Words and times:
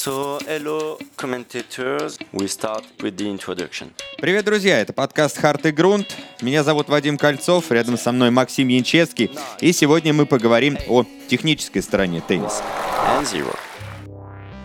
So, 0.00 0.38
hello, 0.46 0.96
commentators. 1.16 2.18
We 2.32 2.46
start 2.46 2.84
with 3.00 3.16
the 3.16 3.28
introduction. 3.28 3.90
Привет, 4.20 4.44
друзья! 4.44 4.78
Это 4.78 4.92
подкаст 4.92 5.36
«Харт 5.38 5.66
и 5.66 5.72
грунт». 5.72 6.14
Меня 6.40 6.62
зовут 6.62 6.88
Вадим 6.88 7.18
Кольцов, 7.18 7.72
рядом 7.72 7.98
со 7.98 8.12
мной 8.12 8.30
Максим 8.30 8.68
Янчевский. 8.68 9.28
И 9.60 9.72
сегодня 9.72 10.12
мы 10.12 10.24
поговорим 10.24 10.78
о 10.86 11.04
технической 11.26 11.82
стороне 11.82 12.20
тенниса. 12.20 12.62
And 13.08 13.24
zero. 13.24 13.56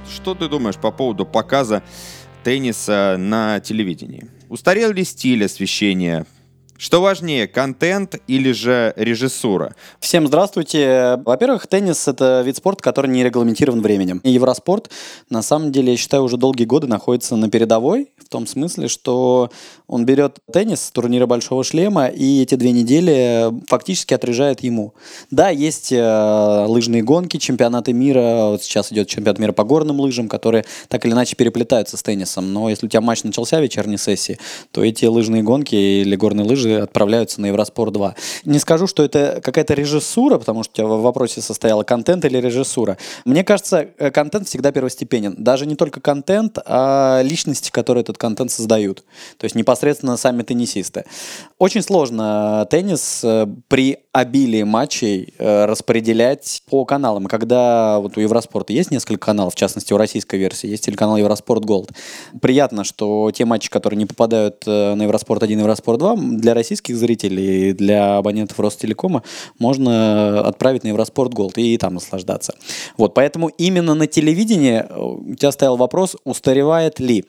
Что 0.08 0.36
ты 0.36 0.48
думаешь 0.48 0.78
по 0.78 0.92
поводу 0.92 1.26
показа 1.26 1.82
тенниса 2.44 3.16
на 3.18 3.60
телевидении? 3.60 4.28
Устарел 4.50 4.92
ли 4.92 5.04
стиль 5.04 5.46
освещения? 5.46 6.28
Что 6.84 7.02
важнее, 7.02 7.48
контент 7.48 8.18
или 8.28 8.52
же 8.52 8.94
режиссура? 8.98 9.74
Всем 10.02 10.28
здравствуйте. 10.28 11.18
Во-первых, 11.24 11.66
теннис— 11.66 12.08
это 12.10 12.42
вид 12.46 12.58
спорта, 12.58 12.84
который 12.84 13.10
не 13.10 13.24
регламентирован 13.24 13.82
временем. 13.82 14.20
И 14.26 14.32
Евроспорт, 14.32 14.90
на 15.30 15.42
самом 15.42 15.72
деле, 15.72 15.94
я 15.94 15.98
считаю, 15.98 16.24
уже 16.24 16.36
долгие 16.36 16.66
годы 16.66 16.88
находится 16.88 17.38
на 17.38 17.50
передовой, 17.50 18.10
в 18.18 18.28
том 18.28 18.46
смысле, 18.46 18.90
что 18.90 19.50
он 19.88 20.06
берет 20.06 20.40
теннис 20.52 20.82
с 20.82 20.92
турнира 20.92 21.26
Большого 21.26 21.64
Шлема, 21.64 22.08
и 22.08 22.42
эти 22.42 22.56
две 22.56 22.74
недели 22.74 23.50
фактически 23.70 24.14
отрежает 24.14 24.62
ему. 24.62 24.94
Да, 25.32 25.52
есть 25.52 25.94
э, 25.94 26.66
лыжные 26.68 27.02
гонки, 27.02 27.38
чемпионаты 27.38 27.94
мира, 27.94 28.48
вот 28.50 28.62
сейчас 28.62 28.92
идет 28.92 29.08
чемпионат 29.08 29.40
мира 29.40 29.54
по 29.54 29.64
горным 29.64 30.02
лыжам, 30.02 30.28
которые 30.28 30.66
так 30.90 31.06
или 31.06 31.14
иначе 31.14 31.38
переплетаются 31.38 31.96
с 31.96 32.04
теннисом. 32.04 32.52
Но 32.52 32.70
если 32.70 32.88
у 32.88 32.90
тебя 32.90 33.00
матч 33.00 33.24
начался 33.24 33.60
в 33.60 33.62
вечерней 33.62 33.98
сессии, 33.98 34.38
то 34.72 34.84
эти 34.84 35.06
лыжные 35.06 35.44
гонки 35.44 35.76
или 35.76 36.18
горные 36.18 36.46
лыжи 36.46 36.73
отправляются 36.82 37.42
на 37.42 37.48
Евроспорт 37.48 37.94
2. 37.94 38.16
Не 38.46 38.60
скажу, 38.60 38.88
что 38.88 39.04
это 39.04 39.42
какая-то 39.44 39.74
режиссура, 39.74 40.38
потому 40.38 40.64
что 40.64 40.72
у 40.72 40.76
тебя 40.76 40.88
в 40.88 41.02
вопросе 41.02 41.42
состояло 41.42 41.84
контент 41.84 42.26
или 42.26 42.38
режиссура. 42.38 42.98
Мне 43.26 43.44
кажется, 43.44 43.88
э, 43.98 44.12
контент 44.12 44.48
всегда 44.48 44.72
первостепенен. 44.72 45.36
Даже 45.38 45.66
не 45.66 45.76
только 45.76 46.00
контент, 46.00 46.58
а 46.66 47.22
личности, 47.24 47.72
которые 47.72 48.02
этот 48.04 48.18
контент 48.18 48.52
создают. 48.52 49.04
То 49.38 49.46
есть 49.46 49.56
непосредственно 49.56 50.18
сами 50.18 50.44
теннисисты. 50.44 51.06
Очень 51.58 51.82
сложно 51.82 52.68
теннис 52.70 53.22
э, 53.24 53.48
при 53.68 54.03
обилии 54.14 54.62
матчей 54.64 55.34
э, 55.40 55.66
распределять 55.66 56.62
по 56.70 56.86
каналам. 56.86 57.26
Когда 57.26 58.00
вот 58.00 58.16
у 58.16 58.22
Евроспорта 58.22 58.72
есть 58.72 58.92
несколько 58.92 59.26
каналов, 59.26 59.56
в 59.56 59.58
частности 59.58 59.92
у 59.92 59.98
российской 59.98 60.38
версии, 60.38 60.68
есть 60.68 60.86
телеканал 60.86 61.18
Евроспорт 61.18 61.66
Голд. 61.66 61.92
Приятно, 62.40 62.84
что 62.84 63.32
те 63.34 63.46
матчи, 63.46 63.70
которые 63.70 63.98
не 63.98 64.06
попадают 64.06 64.66
на 64.68 65.02
Евроспорт 65.02 65.42
1 65.42 65.58
и 65.58 65.62
Евроспорт 65.62 65.98
2, 65.98 66.16
для 66.16 66.54
российских 66.54 66.96
зрителей, 66.96 67.74
для 67.74 68.18
абонентов 68.18 68.60
Ростелекома 68.60 69.24
можно 69.58 70.42
отправить 70.42 70.84
на 70.84 70.90
Eurosport 70.90 71.34
Gold 71.34 71.58
и 71.58 71.76
там 71.78 71.96
наслаждаться. 71.96 72.54
Вот, 72.98 73.16
поэтому 73.16 73.48
именно 73.48 73.96
на 73.96 74.06
телевидении 74.06 74.86
э, 74.88 74.96
у 74.96 75.36
тебя 75.36 75.52
стоял 75.52 75.76
вопрос, 75.76 76.16
устаревает 76.24 77.00
ли 77.00 77.26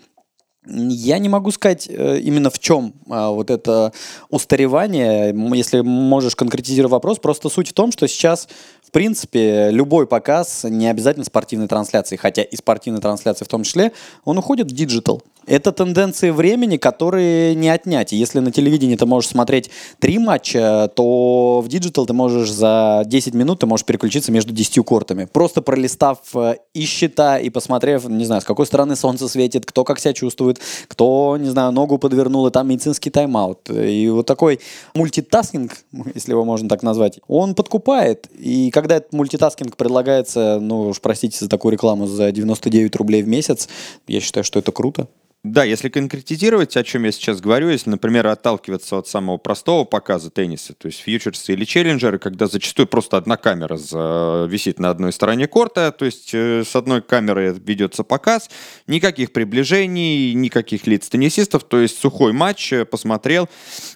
я 0.66 1.18
не 1.18 1.28
могу 1.28 1.50
сказать 1.50 1.88
э, 1.90 2.18
именно 2.20 2.50
в 2.50 2.58
чем 2.58 2.94
а, 3.08 3.30
вот 3.30 3.50
это 3.50 3.92
устаревание. 4.30 5.34
Если 5.54 5.80
можешь 5.80 6.36
конкретизировать 6.36 6.92
вопрос, 6.92 7.18
просто 7.18 7.48
суть 7.48 7.68
в 7.68 7.72
том, 7.72 7.92
что 7.92 8.08
сейчас, 8.08 8.48
в 8.82 8.90
принципе, 8.90 9.70
любой 9.70 10.06
показ, 10.06 10.64
не 10.64 10.88
обязательно 10.88 11.24
спортивной 11.24 11.68
трансляции, 11.68 12.16
хотя 12.16 12.42
и 12.42 12.56
спортивной 12.56 13.00
трансляции 13.00 13.44
в 13.44 13.48
том 13.48 13.62
числе, 13.62 13.92
он 14.24 14.38
уходит 14.38 14.70
в 14.70 14.74
digital. 14.74 15.22
Это 15.46 15.72
тенденции 15.72 16.30
времени, 16.30 16.78
которые 16.78 17.54
не 17.54 17.68
отнять. 17.68 18.12
Если 18.12 18.38
на 18.38 18.50
телевидении 18.50 18.96
ты 18.96 19.04
можешь 19.04 19.30
смотреть 19.30 19.70
три 19.98 20.18
матча, 20.18 20.90
то 20.94 21.60
в 21.62 21.68
digital 21.68 22.06
ты 22.06 22.14
можешь 22.14 22.50
за 22.50 23.02
10 23.04 23.34
минут 23.34 23.60
ты 23.60 23.66
можешь 23.66 23.84
переключиться 23.84 24.32
между 24.32 24.52
10 24.52 24.84
кортами. 24.84 25.28
Просто 25.30 25.60
пролистав 25.60 26.18
э, 26.34 26.56
и 26.72 26.84
счета, 26.86 27.38
и 27.38 27.50
посмотрев, 27.50 28.08
не 28.08 28.24
знаю, 28.24 28.40
с 28.40 28.44
какой 28.44 28.66
стороны 28.66 28.96
солнце 28.96 29.28
светит, 29.28 29.66
кто 29.66 29.84
как 29.84 29.98
себя 29.98 30.14
чувствует, 30.14 30.53
кто, 30.88 31.36
не 31.38 31.50
знаю, 31.50 31.72
ногу 31.72 31.98
подвернул, 31.98 32.46
и 32.46 32.50
там 32.50 32.68
медицинский 32.68 33.10
тайм-аут. 33.10 33.70
И 33.70 34.08
вот 34.08 34.26
такой 34.26 34.60
multitasking, 34.94 35.72
если 36.14 36.32
его 36.32 36.44
можно 36.44 36.68
так 36.68 36.82
назвать, 36.82 37.20
он 37.28 37.54
подкупает. 37.54 38.28
И 38.38 38.70
когда 38.70 38.96
этот 38.96 39.12
multitasking 39.12 39.76
предлагается, 39.76 40.58
ну 40.60 40.88
уж 40.88 41.00
простите 41.00 41.38
за 41.38 41.48
такую 41.48 41.72
рекламу, 41.72 42.06
за 42.06 42.32
99 42.32 42.96
рублей 42.96 43.22
в 43.22 43.28
месяц, 43.28 43.68
я 44.06 44.20
считаю, 44.20 44.44
что 44.44 44.58
это 44.58 44.72
круто. 44.72 45.08
Да, 45.44 45.62
если 45.62 45.90
конкретизировать, 45.90 46.74
о 46.74 46.82
чем 46.82 47.04
я 47.04 47.12
сейчас 47.12 47.42
говорю, 47.42 47.68
если, 47.68 47.90
например, 47.90 48.26
отталкиваться 48.28 48.96
от 48.96 49.08
самого 49.08 49.36
простого 49.36 49.84
показа 49.84 50.30
тенниса, 50.30 50.72
то 50.72 50.86
есть 50.86 51.00
фьючерсы 51.00 51.52
или 51.52 51.66
челленджеры, 51.66 52.18
когда 52.18 52.46
зачастую 52.46 52.86
просто 52.86 53.18
одна 53.18 53.36
камера 53.36 53.76
за... 53.76 54.46
висит 54.48 54.78
на 54.78 54.88
одной 54.88 55.12
стороне 55.12 55.46
корта, 55.46 55.92
то 55.92 56.06
есть 56.06 56.30
э, 56.32 56.64
с 56.64 56.74
одной 56.74 57.02
камеры 57.02 57.54
ведется 57.62 58.04
показ, 58.04 58.48
никаких 58.86 59.34
приближений, 59.34 60.32
никаких 60.32 60.86
лиц 60.86 61.10
теннисистов, 61.10 61.64
то 61.64 61.78
есть 61.78 61.98
сухой 61.98 62.32
матч, 62.32 62.72
э, 62.72 62.86
посмотрел, 62.86 63.46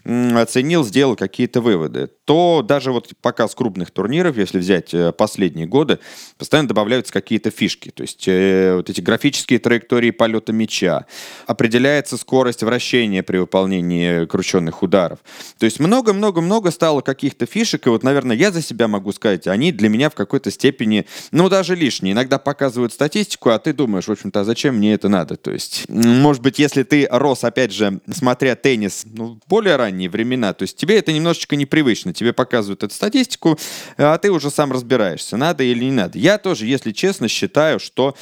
оценил, 0.05 0.85
сделал 0.85 1.17
какие-то 1.17 1.63
выводы, 1.63 2.11
то 2.29 2.61
даже 2.63 2.93
вот 2.93 3.11
показ 3.23 3.55
крупных 3.55 3.91
турниров, 3.91 4.37
если 4.37 4.59
взять 4.59 4.93
э, 4.93 5.13
последние 5.13 5.67
годы, 5.67 5.99
постоянно 6.37 6.69
добавляются 6.69 7.11
какие-то 7.11 7.51
фишки, 7.51 7.91
то 7.91 8.03
есть 8.03 8.27
вот 8.27 8.91
эти 8.91 9.01
графические 9.01 9.59
траектории 9.59 10.11
полета 10.11 10.53
мяча, 10.53 11.07
определяется 11.47 12.19
скорость 12.19 12.63
вращения 12.63 13.23
при 13.23 13.39
выполнении 13.39 14.27
крученных 14.27 14.83
ударов. 14.83 15.21
То 15.59 15.65
есть 15.65 15.81
много-много-много 15.81 16.71
стало 16.71 17.01
каких-то 17.01 17.47
фишек, 17.47 17.87
и 17.87 17.89
вот, 17.89 18.03
наверное, 18.03 18.37
я 18.37 18.51
за 18.51 18.61
себя 18.61 18.89
могу 18.89 19.13
сказать, 19.13 19.47
они 19.47 19.73
для 19.73 19.89
меня 19.89 20.11
в 20.11 20.15
какой-то 20.15 20.51
степени, 20.51 21.07
ну, 21.31 21.49
даже 21.49 21.75
лишние. 21.75 22.13
Иногда 22.13 22.39
показывают 22.39 22.93
статистику, 22.93 23.49
а 23.49 23.59
ты 23.59 23.73
думаешь, 23.73 24.07
в 24.07 24.13
общем-то, 24.13 24.41
а 24.41 24.45
зачем 24.45 24.77
мне 24.77 24.93
это 24.93 25.09
надо? 25.09 25.37
То 25.37 25.51
есть, 25.51 25.87
может 25.89 26.43
быть, 26.43 26.59
если 26.59 26.83
ты 26.83 27.09
рос, 27.11 27.43
опять 27.45 27.73
же, 27.73 28.01
смотря 28.13 28.55
теннис 28.55 29.05
ну, 29.07 29.41
более 29.47 29.77
ранние 29.77 30.11
времена, 30.11 30.53
то 30.53 30.65
есть 30.65 30.77
тебе 30.77 30.99
это 30.99 31.11
немножечко 31.11 31.57
непривычно, 31.57 32.13
тебе 32.19 32.33
показывают 32.33 32.83
эту 32.83 32.93
статистику, 32.95 33.59
а 33.97 34.19
ты 34.19 34.31
уже 34.31 34.51
сам 34.51 34.73
разбираешься, 34.73 35.37
надо 35.37 35.63
или 35.63 35.85
не 35.85 35.93
надо. 35.93 36.19
Я 36.19 36.39
тоже, 36.39 36.67
если 36.67 36.91
честно, 36.93 37.29
считаю, 37.29 37.79
что 37.79 38.17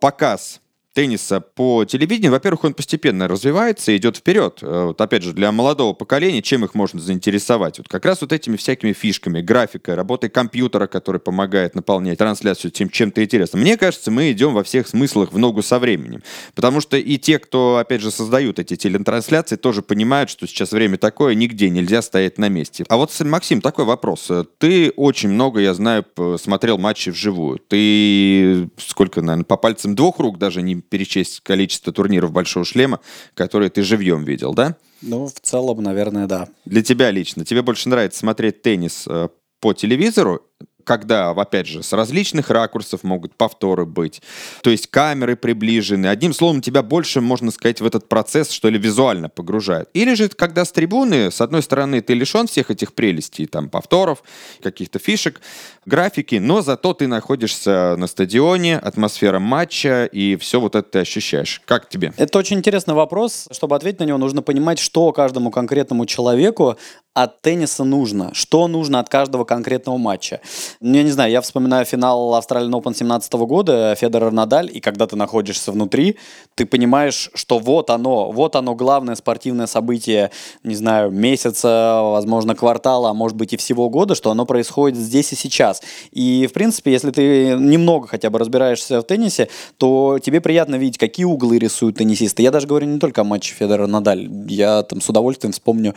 показ 0.00 0.61
тенниса 0.92 1.40
по 1.40 1.84
телевидению, 1.84 2.32
во-первых, 2.32 2.64
он 2.64 2.74
постепенно 2.74 3.28
развивается 3.28 3.92
и 3.92 3.96
идет 3.96 4.18
вперед. 4.18 4.58
Э, 4.62 4.86
вот 4.86 5.00
опять 5.00 5.22
же, 5.22 5.32
для 5.32 5.50
молодого 5.52 5.94
поколения, 5.94 6.42
чем 6.42 6.64
их 6.64 6.74
можно 6.74 7.00
заинтересовать? 7.00 7.78
Вот 7.78 7.88
как 7.88 8.04
раз 8.04 8.20
вот 8.20 8.32
этими 8.32 8.56
всякими 8.56 8.92
фишками, 8.92 9.40
графикой, 9.40 9.94
работой 9.94 10.28
компьютера, 10.28 10.86
который 10.86 11.20
помогает 11.20 11.74
наполнять 11.74 12.18
трансляцию 12.18 12.70
тем, 12.70 12.90
чем-то 12.90 13.24
интересным. 13.24 13.62
Мне 13.62 13.76
кажется, 13.76 14.10
мы 14.10 14.30
идем 14.32 14.52
во 14.52 14.62
всех 14.62 14.86
смыслах 14.86 15.32
в 15.32 15.38
ногу 15.38 15.62
со 15.62 15.78
временем. 15.78 16.22
Потому 16.54 16.80
что 16.80 16.96
и 16.96 17.16
те, 17.16 17.38
кто, 17.38 17.76
опять 17.78 18.02
же, 18.02 18.10
создают 18.10 18.58
эти 18.58 18.76
телетрансляции, 18.76 19.56
тоже 19.56 19.82
понимают, 19.82 20.30
что 20.30 20.46
сейчас 20.46 20.72
время 20.72 20.98
такое, 20.98 21.34
нигде 21.34 21.70
нельзя 21.70 22.02
стоять 22.02 22.38
на 22.38 22.48
месте. 22.48 22.84
А 22.88 22.96
вот, 22.96 23.18
Максим, 23.20 23.60
такой 23.60 23.84
вопрос. 23.84 24.30
Ты 24.58 24.92
очень 24.96 25.30
много, 25.30 25.60
я 25.60 25.74
знаю, 25.74 26.04
смотрел 26.38 26.78
матчи 26.78 27.10
вживую. 27.10 27.58
Ты 27.58 28.68
сколько, 28.76 29.22
наверное, 29.22 29.44
по 29.44 29.56
пальцам 29.56 29.94
двух 29.94 30.18
рук 30.18 30.38
даже 30.38 30.60
не 30.62 30.81
перечесть 30.88 31.40
количество 31.40 31.92
турниров 31.92 32.32
Большого 32.32 32.64
Шлема, 32.64 33.00
которые 33.34 33.70
ты 33.70 33.82
живьем 33.82 34.24
видел, 34.24 34.54
да? 34.54 34.76
Ну, 35.00 35.26
в 35.26 35.40
целом, 35.40 35.82
наверное, 35.82 36.26
да. 36.26 36.48
Для 36.64 36.82
тебя 36.82 37.10
лично. 37.10 37.44
Тебе 37.44 37.62
больше 37.62 37.88
нравится 37.88 38.20
смотреть 38.20 38.62
теннис 38.62 39.04
э, 39.08 39.28
по 39.60 39.72
телевизору 39.72 40.42
когда, 40.84 41.30
опять 41.30 41.66
же, 41.66 41.82
с 41.82 41.92
различных 41.92 42.50
ракурсов 42.50 43.02
могут 43.02 43.34
повторы 43.34 43.86
быть, 43.86 44.22
то 44.62 44.70
есть 44.70 44.88
камеры 44.88 45.36
приближены. 45.36 46.06
Одним 46.06 46.32
словом, 46.32 46.60
тебя 46.60 46.82
больше, 46.82 47.20
можно 47.20 47.50
сказать, 47.50 47.80
в 47.80 47.86
этот 47.86 48.08
процесс, 48.08 48.50
что 48.50 48.68
ли, 48.68 48.78
визуально 48.78 49.28
погружают. 49.28 49.88
Или 49.94 50.14
же, 50.14 50.28
когда 50.28 50.64
с 50.64 50.72
трибуны, 50.72 51.30
с 51.30 51.40
одной 51.40 51.62
стороны, 51.62 52.00
ты 52.00 52.14
лишен 52.14 52.46
всех 52.46 52.70
этих 52.70 52.94
прелестей, 52.94 53.46
там, 53.46 53.68
повторов, 53.68 54.22
каких-то 54.62 54.98
фишек, 54.98 55.40
графики, 55.86 56.36
но 56.36 56.62
зато 56.62 56.94
ты 56.94 57.06
находишься 57.06 57.96
на 57.96 58.06
стадионе, 58.06 58.78
атмосфера 58.78 59.38
матча, 59.38 60.04
и 60.06 60.36
все 60.36 60.60
вот 60.60 60.74
это 60.74 60.88
ты 60.88 60.98
ощущаешь. 61.00 61.62
Как 61.64 61.88
тебе? 61.88 62.12
Это 62.16 62.38
очень 62.38 62.58
интересный 62.58 62.94
вопрос. 62.94 63.48
Чтобы 63.50 63.76
ответить 63.76 64.00
на 64.00 64.04
него, 64.04 64.18
нужно 64.18 64.42
понимать, 64.42 64.78
что 64.78 65.12
каждому 65.12 65.50
конкретному 65.50 66.06
человеку 66.06 66.76
от 67.14 67.42
тенниса 67.42 67.84
нужно, 67.84 68.32
что 68.32 68.68
нужно 68.68 68.98
от 68.98 69.08
каждого 69.10 69.44
конкретного 69.44 69.98
матча. 69.98 70.40
Ну, 70.80 70.94
я 70.96 71.02
не 71.02 71.10
знаю, 71.10 71.30
я 71.30 71.42
вспоминаю 71.42 71.84
финал 71.84 72.34
Australian 72.38 72.70
Open 72.70 72.96
17 72.96 73.32
года, 73.34 73.94
Федерер 73.98 74.32
Надаль, 74.32 74.70
и 74.72 74.80
когда 74.80 75.06
ты 75.06 75.14
находишься 75.16 75.72
внутри, 75.72 76.16
ты 76.54 76.64
понимаешь, 76.64 77.30
что 77.34 77.58
вот 77.58 77.90
оно, 77.90 78.32
вот 78.32 78.56
оно 78.56 78.74
главное 78.74 79.14
спортивное 79.14 79.66
событие, 79.66 80.30
не 80.64 80.74
знаю, 80.74 81.10
месяца, 81.10 82.00
возможно, 82.02 82.54
квартала, 82.54 83.10
а 83.10 83.14
может 83.14 83.36
быть 83.36 83.52
и 83.52 83.56
всего 83.58 83.90
года, 83.90 84.14
что 84.14 84.30
оно 84.30 84.46
происходит 84.46 84.98
здесь 84.98 85.32
и 85.32 85.36
сейчас. 85.36 85.82
И, 86.12 86.46
в 86.48 86.54
принципе, 86.54 86.92
если 86.92 87.10
ты 87.10 87.56
немного 87.58 88.08
хотя 88.08 88.30
бы 88.30 88.38
разбираешься 88.38 89.00
в 89.00 89.04
теннисе, 89.04 89.48
то 89.76 90.18
тебе 90.22 90.40
приятно 90.40 90.76
видеть, 90.76 90.96
какие 90.96 91.26
углы 91.26 91.58
рисуют 91.58 91.98
теннисисты. 91.98 92.42
Я 92.42 92.50
даже 92.50 92.66
говорю 92.66 92.86
не 92.86 92.98
только 92.98 93.20
о 93.20 93.24
матче 93.24 93.54
Федерер 93.54 93.86
Надаль, 93.86 94.30
я 94.48 94.82
там 94.82 95.02
с 95.02 95.08
удовольствием 95.10 95.52
вспомню 95.52 95.94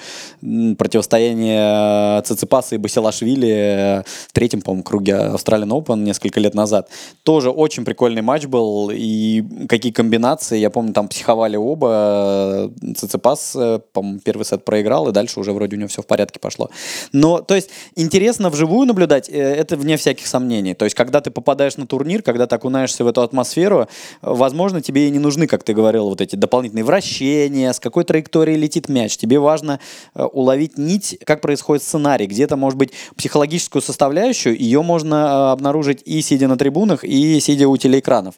противостояние 0.77 1.04
противостояние 1.05 2.21
Циципаса 2.23 2.75
и 2.75 2.77
Басилашвили 2.77 4.03
в 4.05 4.33
третьем, 4.33 4.61
по-моему, 4.61 4.83
круге 4.83 5.13
Australian 5.13 5.69
Open 5.69 5.97
несколько 5.97 6.39
лет 6.39 6.53
назад. 6.53 6.89
Тоже 7.23 7.49
очень 7.49 7.85
прикольный 7.85 8.21
матч 8.21 8.45
был, 8.45 8.89
и 8.91 9.43
какие 9.67 9.91
комбинации, 9.91 10.57
я 10.57 10.69
помню, 10.69 10.93
там 10.93 11.07
психовали 11.07 11.55
оба. 11.55 12.71
Циципас, 12.95 13.55
по-моему, 13.93 14.19
первый 14.23 14.43
сет 14.43 14.65
проиграл, 14.65 15.07
и 15.09 15.11
дальше 15.11 15.39
уже 15.39 15.53
вроде 15.53 15.75
у 15.75 15.79
него 15.79 15.87
все 15.87 16.01
в 16.01 16.07
порядке 16.07 16.39
пошло. 16.39 16.69
Но, 17.11 17.39
то 17.39 17.55
есть, 17.55 17.69
интересно 17.95 18.49
вживую 18.49 18.87
наблюдать, 18.87 19.29
это 19.29 19.77
вне 19.77 19.97
всяких 19.97 20.27
сомнений. 20.27 20.73
То 20.73 20.85
есть, 20.85 20.95
когда 20.95 21.21
ты 21.21 21.31
попадаешь 21.31 21.77
на 21.77 21.87
турнир, 21.87 22.21
когда 22.21 22.47
ты 22.47 22.55
окунаешься 22.55 23.03
в 23.03 23.07
эту 23.07 23.21
атмосферу, 23.21 23.87
возможно, 24.21 24.81
тебе 24.81 25.07
и 25.07 25.11
не 25.11 25.19
нужны, 25.19 25.47
как 25.47 25.63
ты 25.63 25.73
говорил, 25.73 26.09
вот 26.09 26.21
эти 26.21 26.35
дополнительные 26.35 26.83
вращения, 26.83 27.71
с 27.71 27.79
какой 27.79 28.03
траектории 28.03 28.55
летит 28.55 28.89
мяч. 28.89 29.17
Тебе 29.17 29.39
важно 29.39 29.79
э, 30.13 30.23
уловить 30.23 30.77
нить, 30.95 31.17
как 31.25 31.41
происходит 31.41 31.83
сценарий. 31.83 32.27
Где-то, 32.27 32.55
может 32.55 32.77
быть, 32.77 32.91
психологическую 33.17 33.81
составляющую, 33.81 34.57
ее 34.57 34.81
можно 34.81 35.15
э, 35.15 35.51
обнаружить 35.51 36.01
и 36.05 36.21
сидя 36.21 36.47
на 36.47 36.57
трибунах, 36.57 37.03
и 37.03 37.39
сидя 37.39 37.67
у 37.67 37.77
телеэкранов 37.77 38.35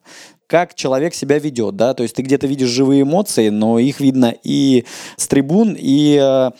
как 0.47 0.75
человек 0.75 1.13
себя 1.13 1.39
ведет, 1.39 1.75
да, 1.75 1.93
то 1.93 2.03
есть 2.03 2.15
ты 2.15 2.21
где-то 2.21 2.47
видишь 2.47 2.69
живые 2.69 3.01
эмоции, 3.01 3.49
но 3.49 3.79
их 3.79 3.99
видно 3.99 4.33
и 4.43 4.85
с 5.17 5.27
трибун, 5.27 5.75
и 5.77 6.17
э, 6.17 6.51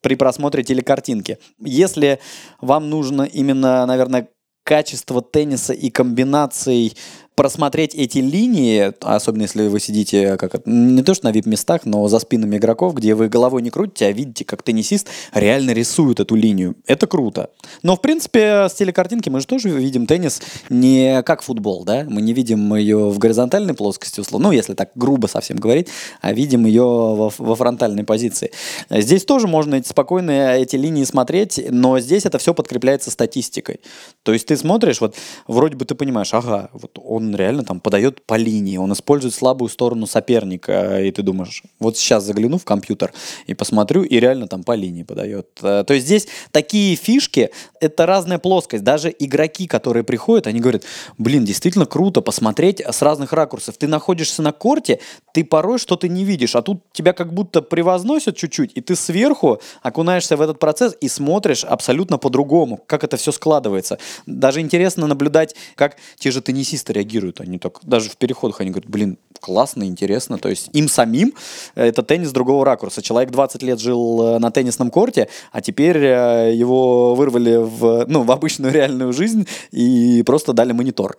при 0.00 0.14
просмотре 0.14 0.64
телекартинки. 0.64 1.36
Если 1.60 2.20
вам 2.62 2.88
нужно 2.88 3.24
именно, 3.24 3.84
наверное, 3.84 4.28
качество 4.64 5.20
тенниса 5.20 5.74
и 5.74 5.90
комбинаций 5.90 6.96
просмотреть 7.34 7.94
эти 7.94 8.18
линии, 8.18 8.92
особенно 9.00 9.42
если 9.42 9.66
вы 9.66 9.80
сидите 9.80 10.36
как 10.36 10.66
не 10.66 11.02
то 11.02 11.14
что 11.14 11.26
на 11.26 11.32
вип-местах, 11.32 11.84
но 11.84 12.06
за 12.08 12.18
спинами 12.18 12.56
игроков, 12.56 12.94
где 12.94 13.14
вы 13.14 13.28
головой 13.28 13.62
не 13.62 13.70
крутите, 13.70 14.06
а 14.06 14.12
видите, 14.12 14.44
как 14.44 14.62
теннисист 14.62 15.08
реально 15.32 15.72
рисует 15.72 16.20
эту 16.20 16.34
линию. 16.34 16.76
Это 16.86 17.06
круто. 17.06 17.50
Но, 17.82 17.96
в 17.96 18.00
принципе, 18.00 18.68
с 18.68 18.74
телекартинки 18.74 19.28
мы 19.28 19.40
же 19.40 19.46
тоже 19.46 19.70
видим 19.70 20.06
теннис 20.06 20.40
не 20.68 21.22
как 21.22 21.42
футбол, 21.42 21.84
да? 21.84 22.06
Мы 22.08 22.22
не 22.22 22.32
видим 22.32 22.74
ее 22.74 23.10
в 23.10 23.18
горизонтальной 23.18 23.74
плоскости, 23.74 24.20
условно, 24.20 24.48
ну, 24.48 24.52
если 24.52 24.74
так 24.74 24.90
грубо 24.94 25.26
совсем 25.26 25.56
говорить, 25.56 25.88
а 26.20 26.32
видим 26.32 26.66
ее 26.66 26.82
во, 26.82 27.32
во 27.36 27.54
фронтальной 27.56 28.04
позиции. 28.04 28.52
Здесь 28.90 29.24
тоже 29.24 29.48
можно 29.48 29.82
спокойно 29.82 30.54
эти 30.56 30.76
линии 30.76 31.04
смотреть, 31.04 31.60
но 31.70 31.98
здесь 31.98 32.26
это 32.26 32.38
все 32.38 32.54
подкрепляется 32.54 33.10
статистикой. 33.10 33.80
То 34.22 34.32
есть 34.32 34.46
ты 34.46 34.56
смотришь, 34.56 35.00
вот 35.00 35.16
вроде 35.48 35.76
бы 35.76 35.84
ты 35.84 35.94
понимаешь, 35.94 36.32
ага, 36.32 36.70
вот 36.72 36.98
он 37.02 37.23
он 37.24 37.34
реально 37.36 37.64
там 37.64 37.80
подает 37.80 38.24
по 38.24 38.34
линии, 38.34 38.76
он 38.76 38.92
использует 38.92 39.34
слабую 39.34 39.68
сторону 39.68 40.06
соперника, 40.06 41.00
и 41.00 41.10
ты 41.10 41.22
думаешь, 41.22 41.62
вот 41.78 41.96
сейчас 41.96 42.24
загляну 42.24 42.58
в 42.58 42.64
компьютер 42.64 43.12
и 43.46 43.54
посмотрю, 43.54 44.02
и 44.02 44.20
реально 44.20 44.46
там 44.46 44.62
по 44.62 44.74
линии 44.74 45.02
подает. 45.02 45.48
Э, 45.62 45.84
то 45.86 45.94
есть 45.94 46.06
здесь 46.06 46.28
такие 46.50 46.96
фишки, 46.96 47.50
это 47.80 48.06
разная 48.06 48.38
плоскость. 48.38 48.84
Даже 48.84 49.14
игроки, 49.18 49.66
которые 49.66 50.04
приходят, 50.04 50.46
они 50.46 50.60
говорят, 50.60 50.84
блин, 51.18 51.44
действительно 51.44 51.86
круто 51.86 52.20
посмотреть 52.20 52.80
с 52.80 53.02
разных 53.02 53.32
ракурсов. 53.32 53.76
Ты 53.76 53.88
находишься 53.88 54.42
на 54.42 54.52
корте, 54.52 55.00
ты 55.32 55.44
порой 55.44 55.78
что-то 55.78 56.08
не 56.08 56.24
видишь, 56.24 56.56
а 56.56 56.62
тут 56.62 56.82
тебя 56.92 57.12
как 57.12 57.32
будто 57.32 57.62
превозносят 57.62 58.36
чуть-чуть, 58.36 58.72
и 58.74 58.80
ты 58.80 58.96
сверху 58.96 59.60
окунаешься 59.82 60.36
в 60.36 60.40
этот 60.40 60.58
процесс 60.58 60.96
и 61.00 61.08
смотришь 61.08 61.64
абсолютно 61.64 62.18
по-другому, 62.18 62.80
как 62.86 63.04
это 63.04 63.16
все 63.16 63.32
складывается. 63.32 63.98
Даже 64.26 64.60
интересно 64.60 65.06
наблюдать, 65.06 65.54
как 65.74 65.96
те 66.18 66.30
же 66.30 66.40
теннисисты 66.40 66.92
реагируют 66.92 67.13
реагируют. 67.14 67.40
Они 67.40 67.58
так, 67.58 67.80
даже 67.82 68.10
в 68.10 68.16
переходах, 68.16 68.60
они 68.60 68.70
говорят, 68.70 68.90
блин, 68.90 69.18
классно, 69.40 69.84
интересно. 69.84 70.38
То 70.38 70.48
есть 70.48 70.70
им 70.72 70.88
самим 70.88 71.34
это 71.74 72.02
теннис 72.02 72.32
другого 72.32 72.64
ракурса. 72.64 73.02
Человек 73.02 73.30
20 73.30 73.62
лет 73.62 73.80
жил 73.80 74.22
э, 74.22 74.38
на 74.38 74.50
теннисном 74.50 74.90
корте, 74.90 75.28
а 75.52 75.60
теперь 75.60 75.98
э, 75.98 76.54
его 76.54 77.14
вырвали 77.14 77.56
в, 77.56 78.06
ну, 78.08 78.22
в 78.22 78.30
обычную 78.30 78.72
реальную 78.72 79.12
жизнь 79.12 79.46
и 79.72 80.22
просто 80.24 80.52
дали 80.52 80.72
монитор 80.72 81.16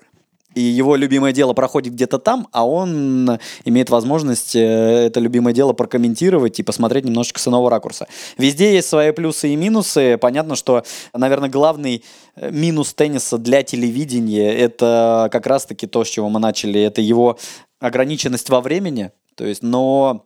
и 0.56 0.62
его 0.62 0.96
любимое 0.96 1.34
дело 1.34 1.54
проходит 1.54 1.94
где-то 1.94 2.18
там, 2.18 2.48
а 2.52 2.66
он 2.66 3.40
имеет 3.66 3.90
возможность 3.90 4.56
э, 4.56 4.60
это 4.60 5.20
любимое 5.20 5.54
дело 5.54 5.74
прокомментировать 5.74 6.60
и 6.60 6.64
посмотреть 6.64 7.06
немножечко 7.06 7.40
с 7.40 7.48
иного 7.48 7.70
ракурса. 7.70 8.08
Везде 8.38 8.74
есть 8.74 8.88
свои 8.88 9.12
плюсы 9.12 9.50
и 9.50 9.56
минусы. 9.56 10.18
Понятно, 10.18 10.56
что, 10.56 10.84
наверное, 11.14 11.50
главный 11.50 12.04
э, 12.36 12.50
минус 12.52 12.94
тенниса 12.94 13.38
для 13.38 13.64
телевидения– 13.64 14.52
это 14.58 15.30
как 15.32 15.46
раз-таки 15.46 15.88
то, 15.88 16.04
с 16.06 16.10
чего 16.10 16.30
мы 16.30 16.40
начали, 16.40 16.82
это 16.82 17.02
его 17.02 17.38
ограниченность 17.80 18.50
во 18.50 18.62
времени. 18.62 19.12
То 19.36 19.46
есть, 19.46 19.62
но 19.62 20.26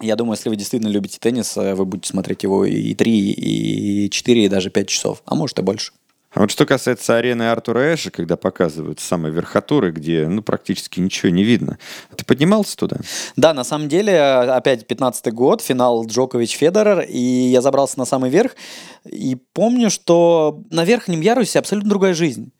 я 0.00 0.16
думаю, 0.16 0.36
если 0.36 0.48
вы 0.48 0.56
действительно 0.56 0.90
любите 0.90 1.18
теннис, 1.20 1.56
э, 1.56 1.74
вы 1.74 1.84
будете 1.84 2.10
смотреть 2.10 2.42
его 2.42 2.64
и 2.64 2.94
3, 2.94 3.30
и 3.30 4.10
4, 4.10 4.44
и 4.44 4.48
даже 4.48 4.70
5 4.70 4.88
часов, 4.88 5.22
а 5.24 5.34
может 5.34 5.58
и 5.58 5.62
больше. 5.62 5.92
А 6.32 6.40
вот 6.40 6.50
что 6.50 6.66
касается 6.66 7.16
арены 7.16 7.50
Артура 7.50 7.94
Эша, 7.94 8.10
когда 8.10 8.36
показывают 8.36 9.00
самые 9.00 9.32
верхотуры, 9.32 9.92
где 9.92 10.28
ну, 10.28 10.42
практически 10.42 11.00
ничего 11.00 11.30
не 11.30 11.42
видно, 11.42 11.78
ты 12.14 12.24
поднимался 12.24 12.76
туда? 12.76 12.98
Да, 13.36 13.54
на 13.54 13.64
самом 13.64 13.88
деле, 13.88 14.20
опять 14.20 14.84
15-й 14.84 15.30
год, 15.30 15.62
финал 15.62 16.06
Джокович-Федерер, 16.06 17.00
и 17.08 17.18
я 17.18 17.62
забрался 17.62 17.98
на 17.98 18.04
самый 18.04 18.28
верх, 18.28 18.56
и 19.06 19.36
помню, 19.54 19.88
что 19.90 20.62
на 20.70 20.84
верхнем 20.84 21.22
ярусе 21.22 21.58
абсолютно 21.60 21.88
другая 21.88 22.12
жизнь. 22.12 22.52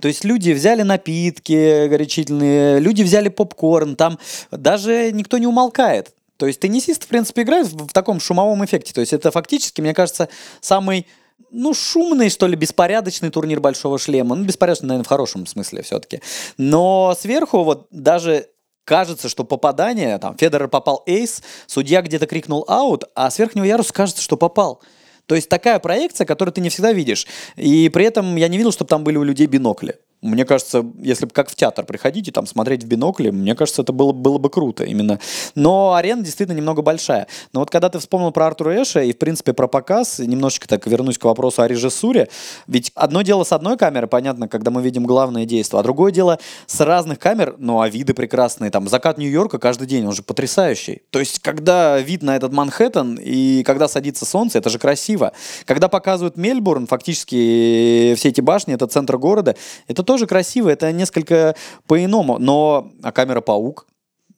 То 0.00 0.08
есть 0.08 0.24
люди 0.24 0.52
взяли 0.52 0.80
напитки 0.80 1.88
горячительные, 1.88 2.80
люди 2.80 3.02
взяли 3.02 3.28
попкорн, 3.28 3.96
там 3.96 4.18
даже 4.50 5.10
никто 5.12 5.36
не 5.36 5.46
умолкает. 5.46 6.14
То 6.38 6.46
есть 6.46 6.58
теннисист, 6.60 7.04
в 7.04 7.06
принципе, 7.06 7.42
играет 7.42 7.66
в 7.66 7.92
таком 7.92 8.18
шумовом 8.18 8.64
эффекте. 8.64 8.94
То 8.94 9.02
есть 9.02 9.12
это 9.12 9.30
фактически, 9.30 9.82
мне 9.82 9.92
кажется, 9.92 10.30
самый 10.62 11.06
ну, 11.50 11.74
шумный, 11.74 12.30
что 12.30 12.46
ли, 12.46 12.56
беспорядочный 12.56 13.30
турнир 13.30 13.60
Большого 13.60 13.98
Шлема. 13.98 14.36
Ну, 14.36 14.44
беспорядочный, 14.44 14.88
наверное, 14.88 15.04
в 15.04 15.08
хорошем 15.08 15.46
смысле 15.46 15.82
все-таки. 15.82 16.20
Но 16.56 17.14
сверху 17.18 17.64
вот 17.64 17.86
даже 17.90 18.46
кажется, 18.84 19.28
что 19.28 19.44
попадание, 19.44 20.18
там, 20.18 20.36
Федорер 20.36 20.68
попал 20.68 21.02
эйс, 21.06 21.42
судья 21.66 22.02
где-то 22.02 22.26
крикнул 22.26 22.64
аут, 22.66 23.04
а 23.14 23.30
с 23.30 23.38
верхнего 23.38 23.64
яруса 23.64 23.92
кажется, 23.92 24.22
что 24.22 24.36
попал. 24.36 24.82
То 25.26 25.36
есть 25.36 25.48
такая 25.48 25.78
проекция, 25.78 26.24
которую 26.24 26.52
ты 26.52 26.60
не 26.60 26.70
всегда 26.70 26.92
видишь. 26.92 27.26
И 27.56 27.88
при 27.88 28.04
этом 28.04 28.34
я 28.36 28.48
не 28.48 28.56
видел, 28.56 28.72
чтобы 28.72 28.88
там 28.88 29.04
были 29.04 29.16
у 29.16 29.22
людей 29.22 29.46
бинокли. 29.46 29.96
Мне 30.22 30.44
кажется, 30.44 30.84
если 31.00 31.24
бы 31.24 31.32
как 31.32 31.48
в 31.48 31.54
театр 31.54 31.86
приходить 31.86 32.28
и 32.28 32.30
там 32.30 32.46
смотреть 32.46 32.84
в 32.84 32.86
бинокли, 32.86 33.30
мне 33.30 33.54
кажется, 33.54 33.80
это 33.82 33.92
было, 33.92 34.12
было 34.12 34.36
бы 34.36 34.50
круто 34.50 34.84
именно. 34.84 35.18
Но 35.54 35.94
арена 35.94 36.22
действительно 36.22 36.56
немного 36.56 36.82
большая. 36.82 37.26
Но 37.54 37.60
вот 37.60 37.70
когда 37.70 37.88
ты 37.88 37.98
вспомнил 37.98 38.30
про 38.30 38.46
Артура 38.48 38.82
Эша 38.82 39.00
и, 39.00 39.12
в 39.12 39.18
принципе, 39.18 39.54
про 39.54 39.66
показ, 39.66 40.18
немножечко 40.18 40.68
так 40.68 40.86
вернусь 40.86 41.16
к 41.16 41.24
вопросу 41.24 41.62
о 41.62 41.68
режиссуре. 41.68 42.28
Ведь 42.66 42.92
одно 42.94 43.22
дело 43.22 43.44
с 43.44 43.52
одной 43.52 43.78
камеры, 43.78 44.08
понятно, 44.08 44.46
когда 44.46 44.70
мы 44.70 44.82
видим 44.82 45.04
главное 45.04 45.46
действие, 45.46 45.80
а 45.80 45.82
другое 45.82 46.12
дело 46.12 46.38
с 46.66 46.78
разных 46.80 47.18
камер, 47.18 47.54
ну, 47.58 47.80
а 47.80 47.88
виды 47.88 48.12
прекрасные. 48.12 48.70
Там 48.70 48.88
закат 48.88 49.16
Нью-Йорка 49.16 49.58
каждый 49.58 49.86
день, 49.86 50.06
он 50.06 50.12
же 50.12 50.22
потрясающий. 50.22 51.02
То 51.10 51.18
есть, 51.18 51.38
когда 51.38 51.98
вид 51.98 52.22
на 52.22 52.36
этот 52.36 52.52
Манхэттен 52.52 53.18
и 53.22 53.62
когда 53.62 53.88
садится 53.88 54.26
солнце, 54.26 54.58
это 54.58 54.68
же 54.68 54.78
красиво. 54.78 55.32
Когда 55.64 55.88
показывают 55.88 56.36
Мельбурн, 56.36 56.86
фактически 56.86 58.14
все 58.16 58.28
эти 58.28 58.42
башни, 58.42 58.74
это 58.74 58.86
центр 58.86 59.16
города, 59.16 59.56
это 59.88 60.02
тоже 60.10 60.26
красиво, 60.26 60.68
это 60.68 60.90
несколько 60.90 61.54
по-иному. 61.86 62.38
Но 62.40 62.90
а 63.00 63.12
камера 63.12 63.40
«Паук», 63.40 63.86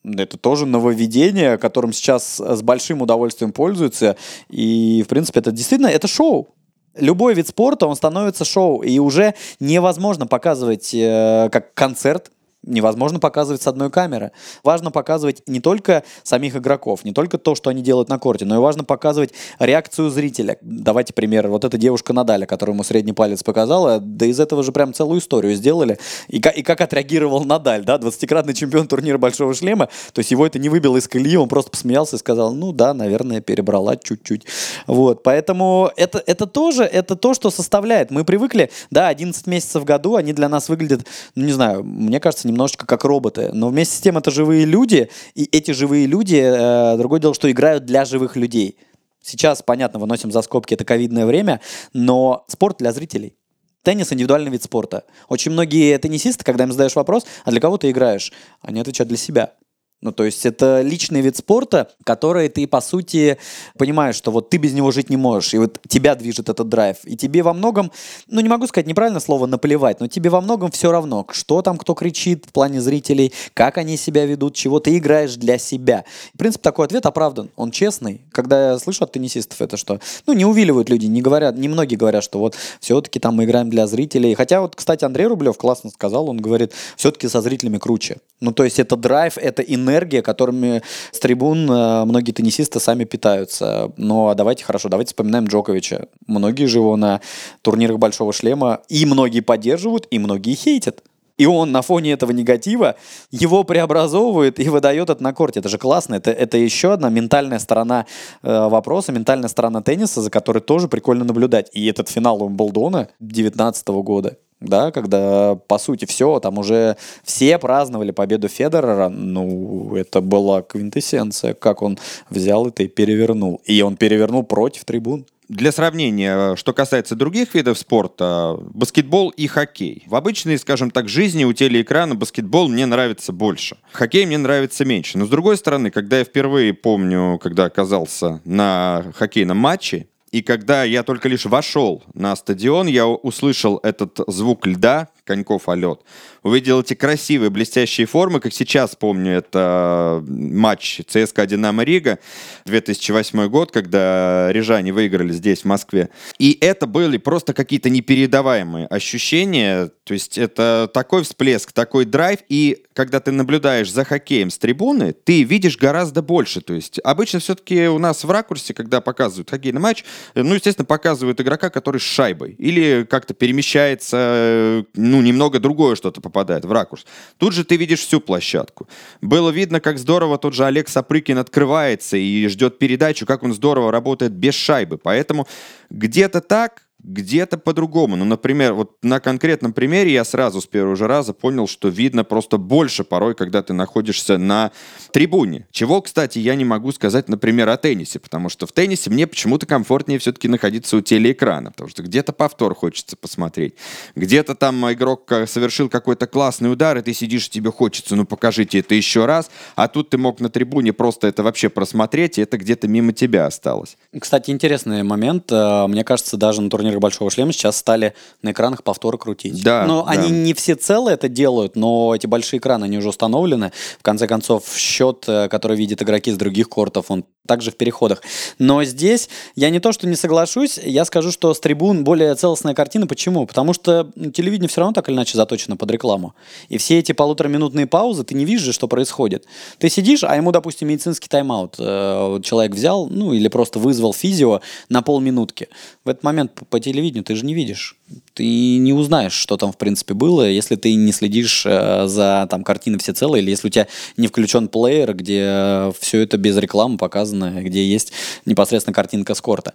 это 0.04 0.36
тоже 0.36 0.66
нововведение, 0.66 1.56
которым 1.56 1.94
сейчас 1.94 2.38
с 2.38 2.60
большим 2.60 3.00
удовольствием 3.00 3.52
пользуются. 3.52 4.18
И, 4.50 5.02
в 5.02 5.08
принципе, 5.08 5.40
это 5.40 5.50
действительно 5.50 5.86
это 5.86 6.08
шоу. 6.08 6.48
Любой 6.94 7.32
вид 7.32 7.48
спорта, 7.48 7.86
он 7.86 7.96
становится 7.96 8.44
шоу. 8.44 8.82
И 8.82 8.98
уже 8.98 9.34
невозможно 9.60 10.26
показывать 10.26 10.92
э, 10.92 11.48
как 11.50 11.72
концерт, 11.72 12.30
невозможно 12.62 13.18
показывать 13.18 13.62
с 13.62 13.66
одной 13.66 13.90
камеры. 13.90 14.32
Важно 14.62 14.90
показывать 14.90 15.42
не 15.46 15.60
только 15.60 16.04
самих 16.22 16.56
игроков, 16.56 17.04
не 17.04 17.12
только 17.12 17.38
то, 17.38 17.54
что 17.54 17.70
они 17.70 17.82
делают 17.82 18.08
на 18.08 18.18
корте, 18.18 18.44
но 18.44 18.56
и 18.56 18.58
важно 18.58 18.84
показывать 18.84 19.32
реакцию 19.58 20.10
зрителя. 20.10 20.56
Давайте 20.60 21.12
пример. 21.12 21.48
Вот 21.48 21.64
эта 21.64 21.76
девушка 21.76 22.12
Надаля, 22.12 22.46
которую 22.46 22.74
ему 22.74 22.84
средний 22.84 23.12
палец 23.12 23.42
показала, 23.42 23.98
да 24.00 24.26
из 24.26 24.38
этого 24.40 24.62
же 24.62 24.72
прям 24.72 24.94
целую 24.94 25.20
историю 25.20 25.54
сделали. 25.54 25.98
И, 26.28 26.40
как, 26.40 26.56
и 26.56 26.62
как 26.62 26.80
отреагировал 26.80 27.44
Надаль, 27.44 27.84
да, 27.84 27.96
20-кратный 27.96 28.54
чемпион 28.54 28.86
турнира 28.86 29.18
Большого 29.18 29.54
Шлема, 29.54 29.88
то 30.12 30.18
есть 30.20 30.30
его 30.30 30.46
это 30.46 30.58
не 30.58 30.68
выбило 30.68 30.96
из 30.96 31.08
колеи, 31.08 31.36
он 31.36 31.48
просто 31.48 31.70
посмеялся 31.70 32.16
и 32.16 32.18
сказал, 32.18 32.54
ну 32.54 32.72
да, 32.72 32.94
наверное, 32.94 33.40
перебрала 33.40 33.96
чуть-чуть. 33.96 34.46
Вот, 34.86 35.22
поэтому 35.22 35.90
это, 35.96 36.22
это 36.26 36.46
тоже, 36.46 36.84
это 36.84 37.16
то, 37.16 37.34
что 37.34 37.50
составляет. 37.50 38.10
Мы 38.10 38.24
привыкли, 38.24 38.70
да, 38.90 39.08
11 39.08 39.46
месяцев 39.46 39.82
в 39.82 39.84
году, 39.84 40.16
они 40.16 40.32
для 40.32 40.48
нас 40.48 40.68
выглядят, 40.68 41.06
ну 41.34 41.44
не 41.44 41.52
знаю, 41.52 41.82
мне 41.82 42.20
кажется, 42.20 42.46
немножечко 42.52 42.86
как 42.86 43.04
роботы. 43.04 43.50
Но 43.52 43.68
вместе 43.68 43.96
с 43.96 44.00
тем 44.00 44.16
это 44.16 44.30
живые 44.30 44.64
люди, 44.64 45.10
и 45.34 45.48
эти 45.50 45.72
живые 45.72 46.06
люди, 46.06 46.36
э, 46.36 46.96
другое 46.96 47.20
дело, 47.20 47.34
что 47.34 47.50
играют 47.50 47.84
для 47.84 48.04
живых 48.04 48.36
людей. 48.36 48.78
Сейчас, 49.20 49.62
понятно, 49.62 49.98
выносим 49.98 50.30
за 50.32 50.42
скобки, 50.42 50.74
это 50.74 50.84
ковидное 50.84 51.26
время, 51.26 51.60
но 51.92 52.44
спорт 52.48 52.78
для 52.78 52.92
зрителей. 52.92 53.36
Теннис– 53.82 54.12
индивидуальный 54.14 54.50
вид 54.50 54.62
спорта. 54.62 55.04
Очень 55.28 55.52
многие 55.52 55.98
теннисисты, 55.98 56.44
когда 56.44 56.64
им 56.64 56.72
задаешь 56.72 56.94
вопрос, 56.94 57.24
а 57.44 57.50
для 57.50 57.60
кого 57.60 57.78
ты 57.78 57.90
играешь, 57.90 58.32
они 58.60 58.80
отвечают 58.80 59.08
для 59.08 59.16
себя. 59.16 59.54
Ну, 60.02 60.10
то 60.10 60.24
есть 60.24 60.44
это 60.44 60.82
личный 60.82 61.20
вид 61.20 61.36
спорта, 61.36 61.88
который 62.04 62.48
ты, 62.48 62.66
по 62.66 62.80
сути, 62.80 63.38
понимаешь, 63.78 64.16
что 64.16 64.32
вот 64.32 64.50
ты 64.50 64.56
без 64.56 64.72
него 64.72 64.90
жить 64.90 65.10
не 65.10 65.16
можешь, 65.16 65.54
и 65.54 65.58
вот 65.58 65.78
тебя 65.86 66.16
движет 66.16 66.48
этот 66.48 66.68
драйв. 66.68 66.96
И 67.04 67.16
тебе 67.16 67.42
во 67.44 67.54
многом, 67.54 67.92
ну, 68.26 68.40
не 68.40 68.48
могу 68.48 68.66
сказать 68.66 68.88
неправильно 68.88 69.20
слово 69.20 69.46
наплевать, 69.46 70.00
но 70.00 70.08
тебе 70.08 70.28
во 70.28 70.40
многом 70.40 70.72
все 70.72 70.90
равно, 70.90 71.24
что 71.30 71.62
там 71.62 71.78
кто 71.78 71.94
кричит 71.94 72.46
в 72.48 72.52
плане 72.52 72.80
зрителей, 72.80 73.32
как 73.54 73.78
они 73.78 73.96
себя 73.96 74.26
ведут, 74.26 74.56
чего 74.56 74.80
ты 74.80 74.98
играешь 74.98 75.36
для 75.36 75.56
себя. 75.56 76.04
В 76.34 76.38
принципе, 76.38 76.62
такой 76.62 76.86
ответ 76.86 77.06
оправдан, 77.06 77.50
он 77.54 77.70
честный. 77.70 78.22
Когда 78.32 78.72
я 78.72 78.78
слышу 78.80 79.04
от 79.04 79.12
теннисистов 79.12 79.62
это, 79.62 79.76
что, 79.76 80.00
ну, 80.26 80.32
не 80.32 80.44
увиливают 80.44 80.90
люди, 80.90 81.06
не 81.06 81.22
говорят, 81.22 81.56
не 81.56 81.68
многие 81.68 81.94
говорят, 81.94 82.24
что 82.24 82.40
вот 82.40 82.56
все-таки 82.80 83.20
там 83.20 83.36
мы 83.36 83.44
играем 83.44 83.70
для 83.70 83.86
зрителей. 83.86 84.34
Хотя 84.34 84.62
вот, 84.62 84.74
кстати, 84.74 85.04
Андрей 85.04 85.26
Рублев 85.26 85.56
классно 85.56 85.90
сказал, 85.90 86.28
он 86.28 86.38
говорит, 86.38 86.72
все-таки 86.96 87.28
со 87.28 87.40
зрителями 87.40 87.78
круче. 87.78 88.16
Ну, 88.40 88.50
то 88.50 88.64
есть 88.64 88.80
это 88.80 88.96
драйв, 88.96 89.38
это 89.38 89.62
энергия, 89.62 89.91
энергия, 89.92 90.22
которыми 90.22 90.82
с 91.10 91.18
трибун 91.20 91.70
э, 91.70 92.04
многие 92.04 92.32
теннисисты 92.32 92.80
сами 92.80 93.04
питаются. 93.04 93.92
Но 93.96 94.14
ну, 94.14 94.28
а 94.28 94.34
давайте 94.34 94.64
хорошо, 94.64 94.88
давайте 94.88 95.10
вспоминаем 95.10 95.46
Джоковича. 95.46 96.08
Многие 96.26 96.66
же 96.66 96.78
его 96.78 96.96
на 96.96 97.20
турнирах 97.62 97.98
Большого 97.98 98.32
Шлема 98.32 98.80
и 98.88 99.06
многие 99.06 99.40
поддерживают, 99.40 100.06
и 100.10 100.18
многие 100.18 100.54
хейтят. 100.54 101.02
И 101.38 101.46
он 101.46 101.72
на 101.72 101.82
фоне 101.82 102.12
этого 102.12 102.30
негатива 102.30 102.96
его 103.30 103.64
преобразовывает 103.64 104.60
и 104.60 104.68
выдает 104.68 105.10
это 105.10 105.22
на 105.22 105.32
корте. 105.32 105.60
Это 105.60 105.68
же 105.68 105.78
классно. 105.78 106.14
Это, 106.14 106.30
это 106.30 106.58
еще 106.58 106.92
одна 106.92 107.08
ментальная 107.08 107.58
сторона 107.58 108.06
э, 108.42 108.68
вопроса, 108.68 109.12
ментальная 109.12 109.48
сторона 109.48 109.82
тенниса, 109.82 110.20
за 110.20 110.30
которой 110.30 110.60
тоже 110.60 110.88
прикольно 110.88 111.24
наблюдать. 111.24 111.70
И 111.72 111.86
этот 111.86 112.08
финал 112.08 112.42
Умблдона 112.42 113.08
2019 113.20 113.88
года 113.88 114.36
да, 114.62 114.90
когда, 114.90 115.54
по 115.54 115.78
сути, 115.78 116.04
все, 116.04 116.40
там 116.40 116.58
уже 116.58 116.96
все 117.24 117.58
праздновали 117.58 118.10
победу 118.10 118.48
Федерера, 118.48 119.08
ну, 119.08 119.94
это 119.96 120.20
была 120.20 120.62
квинтэссенция, 120.62 121.54
как 121.54 121.82
он 121.82 121.98
взял 122.30 122.66
это 122.66 122.82
и 122.82 122.88
перевернул. 122.88 123.60
И 123.64 123.82
он 123.82 123.96
перевернул 123.96 124.42
против 124.44 124.84
трибун. 124.84 125.26
Для 125.48 125.70
сравнения, 125.70 126.56
что 126.56 126.72
касается 126.72 127.14
других 127.14 127.54
видов 127.54 127.76
спорта, 127.76 128.56
баскетбол 128.72 129.28
и 129.30 129.46
хоккей. 129.46 130.04
В 130.06 130.14
обычной, 130.14 130.56
скажем 130.56 130.90
так, 130.90 131.10
жизни 131.10 131.44
у 131.44 131.52
телеэкрана 131.52 132.14
баскетбол 132.14 132.68
мне 132.68 132.86
нравится 132.86 133.32
больше. 133.32 133.76
Хоккей 133.90 134.24
мне 134.24 134.38
нравится 134.38 134.86
меньше. 134.86 135.18
Но 135.18 135.26
с 135.26 135.28
другой 135.28 135.58
стороны, 135.58 135.90
когда 135.90 136.20
я 136.20 136.24
впервые 136.24 136.72
помню, 136.72 137.38
когда 137.38 137.64
оказался 137.64 138.40
на 138.44 139.12
хоккейном 139.14 139.58
матче, 139.58 140.06
и 140.32 140.40
когда 140.40 140.82
я 140.82 141.02
только 141.02 141.28
лишь 141.28 141.44
вошел 141.44 142.02
на 142.14 142.34
стадион, 142.34 142.86
я 142.86 143.06
услышал 143.06 143.78
этот 143.82 144.18
звук 144.26 144.66
льда, 144.66 145.08
коньков 145.24 145.68
о 145.68 145.74
лед. 145.74 146.00
Увидел 146.42 146.80
эти 146.80 146.94
красивые 146.94 147.50
блестящие 147.50 148.06
формы, 148.06 148.40
как 148.40 148.52
сейчас 148.52 148.96
помню, 148.96 149.32
это 149.32 150.24
матч 150.26 151.00
ЦСКА 151.06 151.46
«Динамо 151.46 151.84
Рига», 151.84 152.18
2008 152.64 153.48
год, 153.48 153.70
когда 153.70 154.52
рижане 154.52 154.92
выиграли 154.92 155.32
здесь, 155.32 155.62
в 155.62 155.64
Москве. 155.66 156.08
И 156.38 156.58
это 156.60 156.86
были 156.86 157.16
просто 157.18 157.54
какие-то 157.54 157.90
непередаваемые 157.90 158.86
ощущения, 158.86 159.90
то 160.04 160.14
есть 160.14 160.38
это 160.38 160.90
такой 160.92 161.22
всплеск, 161.22 161.72
такой 161.72 162.04
драйв, 162.04 162.40
и 162.48 162.84
когда 162.94 163.20
ты 163.20 163.30
наблюдаешь 163.30 163.90
за 163.90 164.04
хоккеем 164.04 164.50
с 164.50 164.58
трибуны, 164.58 165.12
ты 165.12 165.42
видишь 165.42 165.78
гораздо 165.78 166.22
больше. 166.22 166.60
То 166.60 166.74
есть 166.74 167.00
обычно 167.02 167.38
все-таки 167.38 167.88
у 167.88 167.98
нас 167.98 168.24
в 168.24 168.30
ракурсе, 168.30 168.74
когда 168.74 169.00
показывают 169.00 169.50
хоккейный 169.50 169.80
матч, 169.80 170.04
ну, 170.34 170.54
естественно, 170.54 170.84
показывают 170.84 171.40
игрока, 171.40 171.70
который 171.70 172.00
с 172.00 172.04
шайбой. 172.04 172.54
Или 172.58 173.06
как-то 173.08 173.34
перемещается, 173.34 174.84
ну, 175.12 175.20
немного 175.20 175.60
другое 175.60 175.94
что-то 175.94 176.22
попадает 176.22 176.64
в 176.64 176.72
ракурс. 176.72 177.04
Тут 177.36 177.52
же 177.52 177.64
ты 177.64 177.76
видишь 177.76 178.00
всю 178.00 178.18
площадку. 178.18 178.88
Было 179.20 179.50
видно, 179.50 179.78
как 179.78 179.98
здорово 179.98 180.38
тот 180.38 180.54
же 180.54 180.64
Олег 180.64 180.88
Сапрыкин 180.88 181.36
открывается 181.36 182.16
и 182.16 182.48
ждет 182.48 182.78
передачу, 182.78 183.26
как 183.26 183.42
он 183.42 183.52
здорово 183.52 183.92
работает 183.92 184.32
без 184.32 184.54
шайбы. 184.54 184.96
Поэтому 184.96 185.46
где-то 185.90 186.40
так 186.40 186.84
где-то 187.02 187.58
по-другому. 187.58 188.16
Ну, 188.16 188.24
например, 188.24 188.74
вот 188.74 188.96
на 189.02 189.20
конкретном 189.20 189.72
примере 189.72 190.12
я 190.12 190.24
сразу 190.24 190.60
с 190.60 190.66
первого 190.66 190.96
же 190.96 191.06
раза 191.06 191.32
понял, 191.32 191.66
что 191.66 191.88
видно 191.88 192.24
просто 192.24 192.58
больше 192.58 193.04
порой, 193.04 193.34
когда 193.34 193.62
ты 193.62 193.72
находишься 193.72 194.38
на 194.38 194.70
трибуне. 195.12 195.66
Чего, 195.72 196.00
кстати, 196.00 196.38
я 196.38 196.54
не 196.54 196.64
могу 196.64 196.92
сказать, 196.92 197.28
например, 197.28 197.68
о 197.68 197.76
теннисе, 197.76 198.18
потому 198.18 198.48
что 198.48 198.66
в 198.66 198.72
теннисе 198.72 199.10
мне 199.10 199.26
почему-то 199.26 199.66
комфортнее 199.66 200.18
все-таки 200.18 200.48
находиться 200.48 200.96
у 200.96 201.00
телеэкрана, 201.00 201.72
потому 201.72 201.90
что 201.90 202.02
где-то 202.02 202.32
повтор 202.32 202.74
хочется 202.74 203.16
посмотреть, 203.16 203.74
где-то 204.14 204.54
там 204.54 204.90
игрок 204.92 205.30
совершил 205.46 205.88
какой-то 205.88 206.26
классный 206.26 206.72
удар, 206.72 206.98
и 206.98 207.02
ты 207.02 207.12
сидишь, 207.14 207.48
тебе 207.50 207.70
хочется, 207.72 208.16
ну 208.16 208.24
покажите 208.24 208.78
это 208.78 208.94
еще 208.94 209.26
раз, 209.26 209.50
а 209.74 209.88
тут 209.88 210.10
ты 210.10 210.18
мог 210.18 210.40
на 210.40 210.48
трибуне 210.48 210.92
просто 210.92 211.26
это 211.26 211.42
вообще 211.42 211.68
просмотреть, 211.68 212.38
и 212.38 212.42
это 212.42 212.58
где-то 212.58 212.88
мимо 212.88 213.12
тебя 213.12 213.46
осталось. 213.46 213.96
Кстати, 214.18 214.50
интересный 214.50 215.02
момент. 215.02 215.50
Э, 215.50 215.86
мне 215.88 216.04
кажется, 216.04 216.36
даже 216.36 216.60
на 216.62 216.70
турнире 216.70 216.91
Большого 217.00 217.30
Шлема 217.30 217.52
сейчас 217.52 217.76
стали 217.76 218.14
на 218.42 218.52
экранах 218.52 218.82
повторы 218.82 219.18
крутить. 219.18 219.62
Да, 219.62 219.84
но 219.86 220.04
да. 220.04 220.10
они 220.10 220.30
не 220.30 220.54
все 220.54 220.74
целые 220.74 221.14
это 221.14 221.28
делают, 221.28 221.76
но 221.76 222.14
эти 222.14 222.26
большие 222.26 222.58
экраны, 222.58 222.84
они 222.84 222.98
уже 222.98 223.08
установлены. 223.08 223.72
В 223.98 224.02
конце 224.02 224.26
концов, 224.26 224.64
счет, 224.76 225.24
э, 225.26 225.48
который 225.48 225.76
видят 225.76 226.02
игроки 226.02 226.30
с 226.30 226.36
других 226.36 226.68
кортов, 226.68 227.06
он 227.10 227.24
также 227.46 227.70
в 227.70 227.76
переходах. 227.76 228.22
Но 228.58 228.84
здесь 228.84 229.28
я 229.56 229.70
не 229.70 229.80
то, 229.80 229.92
что 229.92 230.06
не 230.06 230.14
соглашусь, 230.14 230.78
я 230.82 231.04
скажу, 231.04 231.32
что 231.32 231.52
с 231.52 231.60
трибун 231.60 232.04
более 232.04 232.34
целостная 232.34 232.74
картина. 232.74 233.06
Почему? 233.06 233.46
Потому 233.46 233.72
что 233.72 234.10
телевидение 234.34 234.68
все 234.68 234.80
равно 234.80 234.94
так 234.94 235.08
или 235.08 235.16
иначе 235.16 235.36
заточено 235.36 235.76
под 235.76 235.90
рекламу. 235.90 236.34
И 236.68 236.78
все 236.78 236.98
эти 236.98 237.12
полутораминутные 237.12 237.86
паузы, 237.86 238.24
ты 238.24 238.34
не 238.34 238.44
видишь, 238.44 238.72
что 238.72 238.88
происходит. 238.88 239.46
Ты 239.78 239.88
сидишь, 239.88 240.22
а 240.24 240.36
ему, 240.36 240.52
допустим, 240.52 240.88
медицинский 240.88 241.28
тайм-аут 241.28 241.76
э, 241.78 242.40
человек 242.42 242.72
взял, 242.74 243.08
ну 243.08 243.32
или 243.32 243.48
просто 243.48 243.78
вызвал 243.78 244.12
физио 244.12 244.60
на 244.88 245.02
полминутки. 245.02 245.68
В 246.04 246.08
этот 246.08 246.22
момент 246.22 246.52
по 246.70 246.78
телевидению 246.78 247.24
ты 247.24 247.34
же 247.34 247.44
не 247.44 247.54
видишь. 247.54 247.96
Ты 248.34 248.76
не 248.78 248.92
узнаешь, 248.92 249.32
что 249.32 249.56
там 249.56 249.72
в 249.72 249.78
принципе 249.78 250.14
было, 250.14 250.48
если 250.48 250.76
ты 250.76 250.94
не 250.94 251.12
следишь 251.12 251.64
э, 251.66 252.06
за 252.06 252.46
там 252.50 252.62
картиной 252.62 252.98
всецело, 252.98 253.36
или 253.36 253.50
если 253.50 253.66
у 253.68 253.70
тебя 253.70 253.88
не 254.16 254.28
включен 254.28 254.68
плеер, 254.68 255.14
где 255.14 255.92
все 255.98 256.20
это 256.20 256.36
без 256.36 256.56
рекламы 256.56 256.98
показано, 256.98 257.31
где 257.32 257.84
есть 257.84 258.12
непосредственно 258.44 258.94
картинка 258.94 259.34
с 259.34 259.40
корта. 259.40 259.74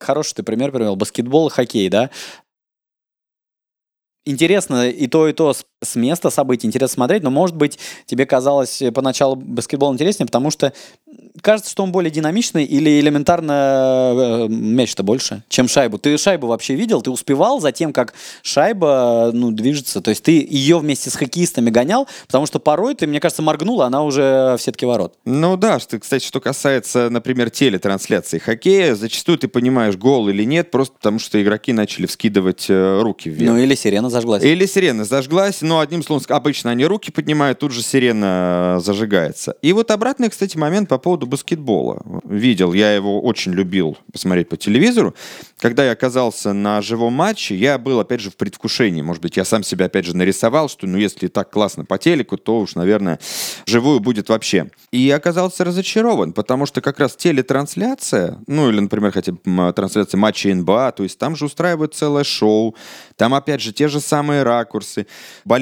Хороший 0.00 0.34
ты 0.34 0.42
пример 0.42 0.72
привел. 0.72 0.96
Баскетбол 0.96 1.48
и 1.48 1.50
хоккей, 1.50 1.88
да? 1.88 2.10
Интересно 4.24 4.88
и 4.88 5.06
то, 5.06 5.28
и 5.28 5.32
то 5.32 5.54
с 5.82 5.96
места 5.96 6.30
событий 6.30 6.66
интересно 6.66 6.94
смотреть, 6.94 7.22
но, 7.22 7.30
может 7.30 7.56
быть, 7.56 7.78
тебе 8.06 8.26
казалось 8.26 8.82
поначалу 8.94 9.36
баскетбол 9.36 9.92
интереснее, 9.92 10.26
потому 10.26 10.50
что 10.50 10.72
кажется, 11.40 11.70
что 11.70 11.82
он 11.82 11.92
более 11.92 12.10
динамичный 12.10 12.64
или 12.64 13.00
элементарно 13.00 14.12
э, 14.14 14.46
мяч-то 14.48 15.02
больше, 15.02 15.42
чем 15.48 15.68
шайбу. 15.68 15.98
Ты 15.98 16.16
шайбу 16.18 16.46
вообще 16.46 16.74
видел? 16.74 17.02
Ты 17.02 17.10
успевал 17.10 17.60
за 17.60 17.72
тем, 17.72 17.92
как 17.92 18.14
шайба 18.42 19.30
ну, 19.32 19.50
движется? 19.50 20.00
То 20.00 20.10
есть 20.10 20.22
ты 20.22 20.46
ее 20.48 20.78
вместе 20.78 21.10
с 21.10 21.16
хоккеистами 21.16 21.70
гонял, 21.70 22.06
потому 22.26 22.46
что 22.46 22.58
порой 22.58 22.94
ты, 22.94 23.06
мне 23.06 23.20
кажется, 23.20 23.42
моргнула, 23.42 23.86
она 23.86 24.02
уже 24.02 24.56
в 24.58 24.62
сетке 24.62 24.86
ворот. 24.86 25.14
Ну 25.24 25.56
да, 25.56 25.80
что, 25.80 25.98
кстати, 25.98 26.24
что 26.24 26.40
касается, 26.40 27.08
например, 27.10 27.50
телетрансляции 27.50 28.38
хоккея, 28.38 28.94
зачастую 28.94 29.38
ты 29.38 29.48
понимаешь, 29.48 29.96
гол 29.96 30.28
или 30.28 30.44
нет, 30.44 30.70
просто 30.70 30.94
потому 30.96 31.18
что 31.18 31.42
игроки 31.42 31.72
начали 31.72 32.06
вскидывать 32.06 32.66
э, 32.68 33.00
руки 33.00 33.28
вверх. 33.28 33.52
Ну 33.52 33.58
или 33.58 33.74
сирена 33.74 34.10
зажглась. 34.10 34.44
Или 34.44 34.66
сирена 34.66 35.04
зажглась, 35.04 35.62
но 35.72 35.80
одним 35.80 36.02
словом, 36.02 36.22
обычно 36.28 36.70
они 36.70 36.84
руки 36.84 37.10
поднимают, 37.10 37.60
тут 37.60 37.72
же 37.72 37.80
сирена 37.80 38.76
э, 38.76 38.80
зажигается. 38.84 39.56
И 39.62 39.72
вот 39.72 39.90
обратный, 39.90 40.28
кстати, 40.28 40.58
момент 40.58 40.90
по 40.90 40.98
поводу 40.98 41.26
баскетбола. 41.26 42.02
Видел, 42.24 42.74
я 42.74 42.94
его 42.94 43.22
очень 43.22 43.52
любил 43.52 43.96
посмотреть 44.12 44.50
по 44.50 44.58
телевизору. 44.58 45.14
Когда 45.58 45.86
я 45.86 45.92
оказался 45.92 46.52
на 46.52 46.82
живом 46.82 47.14
матче, 47.14 47.54
я 47.54 47.78
был, 47.78 48.00
опять 48.00 48.20
же, 48.20 48.30
в 48.30 48.36
предвкушении. 48.36 49.00
Может 49.00 49.22
быть, 49.22 49.38
я 49.38 49.46
сам 49.46 49.62
себя, 49.62 49.86
опять 49.86 50.04
же, 50.04 50.14
нарисовал, 50.14 50.68
что, 50.68 50.86
ну, 50.86 50.98
если 50.98 51.28
так 51.28 51.50
классно 51.50 51.86
по 51.86 51.96
телеку, 51.96 52.36
то 52.36 52.60
уж, 52.60 52.74
наверное, 52.74 53.18
живую 53.64 54.00
будет 54.00 54.28
вообще. 54.28 54.70
И 54.90 55.10
оказался 55.10 55.64
разочарован, 55.64 56.34
потому 56.34 56.66
что 56.66 56.82
как 56.82 57.00
раз 57.00 57.16
телетрансляция, 57.16 58.40
ну, 58.46 58.68
или, 58.68 58.80
например, 58.80 59.10
хотя 59.10 59.32
бы 59.32 59.72
трансляция 59.72 60.18
матча 60.18 60.54
НБА, 60.54 60.92
то 60.92 61.02
есть 61.02 61.16
там 61.18 61.34
же 61.34 61.46
устраивают 61.46 61.94
целое 61.94 62.24
шоу, 62.24 62.76
там, 63.16 63.32
опять 63.32 63.62
же, 63.62 63.72
те 63.72 63.88
же 63.88 64.00
самые 64.00 64.42
ракурсы, 64.42 65.06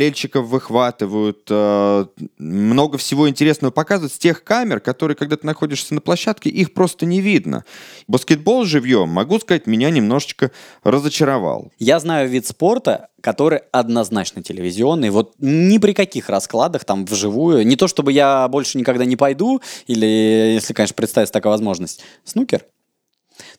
болельщиков 0.01 0.47
выхватывают, 0.47 1.47
э, 1.51 2.07
много 2.39 2.97
всего 2.97 3.29
интересного 3.29 3.71
показывают 3.71 4.13
с 4.15 4.19
тех 4.19 4.43
камер, 4.45 4.81
которые, 4.81 5.15
когда 5.15 5.37
ты 5.37 5.47
находишься 5.47 5.95
на 5.95 6.01
площадке, 6.01 6.49
их 6.49 6.73
просто 6.73 7.05
не 7.05 7.21
видно. 7.21 7.65
Баскетбол 8.09 8.65
живьем, 8.65 9.11
могу 9.11 9.39
сказать, 9.39 9.67
меня 9.67 9.91
немножечко 9.91 10.53
разочаровал. 10.85 11.71
Я 11.79 12.01
знаю 12.01 12.31
вид 12.31 12.47
спорта, 12.47 13.09
который 13.21 13.61
однозначно 13.73 14.43
телевизионный. 14.43 15.11
Вот 15.11 15.35
ни 15.39 15.77
при 15.77 15.93
каких 15.93 16.31
раскладах 16.31 16.87
там 16.87 17.05
вживую. 17.05 17.67
Не 17.67 17.77
то, 17.77 17.87
чтобы 17.87 18.13
я 18.13 18.49
больше 18.49 18.79
никогда 18.79 19.05
не 19.05 19.17
пойду, 19.17 19.61
или, 19.87 20.07
если, 20.55 20.73
конечно, 20.73 20.95
представится 20.95 21.35
такая 21.35 21.51
возможность. 21.51 22.03
Снукер. 22.25 22.65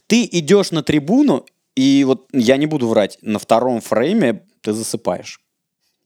Ты 0.08 0.28
идешь 0.32 0.72
на 0.72 0.82
трибуну, 0.82 1.46
и 1.76 2.04
вот 2.04 2.28
я 2.34 2.58
не 2.58 2.66
буду 2.66 2.88
врать, 2.88 3.20
на 3.22 3.38
втором 3.38 3.80
фрейме 3.80 4.42
ты 4.62 4.74
засыпаешь. 4.74 5.40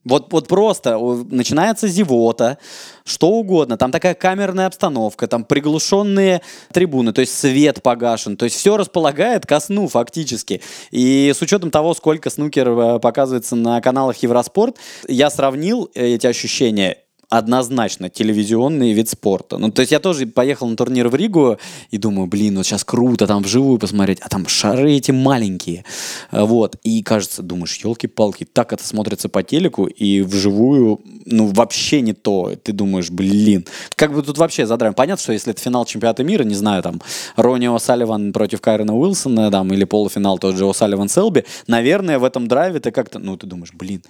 Вот, 0.06 0.32
вот 0.32 0.46
просто 0.46 0.98
начинается 1.30 1.88
зевота, 1.88 2.58
что 3.04 3.28
угодно. 3.30 3.76
Там 3.76 3.90
такая 3.90 4.14
камерная 4.14 4.66
обстановка, 4.66 5.26
там 5.26 5.44
приглушенные 5.44 6.42
трибуны, 6.72 7.12
то 7.12 7.20
есть 7.20 7.36
свет 7.36 7.82
погашен. 7.82 8.36
То 8.36 8.44
есть 8.44 8.56
все 8.56 8.76
располагает 8.76 9.46
ко 9.46 9.58
сну 9.58 9.88
фактически. 9.88 10.62
И 10.92 11.32
с 11.34 11.42
учетом 11.42 11.72
того, 11.72 11.92
сколько 11.92 12.30
снукер 12.30 12.68
э, 12.68 12.98
показывается 13.00 13.56
на 13.56 13.80
каналах 13.80 14.16
Евроспорт, 14.18 14.76
я 15.08 15.28
сравнил 15.28 15.90
эти 15.94 16.28
ощущения 16.28 16.98
однозначно 17.28 18.08
телевизионный 18.08 18.92
вид 18.92 19.08
спорта. 19.08 19.58
Ну, 19.58 19.70
то 19.70 19.80
есть 19.80 19.92
я 19.92 19.98
тоже 19.98 20.26
поехал 20.26 20.68
на 20.68 20.76
турнир 20.76 21.08
в 21.08 21.14
Ригу 21.14 21.58
и 21.90 21.98
думаю, 21.98 22.26
блин, 22.28 22.56
вот 22.56 22.66
сейчас 22.66 22.84
круто 22.84 23.26
там 23.26 23.42
вживую 23.42 23.78
посмотреть, 23.78 24.18
а 24.20 24.28
там 24.28 24.46
шары 24.46 24.92
эти 24.92 25.10
маленькие. 25.10 25.84
А, 26.30 26.44
вот. 26.44 26.76
И 26.84 27.02
кажется, 27.02 27.42
думаешь, 27.42 27.76
елки-палки, 27.76 28.44
так 28.44 28.72
это 28.72 28.86
смотрится 28.86 29.28
по 29.28 29.42
телеку 29.42 29.86
и 29.86 30.22
вживую, 30.22 31.00
ну, 31.24 31.48
вообще 31.48 32.00
не 32.00 32.12
то. 32.12 32.52
Ты 32.62 32.72
думаешь, 32.72 33.10
блин, 33.10 33.66
как 33.96 34.14
бы 34.14 34.22
тут 34.22 34.38
вообще 34.38 34.66
задраем. 34.66 34.94
Понятно, 34.94 35.22
что 35.22 35.32
если 35.32 35.52
это 35.52 35.60
финал 35.60 35.84
чемпионата 35.84 36.22
мира, 36.22 36.44
не 36.44 36.54
знаю, 36.54 36.82
там, 36.82 37.00
Рони 37.36 37.66
О'Салливан 37.66 38.32
против 38.32 38.60
Кайрона 38.60 38.96
Уилсона, 38.96 39.50
там, 39.50 39.72
или 39.72 39.84
полуфинал 39.84 40.38
тот 40.38 40.56
же 40.56 40.64
О'Салливан 40.64 41.08
Селби, 41.08 41.44
наверное, 41.66 42.18
в 42.18 42.24
этом 42.24 42.46
драйве 42.46 42.78
ты 42.80 42.90
как-то, 42.92 43.18
ну, 43.18 43.36
ты 43.36 43.46
думаешь, 43.46 43.72
блин, 43.72 44.02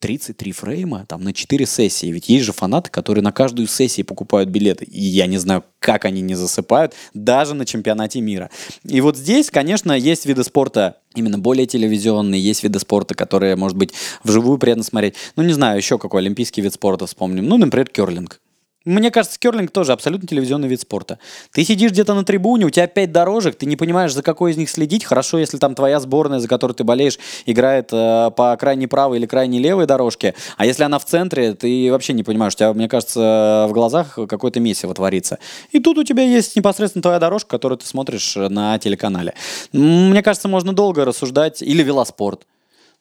33 0.00 0.52
фрейма 0.52 1.04
там 1.06 1.22
на 1.22 1.32
4 1.32 1.66
сессии. 1.66 2.06
Ведь 2.06 2.28
есть 2.28 2.44
же 2.44 2.52
фанаты, 2.52 2.90
которые 2.90 3.22
на 3.22 3.32
каждую 3.32 3.68
сессию 3.68 4.06
покупают 4.06 4.48
билеты. 4.48 4.84
И 4.86 5.00
я 5.00 5.26
не 5.26 5.38
знаю, 5.38 5.64
как 5.78 6.04
они 6.04 6.22
не 6.22 6.34
засыпают, 6.34 6.94
даже 7.14 7.54
на 7.54 7.64
чемпионате 7.64 8.20
мира. 8.20 8.50
И 8.84 9.00
вот 9.00 9.16
здесь, 9.16 9.50
конечно, 9.50 9.92
есть 9.92 10.26
виды 10.26 10.42
спорта 10.42 10.96
именно 11.14 11.38
более 11.38 11.66
телевизионные, 11.66 12.40
есть 12.40 12.62
виды 12.62 12.78
спорта, 12.78 13.14
которые, 13.14 13.56
может 13.56 13.76
быть, 13.76 13.92
вживую 14.24 14.58
приятно 14.58 14.84
смотреть. 14.84 15.14
Ну, 15.36 15.42
не 15.42 15.52
знаю, 15.52 15.76
еще 15.76 15.98
какой 15.98 16.22
олимпийский 16.22 16.62
вид 16.62 16.74
спорта 16.74 17.06
вспомним. 17.06 17.46
Ну, 17.46 17.58
например, 17.58 17.88
керлинг. 17.88 18.40
Мне 18.86 19.10
кажется, 19.10 19.38
керлинг 19.38 19.72
тоже 19.72 19.92
абсолютно 19.92 20.26
телевизионный 20.26 20.66
вид 20.66 20.80
спорта. 20.80 21.18
Ты 21.52 21.64
сидишь 21.64 21.90
где-то 21.90 22.14
на 22.14 22.24
трибуне, 22.24 22.64
у 22.64 22.70
тебя 22.70 22.86
пять 22.86 23.12
дорожек, 23.12 23.54
ты 23.56 23.66
не 23.66 23.76
понимаешь, 23.76 24.14
за 24.14 24.22
какой 24.22 24.52
из 24.52 24.56
них 24.56 24.70
следить. 24.70 25.04
Хорошо, 25.04 25.38
если 25.38 25.58
там 25.58 25.74
твоя 25.74 26.00
сборная, 26.00 26.38
за 26.38 26.48
которую 26.48 26.74
ты 26.74 26.82
болеешь, 26.82 27.18
играет 27.44 27.90
э, 27.92 28.30
по 28.34 28.56
крайней 28.56 28.86
правой 28.86 29.18
или 29.18 29.26
крайней 29.26 29.58
левой 29.58 29.84
дорожке. 29.84 30.34
А 30.56 30.64
если 30.64 30.82
она 30.84 30.98
в 30.98 31.04
центре, 31.04 31.52
ты 31.52 31.90
вообще 31.90 32.14
не 32.14 32.22
понимаешь. 32.22 32.54
У 32.54 32.56
тебя, 32.56 32.72
мне 32.72 32.88
кажется, 32.88 33.66
в 33.68 33.72
глазах 33.72 34.14
какое-то 34.14 34.60
месиво 34.60 34.94
творится. 34.94 35.38
И 35.72 35.78
тут 35.78 35.98
у 35.98 36.02
тебя 36.04 36.22
есть 36.22 36.56
непосредственно 36.56 37.02
твоя 37.02 37.18
дорожка, 37.18 37.50
которую 37.50 37.76
ты 37.76 37.86
смотришь 37.86 38.34
на 38.36 38.78
телеканале. 38.78 39.34
Мне 39.72 40.22
кажется, 40.22 40.48
можно 40.48 40.72
долго 40.72 41.04
рассуждать. 41.04 41.60
Или 41.60 41.82
велоспорт 41.82 42.46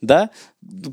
да, 0.01 0.29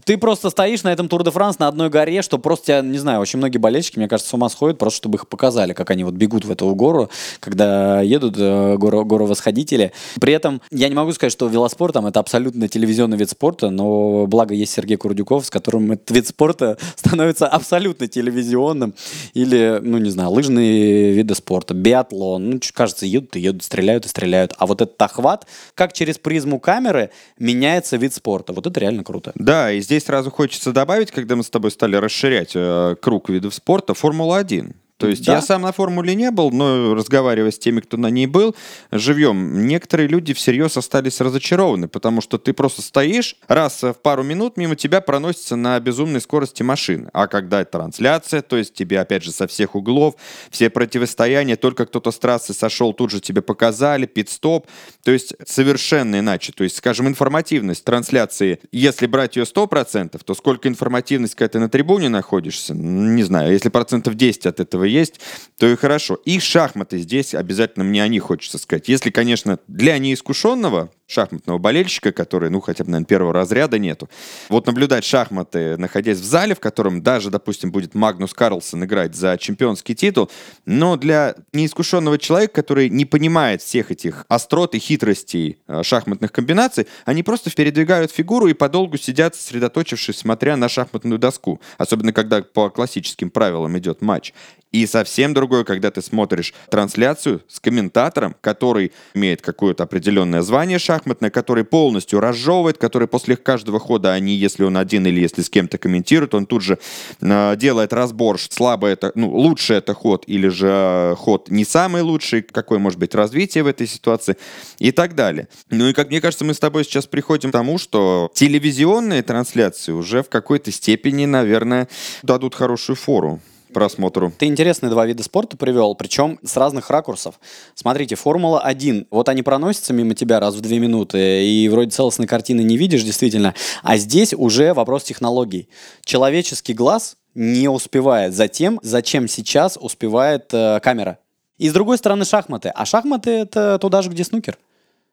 ты 0.05 0.17
просто 0.17 0.51
стоишь 0.51 0.83
на 0.85 0.93
этом 0.93 1.09
Тур 1.09 1.25
де 1.25 1.31
Франс 1.31 1.59
на 1.59 1.69
одной 1.69 1.91
горе, 1.91 2.23
что 2.23 2.39
просто 2.39 2.67
тебя, 2.67 2.81
не 2.83 2.99
знаю, 2.99 3.21
очень 3.21 3.39
многие 3.39 3.59
болельщики, 3.59 3.99
мне 3.99 4.09
кажется, 4.09 4.31
с 4.31 4.35
ума 4.35 4.49
сходят, 4.49 4.79
просто 4.79 4.99
чтобы 4.99 5.17
их 5.17 5.29
показали, 5.29 5.73
как 5.73 5.91
они 5.91 6.05
вот 6.05 6.15
бегут 6.15 6.45
в 6.45 6.51
эту 6.51 6.73
гору, 6.75 7.11
когда 7.41 8.01
едут 8.01 8.37
э, 8.39 8.77
гору, 8.77 9.05
гору 9.05 9.27
восходители. 9.27 9.93
При 10.21 10.33
этом 10.33 10.63
я 10.71 10.89
не 10.89 10.95
могу 10.95 11.13
сказать, 11.13 11.33
что 11.33 11.49
велоспорт 11.49 11.95
там 11.95 12.07
это 12.07 12.21
абсолютно 12.21 12.69
телевизионный 12.69 13.17
вид 13.17 13.31
спорта, 13.31 13.71
но 13.71 14.27
благо 14.27 14.55
есть 14.55 14.73
Сергей 14.73 14.97
Курдюков, 14.97 15.47
с 15.47 15.51
которым 15.51 15.93
этот 15.93 16.11
вид 16.11 16.27
спорта 16.27 16.79
становится 16.97 17.47
абсолютно 17.47 18.07
телевизионным. 18.07 18.95
Или, 19.35 19.81
ну 19.83 19.99
не 19.99 20.11
знаю, 20.11 20.31
лыжные 20.31 21.13
виды 21.13 21.35
спорта, 21.35 21.75
биатлон, 21.75 22.51
ну 22.51 22.61
кажется, 22.73 23.05
едут 23.05 23.37
и 23.37 23.41
едут, 23.41 23.63
стреляют 23.63 24.07
и 24.07 24.09
стреляют. 24.09 24.55
А 24.59 24.67
вот 24.67 24.81
этот 24.81 25.01
охват, 25.03 25.47
как 25.75 25.93
через 25.93 26.19
призму 26.19 26.61
камеры 26.61 27.11
меняется 27.39 27.97
вид 27.97 28.15
спорта. 28.15 28.53
Вот 28.53 28.67
это 28.67 28.79
реально 28.81 28.96
круто. 29.05 29.33
Да, 29.35 29.73
и 29.73 29.81
здесь 29.81 30.05
сразу 30.05 30.31
хочется 30.31 30.73
добавить, 30.73 31.11
когда 31.11 31.37
мы 31.37 31.43
с 31.43 31.51
тобой 31.51 31.71
стали 31.71 31.97
расширять 31.97 32.53
э, 32.55 32.97
круг 33.01 33.29
видов 33.29 33.55
спорта, 33.55 33.95
Формула-1. 33.95 34.75
То 34.97 35.09
есть 35.09 35.27
да. 35.27 35.35
я 35.35 35.43
сам 35.43 35.63
на 35.63 35.73
формуле 35.73 36.15
не 36.15 36.31
был, 36.31 36.51
но 36.51 36.95
разговаривая 36.95 37.51
с 37.51 37.59
теми, 37.59 37.81
кто 37.81 37.97
на 37.97 38.09
ней 38.09 38.27
был, 38.27 38.57
живем, 38.91 39.67
некоторые 39.67 40.09
люди 40.09 40.33
всерьез 40.33 40.77
остались 40.77 41.21
разочарованы, 41.21 41.87
потому 41.89 42.23
что 42.23 42.39
ты 42.39 42.55
просто 42.55 42.81
стоишь, 42.81 43.37
раз 43.47 43.83
в 43.83 43.95
пару 43.95 44.23
минут 44.23 44.57
мимо 44.57 44.75
тебя 44.75 45.01
проносится 45.01 45.57
на 45.57 45.79
безумной 45.81 46.21
скорости 46.21 46.63
машины. 46.63 47.11
А 47.13 47.27
когда 47.27 47.65
трансляция, 47.65 48.41
то 48.41 48.57
есть 48.57 48.73
тебе 48.73 49.01
опять 49.01 49.23
же 49.23 49.33
со 49.33 49.47
всех 49.47 49.75
углов, 49.75 50.15
все 50.51 50.71
противостояния, 50.71 51.57
только 51.57 51.85
кто-то 51.85 52.11
с 52.11 52.19
трассы 52.19 52.55
сошел, 52.55 52.95
тут 52.95 53.11
же 53.11 53.21
тебе 53.21 53.43
показали, 53.43 54.07
пит-стоп. 54.07 54.67
То 55.03 55.11
есть 55.11 55.35
совершенно 55.47 56.21
иначе. 56.21 56.53
То 56.53 56.65
есть, 56.65 56.77
скажем, 56.77 57.07
информативность 57.07 57.85
трансляции, 57.85 58.61
если 58.73 59.07
брать 59.07 59.37
ее 59.37 59.45
100%, 59.45 60.21
то 60.25 60.35
сколько 60.35 60.69
информативность, 60.69 61.35
когда 61.35 61.53
ты 61.53 61.59
на 61.59 61.69
трибуне 61.69 62.09
находишься, 62.09 62.75
не 62.75 63.23
знаю, 63.23 63.53
если 63.53 63.69
процентов 63.69 64.15
10 64.15 64.47
от 64.47 64.61
этого 64.61 64.86
есть, 64.87 65.21
то 65.59 65.69
и 65.69 65.77
хорошо. 65.77 66.15
И 66.25 66.39
шахматы 66.41 66.99
здесь 66.99 67.35
обязательно 67.35 67.85
мне 67.85 68.03
о 68.03 68.09
них 68.09 68.25
хочется 68.25 68.59
сказать. 68.59 68.89
Если, 68.89 69.11
конечно, 69.11 69.59
для 69.69 69.99
неискушенного 69.99 70.91
шахматного 71.07 71.59
болельщика, 71.59 72.13
который, 72.13 72.51
ну, 72.51 72.61
хотя 72.61 72.85
бы, 72.85 72.91
наверное, 72.91 73.07
первого 73.07 73.33
разряда 73.33 73.79
нету. 73.79 74.09
Вот 74.49 74.67
наблюдать 74.67 75.05
шахматы, 75.05 75.77
находясь 75.77 76.19
в 76.19 76.25
зале, 76.25 76.55
в 76.55 76.61
котором 76.61 77.03
даже, 77.03 77.31
допустим, 77.31 77.71
будет 77.71 77.95
Магнус 77.95 78.35
Карлсон 78.35 78.85
играть 78.85 79.15
за 79.15 79.39
чемпионский 79.39 79.95
титул, 79.95 80.31
но 80.65 80.97
для 80.97 81.37
неискушенного 81.53 82.19
человека, 82.19 82.55
который 82.55 82.89
не 82.89 83.05
понимает 83.05 83.63
всех 83.63 83.91
этих 83.91 84.25
острот 84.29 84.75
и 84.75 84.79
хитростей 84.79 85.59
э, 85.69 85.83
шахматных 85.83 86.33
комбинаций, 86.33 86.87
они 87.05 87.23
просто 87.23 87.51
передвигают 87.51 88.11
фигуру 88.11 88.49
и 88.49 88.55
подолгу 88.55 88.97
сидят, 88.99 89.35
сосредоточившись, 89.37 90.19
смотря 90.19 90.57
на 90.57 90.69
шахматную 90.69 91.19
доску. 91.19 91.61
Особенно, 91.79 92.13
когда 92.13 92.43
по 92.43 92.71
классическим 92.71 93.31
правилам 93.31 93.79
идет 93.79 94.03
матч. 94.03 94.33
И 94.73 94.87
совсем 94.87 95.33
другое, 95.33 95.65
когда 95.65 95.91
ты 95.91 96.03
смотришь 96.03 96.53
трансляцию 96.71 97.43
с 97.49 97.61
комментатором, 97.61 98.37
который 98.41 98.93
имеет 99.15 99.41
какое-то 99.41 99.85
определенное 99.85 100.43
звание 100.43 100.79
шахматное, 100.97 101.31
который 101.31 101.65
полностью 101.65 102.21
разжевывает, 102.21 102.79
который 102.79 103.09
после 103.09 103.37
каждого 103.37 103.79
хода, 103.79 104.13
а 104.13 104.21
не 104.21 104.35
если 104.35 104.65
он 104.65 104.77
один 104.77 105.07
или 105.07 105.21
если 105.21 105.43
с 105.43 105.51
кем-то 105.51 105.79
комментирует, 105.79 106.35
он 106.35 106.47
тут 106.47 106.63
же 106.63 106.79
э, 107.21 107.57
делает 107.57 107.93
разбор, 107.93 108.41
слабо 108.41 108.87
это, 108.87 109.13
ну, 109.15 109.31
лучше 109.31 109.75
это 109.75 109.95
ход 109.95 110.25
или 110.27 110.49
же 110.49 110.69
э, 110.69 111.15
ход 111.17 111.51
не 111.51 111.65
самый 111.65 112.03
лучший, 112.03 112.43
какое 112.43 112.79
может 112.79 112.99
быть 112.99 113.15
развитие 113.15 113.65
в 113.65 113.67
этой 113.67 113.87
ситуации 113.87 114.37
и 114.79 114.91
так 114.91 115.15
далее. 115.15 115.49
Ну 115.71 115.89
и 115.89 115.93
как 115.93 116.09
мне 116.09 116.21
кажется, 116.21 116.45
мы 116.45 116.55
с 116.55 116.59
тобой 116.59 116.85
сейчас 116.85 117.07
приходим 117.07 117.51
к 117.51 117.53
тому, 117.53 117.79
что 117.79 118.31
телевизионные 118.35 119.23
трансляции 119.23 119.93
уже 119.93 120.23
в 120.23 120.29
какой-то 120.29 120.71
степени, 120.73 121.27
наверное, 121.27 121.89
дадут 122.23 122.55
хорошую 122.55 122.97
фору 122.97 123.41
просмотру. 123.77 124.33
Ты 124.39 124.47
интересные 124.47 124.89
два 124.89 125.05
вида 125.05 125.23
спорта 125.23 125.59
привел, 125.59 125.95
причем 125.95 126.39
с 126.43 126.57
разных 126.57 126.89
ракурсов. 126.89 127.39
Смотрите, 127.75 128.15
Формула-1, 128.15 129.09
вот 129.11 129.29
они 129.29 129.43
проносятся 129.43 129.93
мимо 129.93 130.15
тебя 130.15 130.41
раз 130.41 130.55
в 130.55 130.63
две 130.63 130.79
минуты, 130.79 131.45
и 131.45 131.69
вроде 131.69 131.91
целостной 131.91 132.27
картины 132.27 132.63
не 132.63 132.79
видишь, 132.79 133.03
действительно. 133.03 133.55
А 133.83 133.99
здесь 133.99 134.33
уже 134.33 134.73
вопрос 134.73 135.05
технологий. 135.05 135.69
Человеческий 136.07 136.73
глаз 136.73 137.19
не 137.35 137.69
успевает 137.69 138.33
за 138.33 138.49
тем, 138.49 138.81
зачем 138.83 139.29
сейчас 139.29 139.77
успевает 139.79 140.55
э, 140.55 140.81
камера. 140.83 141.19
И 141.59 141.69
с 141.69 141.73
другой 141.75 141.99
стороны 141.99 142.25
шахматы. 142.25 142.71
А 142.75 142.87
шахматы 142.87 143.31
это 143.31 143.79
туда 143.79 144.01
же, 144.01 144.09
где 144.09 144.25
снукер. 144.25 144.57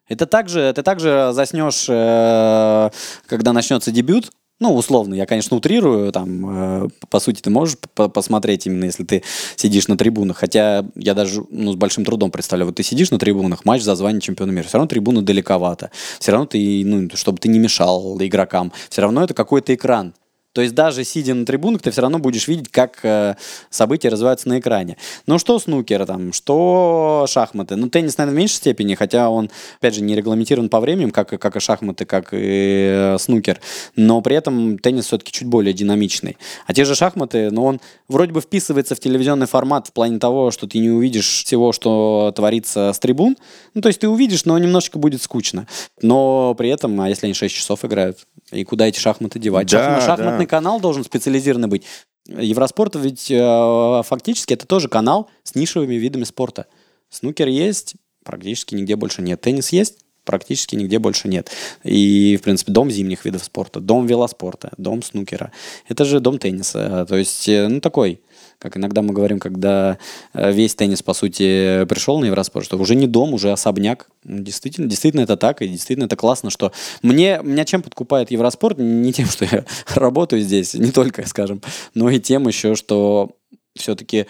Это 0.08 0.24
также, 0.24 0.72
ты 0.74 0.82
также 0.82 1.32
заснешь, 1.32 1.84
э, 1.86 2.90
когда 3.26 3.52
начнется 3.52 3.90
дебют, 3.90 4.30
ну, 4.60 4.74
условно, 4.74 5.14
я, 5.14 5.26
конечно, 5.26 5.56
утрирую, 5.56 6.12
там, 6.12 6.84
э, 6.84 6.88
по 7.10 7.20
сути, 7.20 7.40
ты 7.40 7.50
можешь 7.50 7.76
посмотреть 7.94 8.66
именно, 8.66 8.84
если 8.84 9.04
ты 9.04 9.22
сидишь 9.56 9.88
на 9.88 9.96
трибунах, 9.96 10.36
хотя 10.36 10.84
я 10.94 11.14
даже, 11.14 11.44
ну, 11.50 11.72
с 11.72 11.76
большим 11.76 12.04
трудом 12.04 12.30
представляю, 12.30 12.68
вот 12.68 12.76
ты 12.76 12.82
сидишь 12.82 13.10
на 13.10 13.18
трибунах, 13.18 13.64
матч 13.64 13.82
за 13.82 13.94
звание 13.96 14.20
чемпиона 14.20 14.52
мира, 14.52 14.66
все 14.66 14.78
равно 14.78 14.88
трибуны 14.88 15.22
далековато, 15.22 15.90
все 16.20 16.32
равно 16.32 16.46
ты, 16.46 16.82
ну, 16.84 17.08
чтобы 17.14 17.38
ты 17.38 17.48
не 17.48 17.58
мешал 17.58 18.16
игрокам, 18.20 18.72
все 18.88 19.02
равно 19.02 19.24
это 19.24 19.34
какой-то 19.34 19.74
экран, 19.74 20.14
то 20.54 20.62
есть 20.62 20.74
даже 20.74 21.02
сидя 21.02 21.34
на 21.34 21.44
трибунах, 21.44 21.82
ты 21.82 21.90
все 21.90 22.00
равно 22.00 22.20
будешь 22.20 22.46
видеть, 22.46 22.70
как 22.70 23.00
э, 23.02 23.34
события 23.70 24.08
развиваются 24.08 24.48
на 24.48 24.60
экране. 24.60 24.96
Ну 25.26 25.38
что 25.38 25.58
снукер 25.58 26.06
там, 26.06 26.32
что 26.32 27.26
шахматы. 27.28 27.74
Ну 27.74 27.88
теннис, 27.88 28.16
наверное, 28.16 28.36
в 28.36 28.38
меньшей 28.38 28.54
степени, 28.54 28.94
хотя 28.94 29.30
он, 29.30 29.50
опять 29.80 29.96
же, 29.96 30.00
не 30.00 30.14
регламентирован 30.14 30.68
по 30.68 30.78
времени, 30.78 31.10
как, 31.10 31.28
как 31.28 31.56
и 31.56 31.60
шахматы, 31.60 32.04
как 32.04 32.28
и 32.32 32.36
э, 32.38 33.16
снукер. 33.18 33.60
Но 33.96 34.20
при 34.20 34.36
этом 34.36 34.78
теннис 34.78 35.06
все-таки 35.06 35.32
чуть 35.32 35.48
более 35.48 35.74
динамичный. 35.74 36.36
А 36.66 36.72
те 36.72 36.84
же 36.84 36.94
шахматы, 36.94 37.50
ну 37.50 37.64
он 37.64 37.80
вроде 38.06 38.32
бы 38.32 38.40
вписывается 38.40 38.94
в 38.94 39.00
телевизионный 39.00 39.48
формат 39.48 39.88
в 39.88 39.92
плане 39.92 40.20
того, 40.20 40.52
что 40.52 40.68
ты 40.68 40.78
не 40.78 40.90
увидишь 40.90 41.42
всего, 41.44 41.72
что 41.72 42.32
творится 42.34 42.92
с 42.92 43.00
трибун. 43.00 43.36
Ну 43.74 43.80
то 43.80 43.88
есть 43.88 43.98
ты 43.98 44.08
увидишь, 44.08 44.44
но 44.44 44.56
немножечко 44.56 45.00
будет 45.00 45.20
скучно. 45.20 45.66
Но 46.00 46.54
при 46.54 46.68
этом, 46.68 47.00
а 47.00 47.08
если 47.08 47.26
они 47.26 47.34
6 47.34 47.52
часов 47.52 47.84
играют, 47.84 48.18
и 48.52 48.62
куда 48.64 48.86
эти 48.86 48.98
шахматы 48.98 49.38
девать? 49.38 49.70
Да, 49.70 50.00
Шахматный 50.00 50.43
да. 50.43 50.43
Канал 50.46 50.80
должен 50.80 51.04
специализированный 51.04 51.68
быть. 51.68 51.84
Евроспорт 52.26 52.96
ведь 52.96 53.30
э, 53.30 54.02
фактически 54.04 54.54
это 54.54 54.66
тоже 54.66 54.88
канал 54.88 55.28
с 55.42 55.54
нишевыми 55.54 55.94
видами 55.94 56.24
спорта. 56.24 56.66
Снукер 57.10 57.48
есть, 57.48 57.96
практически 58.24 58.74
нигде 58.74 58.96
больше 58.96 59.20
нет. 59.20 59.40
Теннис 59.42 59.70
есть, 59.70 59.98
практически 60.24 60.74
нигде 60.74 60.98
больше 60.98 61.28
нет. 61.28 61.50
И, 61.82 62.38
в 62.40 62.42
принципе, 62.42 62.72
дом 62.72 62.90
зимних 62.90 63.24
видов 63.24 63.44
спорта, 63.44 63.80
дом 63.80 64.06
велоспорта, 64.06 64.72
дом 64.78 65.02
снукера. 65.02 65.52
Это 65.88 66.04
же 66.04 66.20
дом 66.20 66.38
тенниса. 66.38 67.06
То 67.06 67.16
есть, 67.16 67.48
э, 67.48 67.68
ну, 67.68 67.80
такой 67.80 68.22
как 68.64 68.78
иногда 68.78 69.02
мы 69.02 69.12
говорим, 69.12 69.38
когда 69.38 69.98
э, 70.32 70.50
весь 70.50 70.74
теннис, 70.74 71.02
по 71.02 71.12
сути, 71.12 71.84
пришел 71.84 72.18
на 72.18 72.24
Евроспорт, 72.24 72.64
что 72.64 72.78
уже 72.78 72.94
не 72.94 73.06
дом, 73.06 73.34
уже 73.34 73.52
особняк. 73.52 74.08
Ну, 74.24 74.42
действительно, 74.42 74.88
действительно 74.88 75.20
это 75.20 75.36
так, 75.36 75.60
и 75.60 75.68
действительно 75.68 76.06
это 76.06 76.16
классно, 76.16 76.48
что 76.48 76.72
мне, 77.02 77.40
меня 77.42 77.66
чем 77.66 77.82
подкупает 77.82 78.30
Евроспорт? 78.30 78.78
Не 78.78 79.12
тем, 79.12 79.26
что 79.26 79.44
я 79.44 79.66
работаю 79.94 80.40
здесь, 80.40 80.72
не 80.72 80.92
только, 80.92 81.28
скажем, 81.28 81.60
но 81.92 82.08
и 82.08 82.18
тем 82.18 82.48
еще, 82.48 82.74
что 82.74 83.32
все-таки 83.76 84.28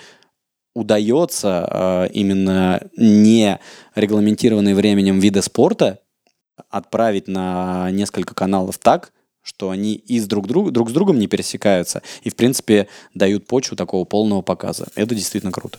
удается 0.75 1.69
э, 1.71 2.09
именно 2.13 2.81
не 2.97 3.61
регламентированные 3.95 4.75
временем 4.75 5.21
виды 5.21 5.43
спорта 5.43 6.01
отправить 6.71 7.29
на 7.29 7.89
несколько 7.93 8.35
каналов 8.35 8.79
так, 8.79 9.13
что 9.45 9.71
они 9.71 9.95
и 9.95 10.19
с 10.19 10.27
друг, 10.27 10.49
друг, 10.49 10.73
друг 10.73 10.91
с 10.91 10.93
другом 10.93 11.19
не 11.21 11.29
пересекаются 11.29 12.03
и, 12.23 12.31
в 12.31 12.35
принципе, 12.35 12.89
дают 13.15 13.47
почву 13.47 13.77
такого 13.77 14.05
полного 14.05 14.43
показа. 14.43 14.89
Это 14.97 15.15
действительно 15.15 15.53
круто. 15.53 15.79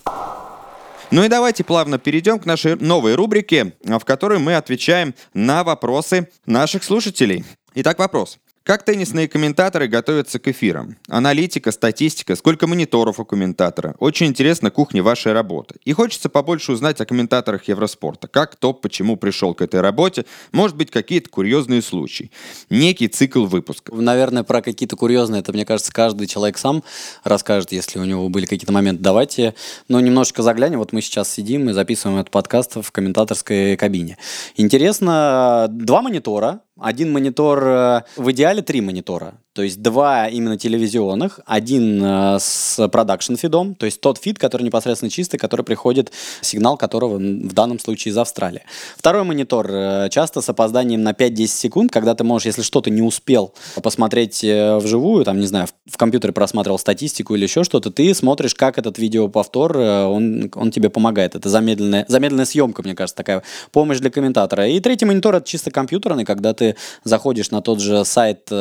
Ну 1.11 1.23
и 1.23 1.27
давайте 1.27 1.63
плавно 1.63 1.99
перейдем 1.99 2.39
к 2.39 2.45
нашей 2.45 2.75
новой 2.75 3.15
рубрике, 3.15 3.73
в 3.83 3.99
которой 4.05 4.39
мы 4.39 4.55
отвечаем 4.55 5.13
на 5.33 5.63
вопросы 5.63 6.29
наших 6.45 6.83
слушателей. 6.83 7.43
Итак, 7.73 7.99
вопрос. 7.99 8.39
Как 8.65 8.83
теннисные 8.83 9.27
комментаторы 9.27 9.87
готовятся 9.87 10.39
к 10.39 10.47
эфирам? 10.47 10.97
Аналитика, 11.07 11.71
статистика, 11.71 12.35
сколько 12.35 12.65
мониторов 12.65 13.19
у 13.19 13.23
комментатора? 13.25 13.93
Очень 13.99 14.25
интересна 14.25 14.71
кухня 14.71 15.03
вашей 15.03 15.33
работы. 15.33 15.75
И 15.85 15.93
хочется 15.93 16.29
побольше 16.29 16.71
узнать 16.71 16.99
о 16.99 17.05
комментаторах 17.05 17.65
Евроспорта. 17.65 18.27
Как, 18.27 18.53
кто, 18.53 18.73
почему 18.73 19.17
пришел 19.17 19.53
к 19.53 19.61
этой 19.61 19.81
работе? 19.81 20.25
Может 20.51 20.77
быть, 20.77 20.89
какие-то 20.89 21.29
курьезные 21.29 21.83
случаи. 21.83 22.31
Некий 22.71 23.07
цикл 23.07 23.45
выпусков. 23.45 23.99
Наверное, 23.99 24.41
про 24.41 24.63
какие-то 24.63 24.95
курьезные, 24.95 25.41
это, 25.41 25.53
мне 25.53 25.63
кажется, 25.63 25.93
каждый 25.93 26.25
человек 26.25 26.57
сам 26.57 26.83
расскажет, 27.23 27.71
если 27.71 27.99
у 27.99 28.03
него 28.03 28.29
были 28.29 28.47
какие-то 28.47 28.73
моменты. 28.73 29.03
Давайте, 29.03 29.53
ну, 29.89 29.99
немножечко 29.99 30.41
заглянем. 30.41 30.79
Вот 30.79 30.91
мы 30.91 31.01
сейчас 31.01 31.31
сидим 31.31 31.69
и 31.69 31.73
записываем 31.73 32.17
этот 32.17 32.31
подкаст 32.31 32.77
в 32.81 32.91
комментаторской 32.91 33.77
кабине. 33.77 34.17
Интересно, 34.55 35.67
два 35.69 36.01
монитора, 36.01 36.61
один 36.79 37.11
монитор, 37.11 37.63
э, 37.67 38.01
в 38.17 38.31
идеале 38.31 38.61
три 38.61 38.81
монитора. 38.81 39.39
То 39.55 39.61
есть 39.61 39.81
два 39.81 40.27
именно 40.27 40.57
телевизионных, 40.57 41.39
один 41.45 42.03
э, 42.03 42.39
с 42.41 42.89
продакшн 42.89 43.35
фидом, 43.35 43.73
то 43.73 43.85
есть 43.85 44.01
тот 44.01 44.17
фид, 44.17 44.37
который 44.37 44.63
непосредственно 44.63 45.09
чистый, 45.09 45.37
который 45.37 45.61
приходит, 45.61 46.11
сигнал 46.41 46.75
которого 46.75 47.15
в 47.15 47.53
данном 47.53 47.79
случае 47.79 48.11
из 48.11 48.17
Австралии. 48.17 48.63
Второй 48.97 49.23
монитор 49.23 49.67
э, 49.71 50.09
часто 50.11 50.41
с 50.41 50.49
опозданием 50.49 51.03
на 51.03 51.11
5-10 51.11 51.47
секунд, 51.47 51.89
когда 51.89 52.15
ты 52.15 52.25
можешь, 52.25 52.47
если 52.47 52.63
что-то 52.63 52.89
не 52.89 53.01
успел 53.01 53.53
посмотреть 53.81 54.43
э, 54.43 54.75
вживую, 54.75 55.23
там, 55.23 55.39
не 55.39 55.47
знаю, 55.47 55.67
в, 55.67 55.93
в 55.93 55.95
компьютере 55.95 56.33
просматривал 56.33 56.77
статистику 56.77 57.33
или 57.33 57.43
еще 57.43 57.63
что-то, 57.63 57.91
ты 57.91 58.13
смотришь, 58.13 58.55
как 58.55 58.77
этот 58.77 58.97
видеоповтор, 58.97 59.77
он, 59.77 60.51
он 60.53 60.71
тебе 60.71 60.89
помогает. 60.89 61.33
Это 61.33 61.47
замедленная, 61.47 62.03
замедленная 62.09 62.45
съемка, 62.45 62.83
мне 62.83 62.93
кажется, 62.93 63.15
такая 63.15 63.41
помощь 63.71 63.99
для 63.99 64.09
комментатора. 64.09 64.67
И 64.67 64.81
третий 64.81 65.05
монитор 65.05 65.35
это 65.35 65.47
чисто 65.47 65.71
компьютерный, 65.71 66.25
когда 66.25 66.53
ты 66.53 66.75
заходишь 67.05 67.51
на 67.51 67.61
тот 67.61 67.79
же 67.79 68.03
сайт 68.03 68.51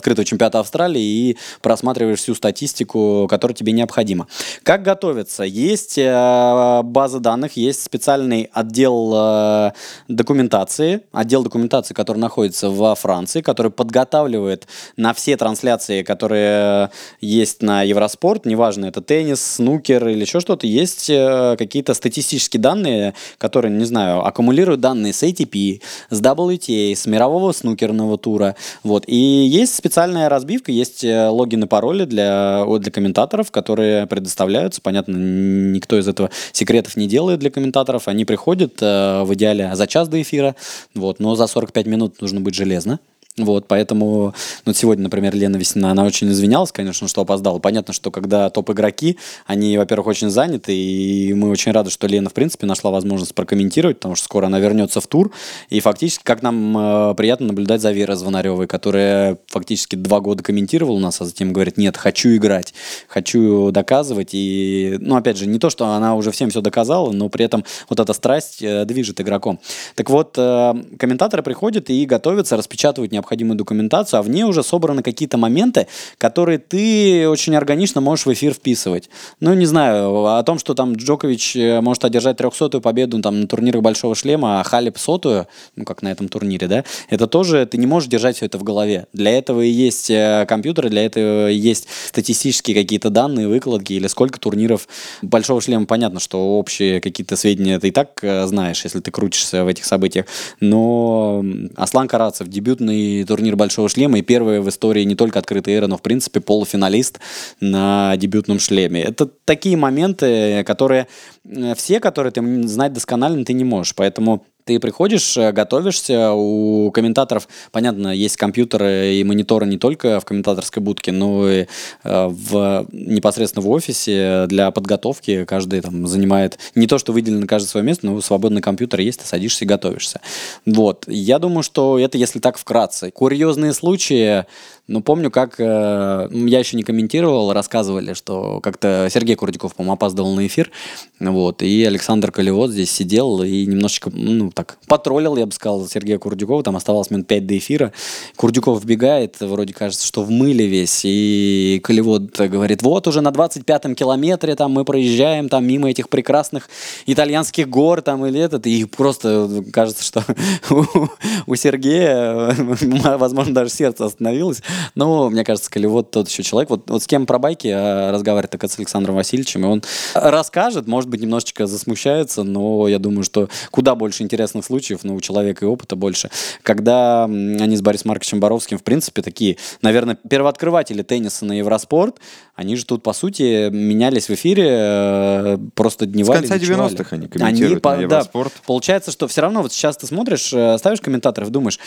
открытого 0.00 0.24
чемпионата 0.24 0.58
Австралии 0.58 1.02
и 1.02 1.36
просматриваешь 1.60 2.18
всю 2.18 2.34
статистику, 2.34 3.26
которая 3.28 3.54
тебе 3.54 3.72
необходима. 3.72 4.26
Как 4.62 4.82
готовиться? 4.82 5.44
Есть 5.44 5.98
э, 5.98 6.80
база 6.82 7.20
данных, 7.20 7.56
есть 7.56 7.82
специальный 7.82 8.50
отдел 8.52 9.12
э, 9.14 9.72
документации, 10.08 11.02
отдел 11.12 11.42
документации, 11.42 11.94
который 11.94 12.18
находится 12.18 12.70
во 12.70 12.94
Франции, 12.94 13.42
который 13.42 13.70
подготавливает 13.70 14.66
на 14.96 15.12
все 15.12 15.36
трансляции, 15.36 16.02
которые 16.02 16.90
есть 17.20 17.62
на 17.62 17.82
Евроспорт, 17.82 18.46
неважно, 18.46 18.86
это 18.86 19.02
теннис, 19.02 19.56
снукер 19.56 20.08
или 20.08 20.22
еще 20.22 20.40
что-то, 20.40 20.66
есть 20.66 21.10
э, 21.10 21.56
какие-то 21.58 21.94
статистические 21.94 22.60
данные, 22.60 23.14
которые, 23.38 23.72
не 23.72 23.84
знаю, 23.84 24.24
аккумулируют 24.26 24.80
данные 24.80 25.12
с 25.12 25.22
ATP, 25.22 25.82
с 26.08 26.20
WTA, 26.20 26.96
с 26.96 27.06
мирового 27.06 27.52
снукерного 27.52 28.16
тура. 28.16 28.56
Вот. 28.82 29.04
И 29.06 29.14
есть 29.14 29.74
специальная 29.90 30.28
разбивка, 30.28 30.70
есть 30.70 31.02
э, 31.02 31.26
логины, 31.26 31.66
пароли 31.66 32.04
для, 32.04 32.64
для 32.78 32.92
комментаторов, 32.92 33.50
которые 33.50 34.06
предоставляются. 34.06 34.80
Понятно, 34.80 35.16
никто 35.16 35.98
из 35.98 36.06
этого 36.06 36.30
секретов 36.52 36.96
не 36.96 37.08
делает 37.08 37.40
для 37.40 37.50
комментаторов. 37.50 38.06
Они 38.06 38.24
приходят 38.24 38.80
э, 38.80 39.24
в 39.24 39.34
идеале 39.34 39.74
за 39.74 39.88
час 39.88 40.06
до 40.06 40.22
эфира, 40.22 40.54
вот, 40.94 41.18
но 41.18 41.34
за 41.34 41.48
45 41.48 41.86
минут 41.86 42.20
нужно 42.20 42.40
быть 42.40 42.54
железно. 42.54 43.00
Вот, 43.36 43.68
поэтому, 43.68 44.34
ну, 44.66 44.72
сегодня, 44.72 45.04
например, 45.04 45.34
Лена 45.34 45.56
Весна, 45.56 45.92
она 45.92 46.04
очень 46.04 46.30
извинялась, 46.30 46.72
конечно, 46.72 47.06
что 47.06 47.22
опоздала. 47.22 47.60
Понятно, 47.60 47.94
что 47.94 48.10
когда 48.10 48.50
топ-игроки, 48.50 49.18
они, 49.46 49.78
во-первых, 49.78 50.08
очень 50.08 50.30
заняты, 50.30 50.74
и 50.76 51.32
мы 51.32 51.48
очень 51.48 51.70
рады, 51.70 51.90
что 51.90 52.08
Лена, 52.08 52.28
в 52.28 52.34
принципе, 52.34 52.66
нашла 52.66 52.90
возможность 52.90 53.34
прокомментировать, 53.34 53.98
потому 53.98 54.16
что 54.16 54.24
скоро 54.24 54.46
она 54.46 54.58
вернется 54.58 55.00
в 55.00 55.06
тур. 55.06 55.30
И 55.68 55.78
фактически, 55.78 56.24
как 56.24 56.42
нам 56.42 56.76
э, 56.76 57.14
приятно 57.14 57.46
наблюдать 57.46 57.80
за 57.80 57.92
Верой 57.92 58.16
Звонаревой, 58.16 58.66
которая 58.66 59.38
фактически 59.46 59.94
два 59.94 60.20
года 60.20 60.42
комментировала 60.42 60.96
у 60.96 61.00
нас, 61.00 61.20
а 61.20 61.24
затем 61.24 61.52
говорит, 61.52 61.76
нет, 61.76 61.96
хочу 61.96 62.34
играть, 62.34 62.74
хочу 63.06 63.70
доказывать. 63.70 64.30
И, 64.32 64.96
ну, 65.00 65.16
опять 65.16 65.36
же, 65.36 65.46
не 65.46 65.60
то, 65.60 65.70
что 65.70 65.86
она 65.86 66.16
уже 66.16 66.32
всем 66.32 66.50
все 66.50 66.60
доказала, 66.60 67.12
но 67.12 67.28
при 67.28 67.44
этом 67.44 67.64
вот 67.88 68.00
эта 68.00 68.12
страсть 68.12 68.60
э, 68.60 68.84
движет 68.84 69.20
игроком. 69.20 69.60
Так 69.94 70.10
вот, 70.10 70.34
э, 70.36 70.74
комментаторы 70.98 71.44
приходят 71.44 71.90
и 71.90 72.04
готовятся, 72.04 72.56
распечатывать 72.56 73.12
необходимую 73.20 73.56
документацию, 73.56 74.20
а 74.20 74.22
в 74.22 74.30
ней 74.30 74.44
уже 74.44 74.62
собраны 74.62 75.02
какие-то 75.02 75.36
моменты, 75.36 75.86
которые 76.18 76.58
ты 76.58 77.28
очень 77.28 77.54
органично 77.54 78.00
можешь 78.00 78.26
в 78.26 78.32
эфир 78.32 78.54
вписывать. 78.54 79.10
Ну, 79.40 79.54
не 79.54 79.66
знаю, 79.66 80.26
о 80.26 80.42
том, 80.42 80.58
что 80.58 80.74
там 80.74 80.94
Джокович 80.94 81.56
э, 81.56 81.80
может 81.80 82.04
одержать 82.04 82.38
трехсотую 82.38 82.80
победу 82.80 83.20
там, 83.20 83.40
на 83.40 83.46
турнирах 83.46 83.82
Большого 83.82 84.14
Шлема, 84.14 84.60
а 84.60 84.64
Халип 84.64 84.98
сотую, 84.98 85.46
ну, 85.76 85.84
как 85.84 86.02
на 86.02 86.10
этом 86.10 86.28
турнире, 86.28 86.66
да, 86.66 86.84
это 87.08 87.26
тоже 87.26 87.66
ты 87.66 87.78
не 87.78 87.86
можешь 87.86 88.08
держать 88.08 88.36
все 88.36 88.46
это 88.46 88.58
в 88.58 88.64
голове. 88.64 89.06
Для 89.12 89.30
этого 89.30 89.60
и 89.60 89.68
есть 89.68 90.10
э, 90.10 90.46
компьютеры, 90.48 90.88
для 90.88 91.04
этого 91.04 91.50
и 91.50 91.56
есть 91.56 91.86
статистические 92.08 92.74
какие-то 92.74 93.10
данные, 93.10 93.48
выкладки, 93.48 93.92
или 93.92 94.06
сколько 94.06 94.40
турниров 94.40 94.88
Большого 95.22 95.60
Шлема. 95.60 95.86
Понятно, 95.86 96.20
что 96.20 96.58
общие 96.58 97.00
какие-то 97.00 97.36
сведения 97.36 97.78
ты 97.78 97.88
и 97.88 97.90
так 97.90 98.18
э, 98.22 98.46
знаешь, 98.46 98.84
если 98.84 99.00
ты 99.00 99.10
крутишься 99.10 99.64
в 99.64 99.68
этих 99.68 99.84
событиях. 99.84 100.26
Но 100.60 101.44
Аслан 101.76 102.08
Карацев, 102.08 102.48
дебютный 102.48 103.09
турнир 103.26 103.56
Большого 103.56 103.88
Шлема 103.88 104.18
и 104.18 104.22
первый 104.22 104.60
в 104.60 104.68
истории 104.68 105.04
не 105.04 105.14
только 105.14 105.38
открытый 105.38 105.74
эра, 105.74 105.86
но 105.86 105.96
в 105.96 106.02
принципе 106.02 106.40
полуфиналист 106.40 107.20
на 107.60 108.16
дебютном 108.16 108.58
шлеме. 108.58 109.02
Это 109.02 109.26
такие 109.26 109.76
моменты, 109.76 110.64
которые 110.64 111.06
э, 111.44 111.74
все, 111.74 112.00
которые 112.00 112.32
ты 112.32 112.68
знать 112.68 112.92
досконально 112.92 113.44
ты 113.44 113.52
не 113.52 113.64
можешь. 113.64 113.94
Поэтому 113.94 114.44
ты 114.64 114.78
приходишь, 114.80 115.36
э, 115.36 115.52
готовишься, 115.52 116.32
у 116.32 116.90
комментаторов, 116.90 117.48
понятно, 117.72 118.08
есть 118.14 118.36
компьютеры 118.36 119.14
и 119.14 119.24
мониторы 119.24 119.66
не 119.66 119.78
только 119.78 120.20
в 120.20 120.24
комментаторской 120.24 120.82
будке, 120.82 121.12
но 121.12 121.50
и 121.50 121.66
э, 122.04 122.26
в, 122.28 122.86
непосредственно 122.92 123.64
в 123.64 123.70
офисе 123.70 124.46
для 124.46 124.70
подготовки. 124.70 125.44
Каждый 125.44 125.80
там 125.80 126.06
занимает 126.06 126.58
не 126.74 126.86
то, 126.86 126.98
что 126.98 127.12
выделено 127.12 127.46
каждое 127.46 127.68
свое 127.68 127.86
место, 127.86 128.06
но 128.06 128.20
свободный 128.20 128.60
компьютер 128.60 129.00
есть, 129.00 129.20
ты 129.20 129.26
садишься 129.26 129.64
и 129.64 129.68
готовишься. 129.68 130.20
Вот. 130.66 131.04
Я 131.06 131.38
думаю, 131.38 131.62
что 131.62 131.98
это 131.98 132.18
если 132.18 132.38
так 132.38 132.58
вкратце. 132.58 133.10
Курьезные 133.10 133.72
случаи, 133.72 134.44
ну, 134.90 135.02
помню, 135.02 135.30
как 135.30 135.60
э, 135.60 136.28
я 136.32 136.58
еще 136.58 136.76
не 136.76 136.82
комментировал, 136.82 137.52
рассказывали, 137.52 138.12
что 138.12 138.58
как-то 138.60 139.06
Сергей 139.08 139.36
Курдиков, 139.36 139.76
по-моему, 139.76 139.92
опаздывал 139.92 140.34
на 140.34 140.44
эфир, 140.48 140.72
вот, 141.20 141.62
и 141.62 141.84
Александр 141.84 142.32
Колевод 142.32 142.72
здесь 142.72 142.90
сидел 142.90 143.40
и 143.44 143.66
немножечко, 143.66 144.10
ну, 144.12 144.50
так, 144.50 144.78
потроллил, 144.88 145.36
я 145.36 145.46
бы 145.46 145.52
сказал, 145.52 145.86
Сергея 145.86 146.18
Курдюкова, 146.18 146.64
там 146.64 146.74
оставалось 146.74 147.08
минут 147.10 147.28
5 147.28 147.46
до 147.46 147.56
эфира. 147.56 147.92
Курдюков 148.34 148.82
вбегает, 148.82 149.36
вроде 149.38 149.72
кажется, 149.72 150.04
что 150.04 150.24
в 150.24 150.30
мыле 150.30 150.66
весь, 150.66 151.02
и 151.04 151.80
Колевод 151.84 152.36
говорит, 152.40 152.82
вот 152.82 153.06
уже 153.06 153.20
на 153.20 153.28
25-м 153.28 153.94
километре 153.94 154.56
там 154.56 154.72
мы 154.72 154.84
проезжаем 154.84 155.48
там 155.48 155.64
мимо 155.64 155.88
этих 155.88 156.08
прекрасных 156.08 156.68
итальянских 157.06 157.68
гор 157.68 158.02
там 158.02 158.26
или 158.26 158.40
этот, 158.40 158.66
и 158.66 158.86
просто 158.86 159.62
кажется, 159.72 160.02
что 160.02 160.24
у, 160.70 161.06
у 161.46 161.54
Сергея, 161.54 162.56
возможно, 163.18 163.54
даже 163.54 163.70
сердце 163.70 164.06
остановилось 164.06 164.62
Ну, 164.94 165.30
мне 165.30 165.44
кажется, 165.44 165.70
Колевод 165.70 166.10
тот 166.10 166.28
еще 166.28 166.42
человек. 166.42 166.70
Вот, 166.70 166.90
вот 166.90 167.02
с 167.02 167.06
кем 167.06 167.26
про 167.26 167.38
байки 167.38 167.68
э, 167.68 168.10
разговаривает, 168.10 168.50
так 168.50 168.64
это 168.64 168.72
с 168.72 168.78
Александром 168.78 169.16
Васильевичем, 169.16 169.64
и 169.64 169.68
он 169.68 169.82
расскажет, 170.14 170.86
может 170.86 171.08
быть, 171.08 171.20
немножечко 171.20 171.66
засмущается, 171.66 172.42
но 172.42 172.88
я 172.88 172.98
думаю, 172.98 173.22
что 173.24 173.48
куда 173.70 173.94
больше 173.94 174.22
интересных 174.22 174.64
случаев, 174.64 175.04
но 175.04 175.14
у 175.14 175.20
человека 175.20 175.64
и 175.64 175.68
опыта 175.68 175.96
больше. 175.96 176.30
Когда 176.62 177.24
они 177.24 177.76
с 177.76 177.82
Борисом 177.82 178.10
Марковичем 178.10 178.40
Боровским, 178.40 178.78
в 178.78 178.82
принципе, 178.82 179.22
такие, 179.22 179.56
наверное, 179.82 180.16
первооткрыватели 180.16 181.02
тенниса 181.02 181.44
на 181.44 181.52
Евроспорт, 181.52 182.18
они 182.54 182.76
же 182.76 182.84
тут, 182.84 183.02
по 183.02 183.12
сути, 183.12 183.70
менялись 183.70 184.28
в 184.28 184.30
эфире, 184.34 184.66
э, 184.68 185.58
просто 185.74 186.06
дневали. 186.06 186.44
С 186.44 186.48
конца 186.50 186.64
90-х 186.64 187.16
они 187.16 187.28
комментируют 187.28 187.86
они, 187.86 187.96
на 187.96 188.02
Евроспорт. 188.02 188.52
Да, 188.54 188.60
получается, 188.66 189.10
что 189.12 189.28
все 189.28 189.40
равно 189.40 189.62
вот 189.62 189.72
сейчас 189.72 189.96
ты 189.96 190.06
смотришь, 190.06 190.52
э, 190.52 190.76
ставишь 190.78 191.00
комментаторов, 191.00 191.50
думаешь, 191.50 191.78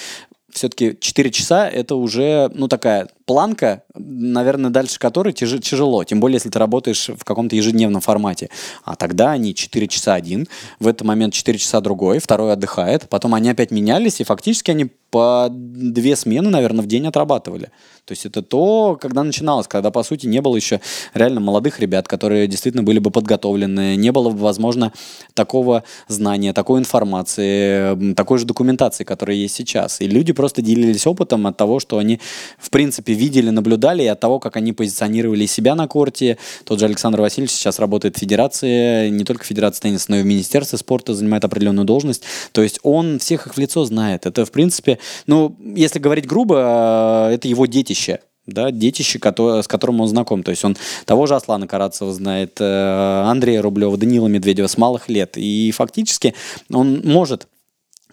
все-таки 0.53 0.97
4 0.99 1.31
часа 1.31 1.69
это 1.69 1.95
уже, 1.95 2.49
ну, 2.53 2.67
такая 2.67 3.09
планка, 3.25 3.83
наверное, 3.93 4.69
дальше 4.69 4.99
которой 4.99 5.33
тяж- 5.33 5.59
тяжело. 5.59 6.03
Тем 6.03 6.19
более, 6.19 6.35
если 6.35 6.49
ты 6.49 6.59
работаешь 6.59 7.09
в 7.09 7.23
каком-то 7.23 7.55
ежедневном 7.55 8.01
формате. 8.01 8.49
А 8.83 8.95
тогда 8.95 9.31
они 9.31 9.55
4 9.55 9.87
часа 9.87 10.13
один, 10.13 10.47
в 10.79 10.87
этот 10.87 11.05
момент 11.07 11.33
4 11.33 11.57
часа 11.57 11.81
другой, 11.81 12.19
второй 12.19 12.53
отдыхает, 12.53 13.07
потом 13.09 13.33
они 13.35 13.49
опять 13.49 13.71
менялись, 13.71 14.19
и 14.19 14.23
фактически 14.23 14.71
они 14.71 14.89
по 15.13 15.47
две 15.51 16.15
смены, 16.15 16.49
наверное, 16.49 16.83
в 16.83 16.87
день 16.87 17.05
отрабатывали. 17.05 17.69
То 18.05 18.13
есть 18.13 18.25
это 18.25 18.41
то, 18.41 18.97
когда 18.99 19.23
начиналось, 19.23 19.67
когда, 19.67 19.91
по 19.91 20.01
сути, 20.01 20.25
не 20.25 20.41
было 20.41 20.55
еще 20.55 20.81
реально 21.13 21.39
молодых 21.39 21.79
ребят, 21.79 22.07
которые 22.07 22.47
действительно 22.47 22.81
были 22.81 22.97
бы 22.97 23.11
подготовлены, 23.11 23.95
не 23.95 24.11
было 24.11 24.31
бы, 24.31 24.37
возможно, 24.39 24.91
такого 25.35 25.83
знания, 26.07 26.51
такой 26.51 26.79
информации, 26.79 28.13
такой 28.15 28.39
же 28.39 28.45
документации, 28.45 29.03
которая 29.03 29.37
есть 29.37 29.53
сейчас. 29.53 30.01
И 30.01 30.07
люди 30.07 30.33
просто 30.33 30.63
делились 30.63 31.05
опытом 31.05 31.45
от 31.45 31.57
того, 31.57 31.79
что 31.79 31.99
они, 31.99 32.19
в 32.57 32.71
принципе, 32.71 33.12
видели, 33.13 33.49
наблюдали, 33.49 34.03
и 34.03 34.07
от 34.07 34.19
того, 34.19 34.39
как 34.39 34.57
они 34.57 34.73
позиционировали 34.73 35.45
себя 35.45 35.75
на 35.75 35.87
корте. 35.87 36.37
Тот 36.65 36.79
же 36.79 36.85
Александр 36.85 37.21
Васильевич 37.21 37.51
сейчас 37.51 37.79
работает 37.79 38.17
в 38.17 38.19
Федерации, 38.19 39.09
не 39.09 39.23
только 39.23 39.43
в 39.43 39.47
Федерации 39.47 39.81
тенниса, 39.81 40.05
но 40.09 40.17
и 40.17 40.21
в 40.21 40.25
Министерстве 40.25 40.77
спорта, 40.77 41.13
занимает 41.13 41.45
определенную 41.45 41.85
должность. 41.85 42.23
То 42.51 42.61
есть 42.61 42.79
он 42.83 43.19
всех 43.19 43.47
их 43.47 43.55
в 43.55 43.57
лицо 43.57 43.83
знает. 43.85 44.25
Это, 44.25 44.45
в 44.45 44.51
принципе, 44.51 44.99
ну, 45.27 45.55
если 45.75 45.99
говорить 45.99 46.27
грубо, 46.27 47.29
это 47.31 47.47
его 47.47 47.65
детище 47.65 48.19
да, 48.45 48.71
детище, 48.71 49.19
с 49.19 49.67
которым 49.67 50.01
он 50.01 50.07
знаком. 50.07 50.43
То 50.43 50.51
есть 50.51 50.63
он 50.65 50.75
того 51.05 51.27
же 51.27 51.35
Аслана 51.35 51.67
Карацева 51.67 52.13
знает, 52.13 52.57
э, 52.59 53.23
Андрея 53.25 53.61
Рублева, 53.61 53.97
Данила 53.97 54.27
Медведева 54.27 54.67
с 54.67 54.77
малых 54.77 55.09
лет. 55.09 55.37
И 55.37 55.71
фактически 55.71 56.35
он 56.71 57.01
может 57.05 57.47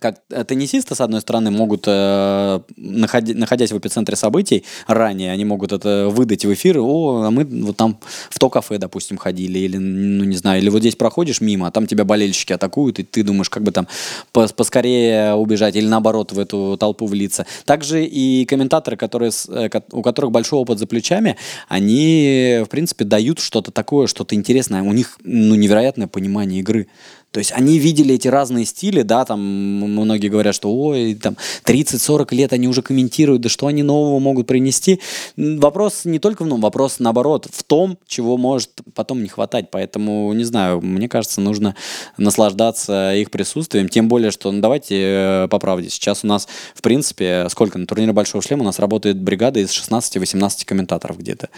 как 0.01 0.23
э, 0.31 0.45
теннисисты, 0.45 0.95
с 0.95 1.01
одной 1.01 1.21
стороны, 1.21 1.51
могут, 1.51 1.85
э, 1.87 2.61
находясь 2.77 3.71
в 3.71 3.79
эпицентре 3.79 4.17
событий 4.17 4.65
ранее, 4.87 5.31
они 5.31 5.45
могут 5.45 5.73
это 5.73 6.09
выдать 6.09 6.45
в 6.45 6.53
эфир, 6.53 6.79
о, 6.79 7.23
а 7.27 7.31
мы 7.31 7.45
вот 7.45 7.77
там 7.77 8.01
в 8.31 8.39
то 8.39 8.49
кафе, 8.49 8.79
допустим, 8.79 9.19
ходили, 9.19 9.59
или, 9.59 9.77
ну, 9.77 10.25
не 10.25 10.37
знаю, 10.37 10.61
или 10.63 10.71
вот 10.71 10.81
здесь 10.81 10.97
проходишь 10.97 11.41
мимо, 11.41 11.67
а 11.67 11.71
там 11.71 11.87
тебя 11.87 12.05
болельщики 12.05 12.53
атакуют, 12.53 12.99
и 12.99 13.03
ты 13.03 13.23
думаешь, 13.23 13.51
как 13.51 13.63
бы 13.63 13.73
там 13.73 13.87
поскорее 14.33 15.35
убежать, 15.35 15.77
или 15.77 15.87
наоборот, 15.87 16.33
в 16.33 16.39
эту 16.39 16.77
толпу 16.79 17.07
влиться. 17.07 17.47
Также 17.65 18.05
и 18.05 18.45
комментаторы, 18.47 18.97
которые, 18.97 19.33
э, 19.49 19.69
у 19.93 20.03
которых 20.03 20.31
большой 20.33 20.61
опыт 20.61 20.79
за 20.79 20.87
плечами, 20.87 21.37
они, 21.69 22.63
в 22.65 22.69
принципе, 22.69 23.05
дают 23.05 23.39
что-то 23.39 23.71
такое, 23.71 24.07
что-то 24.07 24.35
интересное, 24.35 24.83
у 24.83 24.93
них, 24.93 25.19
ну, 25.23 25.55
невероятное 25.55 26.07
понимание 26.07 26.61
игры. 26.61 26.89
То 27.33 27.39
есть 27.39 27.53
они 27.53 27.79
видели 27.79 28.17
эти 28.17 28.27
разные 28.27 28.65
стили, 28.65 29.03
да, 29.03 29.25
там 29.25 29.41
многие 29.41 30.29
говорят, 30.29 30.55
что 30.55 30.73
ой, 30.73 31.15
там 31.15 31.37
30-40 31.65 32.35
лет 32.35 32.53
они 32.53 32.67
уже 32.67 32.83
комментируют, 32.83 33.43
да 33.43 33.49
что 33.49 33.69
они 33.69 33.85
нового 33.85 34.19
могут 34.19 34.49
принести. 34.49 35.01
Вопрос 35.37 36.05
не 36.05 36.19
только 36.19 36.43
в 36.43 36.47
новом, 36.47 36.63
вопрос 36.63 36.99
наоборот, 36.99 37.47
в 37.53 37.63
том, 37.63 37.99
чего 38.07 38.37
может 38.37 38.71
потом 38.95 39.23
не 39.23 39.29
хватать. 39.29 39.71
Поэтому, 39.71 40.33
не 40.33 40.43
знаю, 40.43 40.81
мне 40.81 41.09
кажется, 41.09 41.41
нужно 41.41 41.77
наслаждаться 42.17 43.15
их 43.15 43.31
присутствием. 43.31 43.89
Тем 43.89 44.09
более, 44.09 44.33
что, 44.33 44.51
ну 44.51 44.61
давайте 44.61 44.97
э, 44.99 45.49
по 45.49 45.61
правде, 45.61 45.89
сейчас 45.89 46.25
у 46.25 46.27
нас, 46.27 46.49
в 46.75 46.83
принципе, 46.83 47.47
сколько 47.49 47.79
на 47.79 47.87
турнире 47.87 48.13
Большого 48.13 48.43
Шлема 48.43 48.63
у 48.63 48.67
нас 48.67 48.81
работает 48.81 49.21
бригада 49.21 49.61
из 49.61 49.71
16-18 49.71 50.65
комментаторов 50.65 51.19
где-то. 51.19 51.49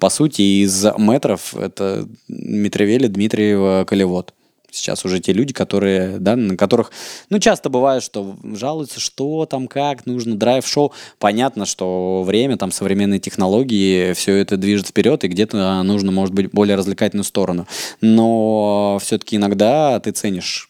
По 0.00 0.10
сути, 0.10 0.42
из 0.42 0.84
метров 0.98 1.54
это 1.54 2.08
Митревели, 2.26 3.06
Дмитриева, 3.06 3.84
Колевод 3.86 4.34
сейчас 4.74 5.04
уже 5.04 5.20
те 5.20 5.32
люди, 5.32 5.52
которые, 5.52 6.18
да, 6.18 6.36
на 6.36 6.56
которых, 6.56 6.92
ну, 7.30 7.38
часто 7.38 7.70
бывает, 7.70 8.02
что 8.02 8.36
жалуются, 8.42 9.00
что 9.00 9.46
там, 9.46 9.68
как, 9.68 10.06
нужно 10.06 10.36
драйв-шоу. 10.36 10.92
Понятно, 11.18 11.66
что 11.66 12.22
время, 12.24 12.56
там, 12.56 12.70
современные 12.70 13.20
технологии, 13.20 14.12
все 14.12 14.34
это 14.36 14.56
движет 14.56 14.88
вперед, 14.88 15.24
и 15.24 15.28
где-то 15.28 15.82
нужно, 15.82 16.12
может 16.12 16.34
быть, 16.34 16.50
более 16.50 16.76
развлекательную 16.76 17.24
сторону. 17.24 17.66
Но 18.00 18.98
все-таки 19.02 19.36
иногда 19.36 20.00
ты 20.00 20.10
ценишь 20.10 20.68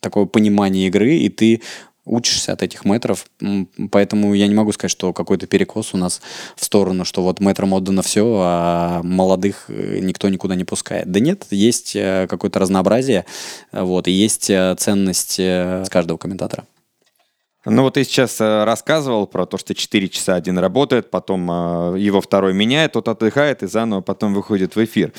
такое 0.00 0.26
понимание 0.26 0.88
игры, 0.88 1.16
и 1.16 1.28
ты 1.28 1.62
учишься 2.04 2.52
от 2.52 2.62
этих 2.62 2.84
метров, 2.84 3.26
поэтому 3.90 4.34
я 4.34 4.48
не 4.48 4.54
могу 4.54 4.72
сказать, 4.72 4.90
что 4.90 5.12
какой-то 5.12 5.46
перекос 5.46 5.94
у 5.94 5.96
нас 5.96 6.20
в 6.56 6.64
сторону, 6.64 7.04
что 7.04 7.22
вот 7.22 7.40
метрам 7.40 7.72
отдано 7.72 8.02
все, 8.02 8.40
а 8.42 9.02
молодых 9.02 9.66
э, 9.68 9.98
никто 10.00 10.28
никуда 10.28 10.54
не 10.54 10.64
пускает. 10.64 11.10
Да 11.10 11.20
нет, 11.20 11.46
есть 11.50 11.94
э, 11.94 12.26
какое-то 12.28 12.58
разнообразие, 12.58 13.24
вот, 13.72 14.08
и 14.08 14.10
есть 14.10 14.50
э, 14.50 14.74
ценность 14.78 15.38
с 15.38 15.88
каждого 15.90 16.18
комментатора. 16.18 16.64
Ну 17.64 17.82
вот 17.82 17.94
ты 17.94 18.02
сейчас 18.02 18.40
э, 18.40 18.64
рассказывал 18.64 19.28
про 19.28 19.46
то, 19.46 19.56
что 19.56 19.72
4 19.72 20.08
часа 20.08 20.34
один 20.34 20.58
работает, 20.58 21.10
потом 21.10 21.48
э, 21.48 21.98
его 22.00 22.20
второй 22.20 22.54
меняет, 22.54 22.92
тот 22.92 23.06
отдыхает 23.06 23.62
и 23.62 23.68
заново 23.68 24.00
потом 24.00 24.34
выходит 24.34 24.74
в 24.74 24.84
эфир. 24.84 25.12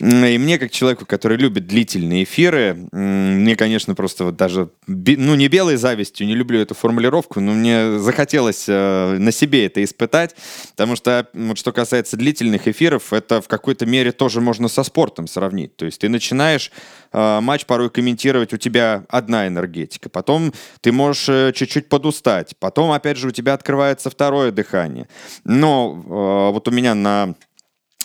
И 0.00 0.38
мне, 0.38 0.58
как 0.58 0.72
человеку, 0.72 1.06
который 1.06 1.36
любит 1.36 1.68
длительные 1.68 2.24
эфиры, 2.24 2.88
мне, 2.90 3.54
конечно, 3.54 3.94
просто 3.94 4.24
вот 4.24 4.36
даже, 4.36 4.70
ну 4.88 5.36
не 5.36 5.46
белой 5.46 5.76
завистью, 5.76 6.26
не 6.26 6.34
люблю 6.34 6.58
эту 6.58 6.74
формулировку, 6.74 7.38
но 7.38 7.52
мне 7.52 8.00
захотелось 8.00 8.64
э, 8.66 9.16
на 9.16 9.30
себе 9.30 9.66
это 9.66 9.82
испытать, 9.84 10.34
потому 10.72 10.96
что 10.96 11.28
вот 11.32 11.58
что 11.58 11.70
касается 11.70 12.16
длительных 12.16 12.66
эфиров, 12.66 13.12
это 13.12 13.40
в 13.40 13.46
какой-то 13.46 13.86
мере 13.86 14.10
тоже 14.10 14.40
можно 14.40 14.66
со 14.66 14.82
спортом 14.82 15.28
сравнить. 15.28 15.76
То 15.76 15.86
есть 15.86 16.00
ты 16.00 16.08
начинаешь 16.08 16.72
матч 17.14 17.64
порой 17.66 17.90
комментировать, 17.90 18.52
у 18.52 18.56
тебя 18.56 19.04
одна 19.08 19.46
энергетика, 19.46 20.08
потом 20.08 20.52
ты 20.80 20.90
можешь 20.90 21.54
чуть-чуть 21.54 21.84
чуть 21.84 21.88
подустать. 21.88 22.54
Потом, 22.58 22.92
опять 22.92 23.16
же, 23.16 23.28
у 23.28 23.30
тебя 23.30 23.54
открывается 23.54 24.10
второе 24.10 24.50
дыхание. 24.50 25.08
Но 25.44 26.02
э, 26.04 26.52
вот 26.52 26.66
у 26.68 26.70
меня 26.70 26.94
на 26.94 27.34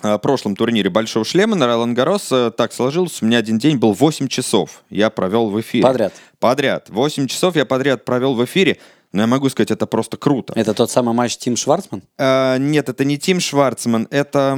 э, 0.04 0.17
прошлом 0.19 0.56
турнире 0.56 0.89
Большого 0.89 1.26
Шлема 1.26 1.56
на 1.56 1.67
Ролан 1.67 1.93
Гарос 1.93 2.32
э, 2.32 2.52
так 2.56 2.74
сложилось, 2.74 3.22
у 3.22 3.26
меня 3.26 3.38
один 3.38 3.58
день 3.58 3.78
был 3.78 3.93
8 3.93 4.28
часов 4.28 4.84
я 4.89 5.10
провел 5.10 5.50
в 5.50 5.60
эфире. 5.62 5.84
Подряд? 5.84 6.13
Подряд. 6.39 6.89
8 6.89 7.28
часов 7.28 7.56
я 7.56 7.65
подряд 7.65 8.06
провел 8.06 8.34
в 8.34 8.43
эфире. 8.45 8.78
Но 9.12 9.22
я 9.22 9.28
могу 9.28 9.50
сказать, 9.50 9.72
это 9.72 9.88
просто 9.88 10.17
круто. 10.17 10.54
Это 10.56 10.74
тот 10.74 10.91
самый 10.91 11.15
матч 11.15 11.38
Тим 11.38 11.56
Шварцман? 11.56 12.04
А, 12.17 12.58
нет, 12.58 12.89
это 12.89 13.04
не 13.04 13.17
Тим 13.17 13.39
Шварцман, 13.39 14.08
это 14.12 14.50
я 14.50 14.56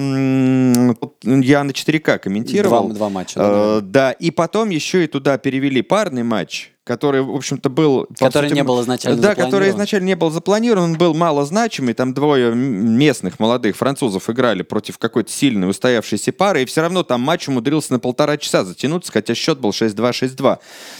на 1.64 1.72
4К 1.72 2.20
комментировал. 2.20 2.88
Два, 2.88 2.96
два 2.96 3.10
матча. 3.10 3.34
А, 3.38 3.82
да, 3.82 3.88
да, 3.88 4.12
и 4.12 4.30
потом 4.32 4.70
еще 4.70 5.06
и 5.06 5.08
туда 5.08 5.38
перевели 5.38 5.82
парный 5.82 6.24
матч 6.24 6.72
который, 6.92 7.22
в 7.22 7.34
общем-то, 7.34 7.70
был... 7.70 8.06
Который 8.20 8.50
сути, 8.50 8.56
не 8.56 8.66
был 8.66 8.82
изначально 8.82 9.22
Да, 9.22 9.34
который 9.34 9.70
изначально 9.70 10.08
не 10.08 10.16
был 10.18 10.30
запланирован, 10.30 10.92
он 10.92 10.98
был 10.98 11.14
мало 11.14 11.46
значимый, 11.46 11.94
там 11.94 12.14
двое 12.14 12.54
местных 12.54 13.40
молодых 13.40 13.78
французов 13.78 14.30
играли 14.30 14.62
против 14.62 14.98
какой-то 14.98 15.32
сильной 15.32 15.70
устоявшейся 15.70 16.34
пары, 16.34 16.64
и 16.64 16.66
все 16.66 16.82
равно 16.82 17.04
там 17.04 17.22
матч 17.22 17.48
умудрился 17.48 17.94
на 17.94 18.00
полтора 18.00 18.36
часа 18.36 18.66
затянуться, 18.66 19.10
хотя 19.10 19.34
счет 19.36 19.62
был 19.62 19.70
6-2, 19.70 20.12
6-2. 20.12 20.60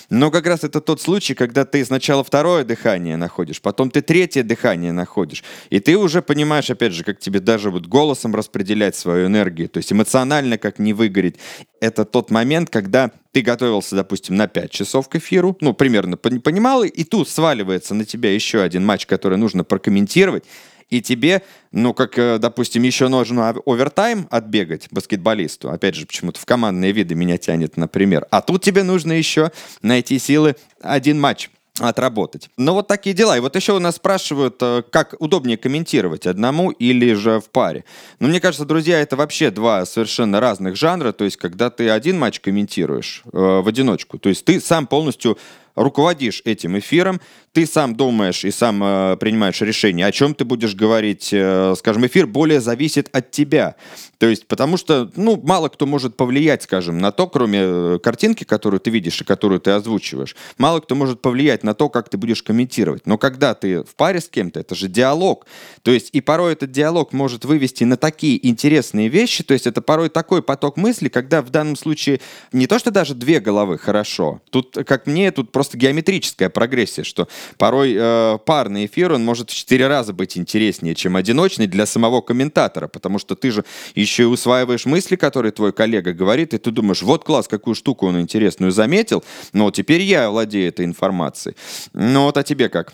Но 0.10 0.32
как 0.32 0.46
раз 0.48 0.64
это 0.64 0.80
тот 0.80 1.02
случай, 1.02 1.34
когда 1.34 1.66
ты 1.66 1.84
сначала 1.84 2.24
второе 2.24 2.64
дыхание 2.64 3.18
находишь, 3.18 3.62
потом 3.62 3.92
ты 3.92 4.02
третье 4.02 4.44
дыхание 4.44 4.94
находишь, 4.94 5.44
и 5.70 5.82
ты 5.82 5.98
уже 5.98 6.22
понимаешь, 6.22 6.70
опять 6.70 6.94
же, 6.94 7.04
как 7.04 7.20
тебе 7.20 7.42
даже 7.42 7.70
вот 7.70 7.88
голосом 7.88 8.34
распределять 8.34 8.96
свою 8.96 9.28
энергию, 9.28 9.68
то 9.68 9.80
есть 9.80 9.92
эмоционально 9.92 10.58
как 10.58 10.80
не 10.80 10.94
выгореть. 10.94 11.36
Это 11.82 12.06
тот 12.06 12.32
момент, 12.32 12.70
когда 12.70 13.12
ты 13.32 13.42
готовился, 13.42 13.96
допустим, 13.96 14.36
на 14.36 14.48
5 14.48 14.72
часов 14.72 15.10
к 15.10 15.16
эфиру, 15.16 15.58
ну, 15.62 15.74
примерно 15.74 16.18
понимал, 16.18 16.84
и 16.84 17.04
тут 17.04 17.30
сваливается 17.30 17.94
на 17.94 18.06
тебя 18.06 18.34
еще 18.34 18.62
один 18.62 18.86
матч, 18.86 19.06
который 19.06 19.38
нужно 19.38 19.64
прокомментировать, 19.64 20.44
и 20.90 21.02
тебе, 21.02 21.42
ну, 21.72 21.94
как, 21.94 22.20
э, 22.20 22.38
допустим, 22.38 22.84
еще 22.84 23.08
нужно 23.08 23.50
овертайм 23.66 24.28
отбегать 24.30 24.90
баскетболисту, 24.92 25.72
опять 25.72 25.96
же, 25.96 26.06
почему-то 26.06 26.40
в 26.40 26.46
командные 26.46 26.92
виды 26.92 27.16
меня 27.16 27.38
тянет, 27.38 27.78
например, 27.78 28.28
а 28.30 28.42
тут 28.42 28.64
тебе 28.64 28.84
нужно 28.84 29.14
еще 29.14 29.52
найти 29.82 30.20
силы 30.20 30.56
один 30.82 31.20
матч 31.20 31.50
отработать. 31.90 32.50
Но 32.58 32.74
вот 32.74 32.88
такие 32.88 33.16
дела. 33.16 33.38
И 33.38 33.40
вот 33.40 33.56
еще 33.56 33.74
у 33.74 33.80
нас 33.80 33.96
спрашивают, 33.96 34.58
э, 34.62 34.84
как 34.90 35.16
удобнее 35.20 35.58
комментировать, 35.58 36.28
одному 36.28 36.72
или 36.72 37.14
же 37.14 37.40
в 37.40 37.50
паре. 37.50 37.84
Но 38.20 38.28
мне 38.28 38.40
кажется, 38.40 38.66
друзья, 38.66 39.00
это 39.00 39.16
вообще 39.16 39.52
два 39.52 39.86
совершенно 39.86 40.40
разных 40.40 40.76
жанра. 40.76 41.12
То 41.12 41.24
есть, 41.26 41.38
когда 41.38 41.70
ты 41.70 41.90
один 41.90 42.20
матч 42.20 42.40
комментируешь 42.40 43.24
э, 43.26 43.30
в 43.32 43.68
одиночку, 43.68 44.18
то 44.18 44.30
есть 44.30 44.46
ты 44.46 44.60
сам 44.60 44.88
полностью 44.88 45.38
руководишь 45.76 46.42
этим 46.46 46.78
эфиром, 46.78 47.22
ты 47.54 47.66
сам 47.66 47.96
думаешь 47.96 48.46
и 48.46 48.52
сам 48.52 48.82
э, 48.84 49.18
принимаешь 49.18 49.60
решение, 49.62 50.06
о 50.06 50.12
чем 50.12 50.34
ты 50.34 50.46
будешь 50.46 50.74
говорить, 50.74 51.30
э, 51.34 51.74
скажем, 51.78 52.06
эфир 52.06 52.26
более 52.26 52.62
зависит 52.62 53.10
от 53.12 53.32
тебя. 53.32 53.76
То 54.20 54.28
есть, 54.28 54.48
потому 54.48 54.78
что, 54.78 55.12
ну, 55.16 55.40
мало 55.44 55.68
кто 55.68 55.86
может 55.86 56.16
повлиять, 56.16 56.64
скажем, 56.64 57.00
на 57.00 57.12
то, 57.12 57.28
кроме 57.28 57.60
э, 57.62 58.00
картинки, 58.02 58.46
которую 58.46 58.80
ты 58.80 58.90
видишь 58.90 59.20
и 59.20 59.26
которую 59.26 59.60
ты 59.60 59.72
озвучиваешь. 59.72 60.36
Мало 60.58 60.80
кто 60.80 60.96
может 60.96 61.22
повлиять 61.22 61.64
на 61.64 61.74
то, 61.74 61.90
как 61.90 62.08
ты 62.08 62.18
будешь 62.18 62.42
комментировать. 62.42 63.06
Но 63.06 63.18
когда 63.18 63.54
ты 63.54 63.84
в 63.84 63.96
паре 63.96 64.22
с 64.22 64.30
кем-то, 64.30 64.60
это 64.60 64.74
же 64.74 64.88
диалог. 64.88 65.46
То 65.82 65.92
есть, 65.92 66.10
и 66.14 66.22
порой 66.22 66.54
этот 66.54 66.72
диалог 66.72 67.12
может 67.12 67.44
вывести 67.44 67.84
на 67.84 67.98
такие 67.98 68.48
интересные 68.48 69.10
вещи, 69.10 69.44
то 69.44 69.54
есть 69.54 69.68
это 69.68 69.82
порой 69.82 70.10
такой 70.10 70.42
поток 70.42 70.78
мысли, 70.78 71.10
когда 71.10 71.42
в 71.42 71.50
данном 71.50 71.76
случае 71.76 72.22
не 72.54 72.68
то, 72.68 72.80
что 72.80 72.92
даже 72.92 73.14
две 73.14 73.40
головы 73.40 73.78
хорошо, 73.78 74.42
тут, 74.52 74.78
как 74.86 75.06
мне, 75.06 75.32
тут 75.32 75.52
просто 75.52 75.61
геометрическая 75.74 76.50
прогрессия, 76.50 77.04
что 77.04 77.28
порой 77.58 77.96
э, 77.98 78.38
парный 78.46 78.86
эфир, 78.86 79.14
он 79.14 79.24
может 79.24 79.50
в 79.50 79.56
четыре 79.56 79.88
раза 79.88 80.14
быть 80.14 80.38
интереснее, 80.38 80.96
чем 80.96 81.16
одиночный 81.16 81.68
для 81.68 81.86
самого 81.86 82.22
комментатора, 82.22 82.88
потому 82.88 83.20
что 83.20 83.36
ты 83.36 83.52
же 83.52 83.64
еще 83.96 84.24
и 84.24 84.26
усваиваешь 84.26 84.86
мысли, 84.86 85.16
которые 85.16 85.52
твой 85.52 85.74
коллега 85.74 86.14
говорит, 86.14 86.54
и 86.54 86.58
ты 86.58 86.72
думаешь, 86.72 87.02
вот 87.02 87.24
класс, 87.24 87.48
какую 87.48 87.76
штуку 87.76 88.08
он 88.08 88.20
интересную 88.20 88.72
заметил, 88.72 89.24
но 89.54 89.72
теперь 89.72 90.02
я 90.02 90.30
владею 90.30 90.70
этой 90.70 90.86
информацией. 90.86 91.56
Ну 91.94 92.24
вот, 92.24 92.38
а 92.38 92.44
тебе 92.44 92.70
как? 92.70 92.94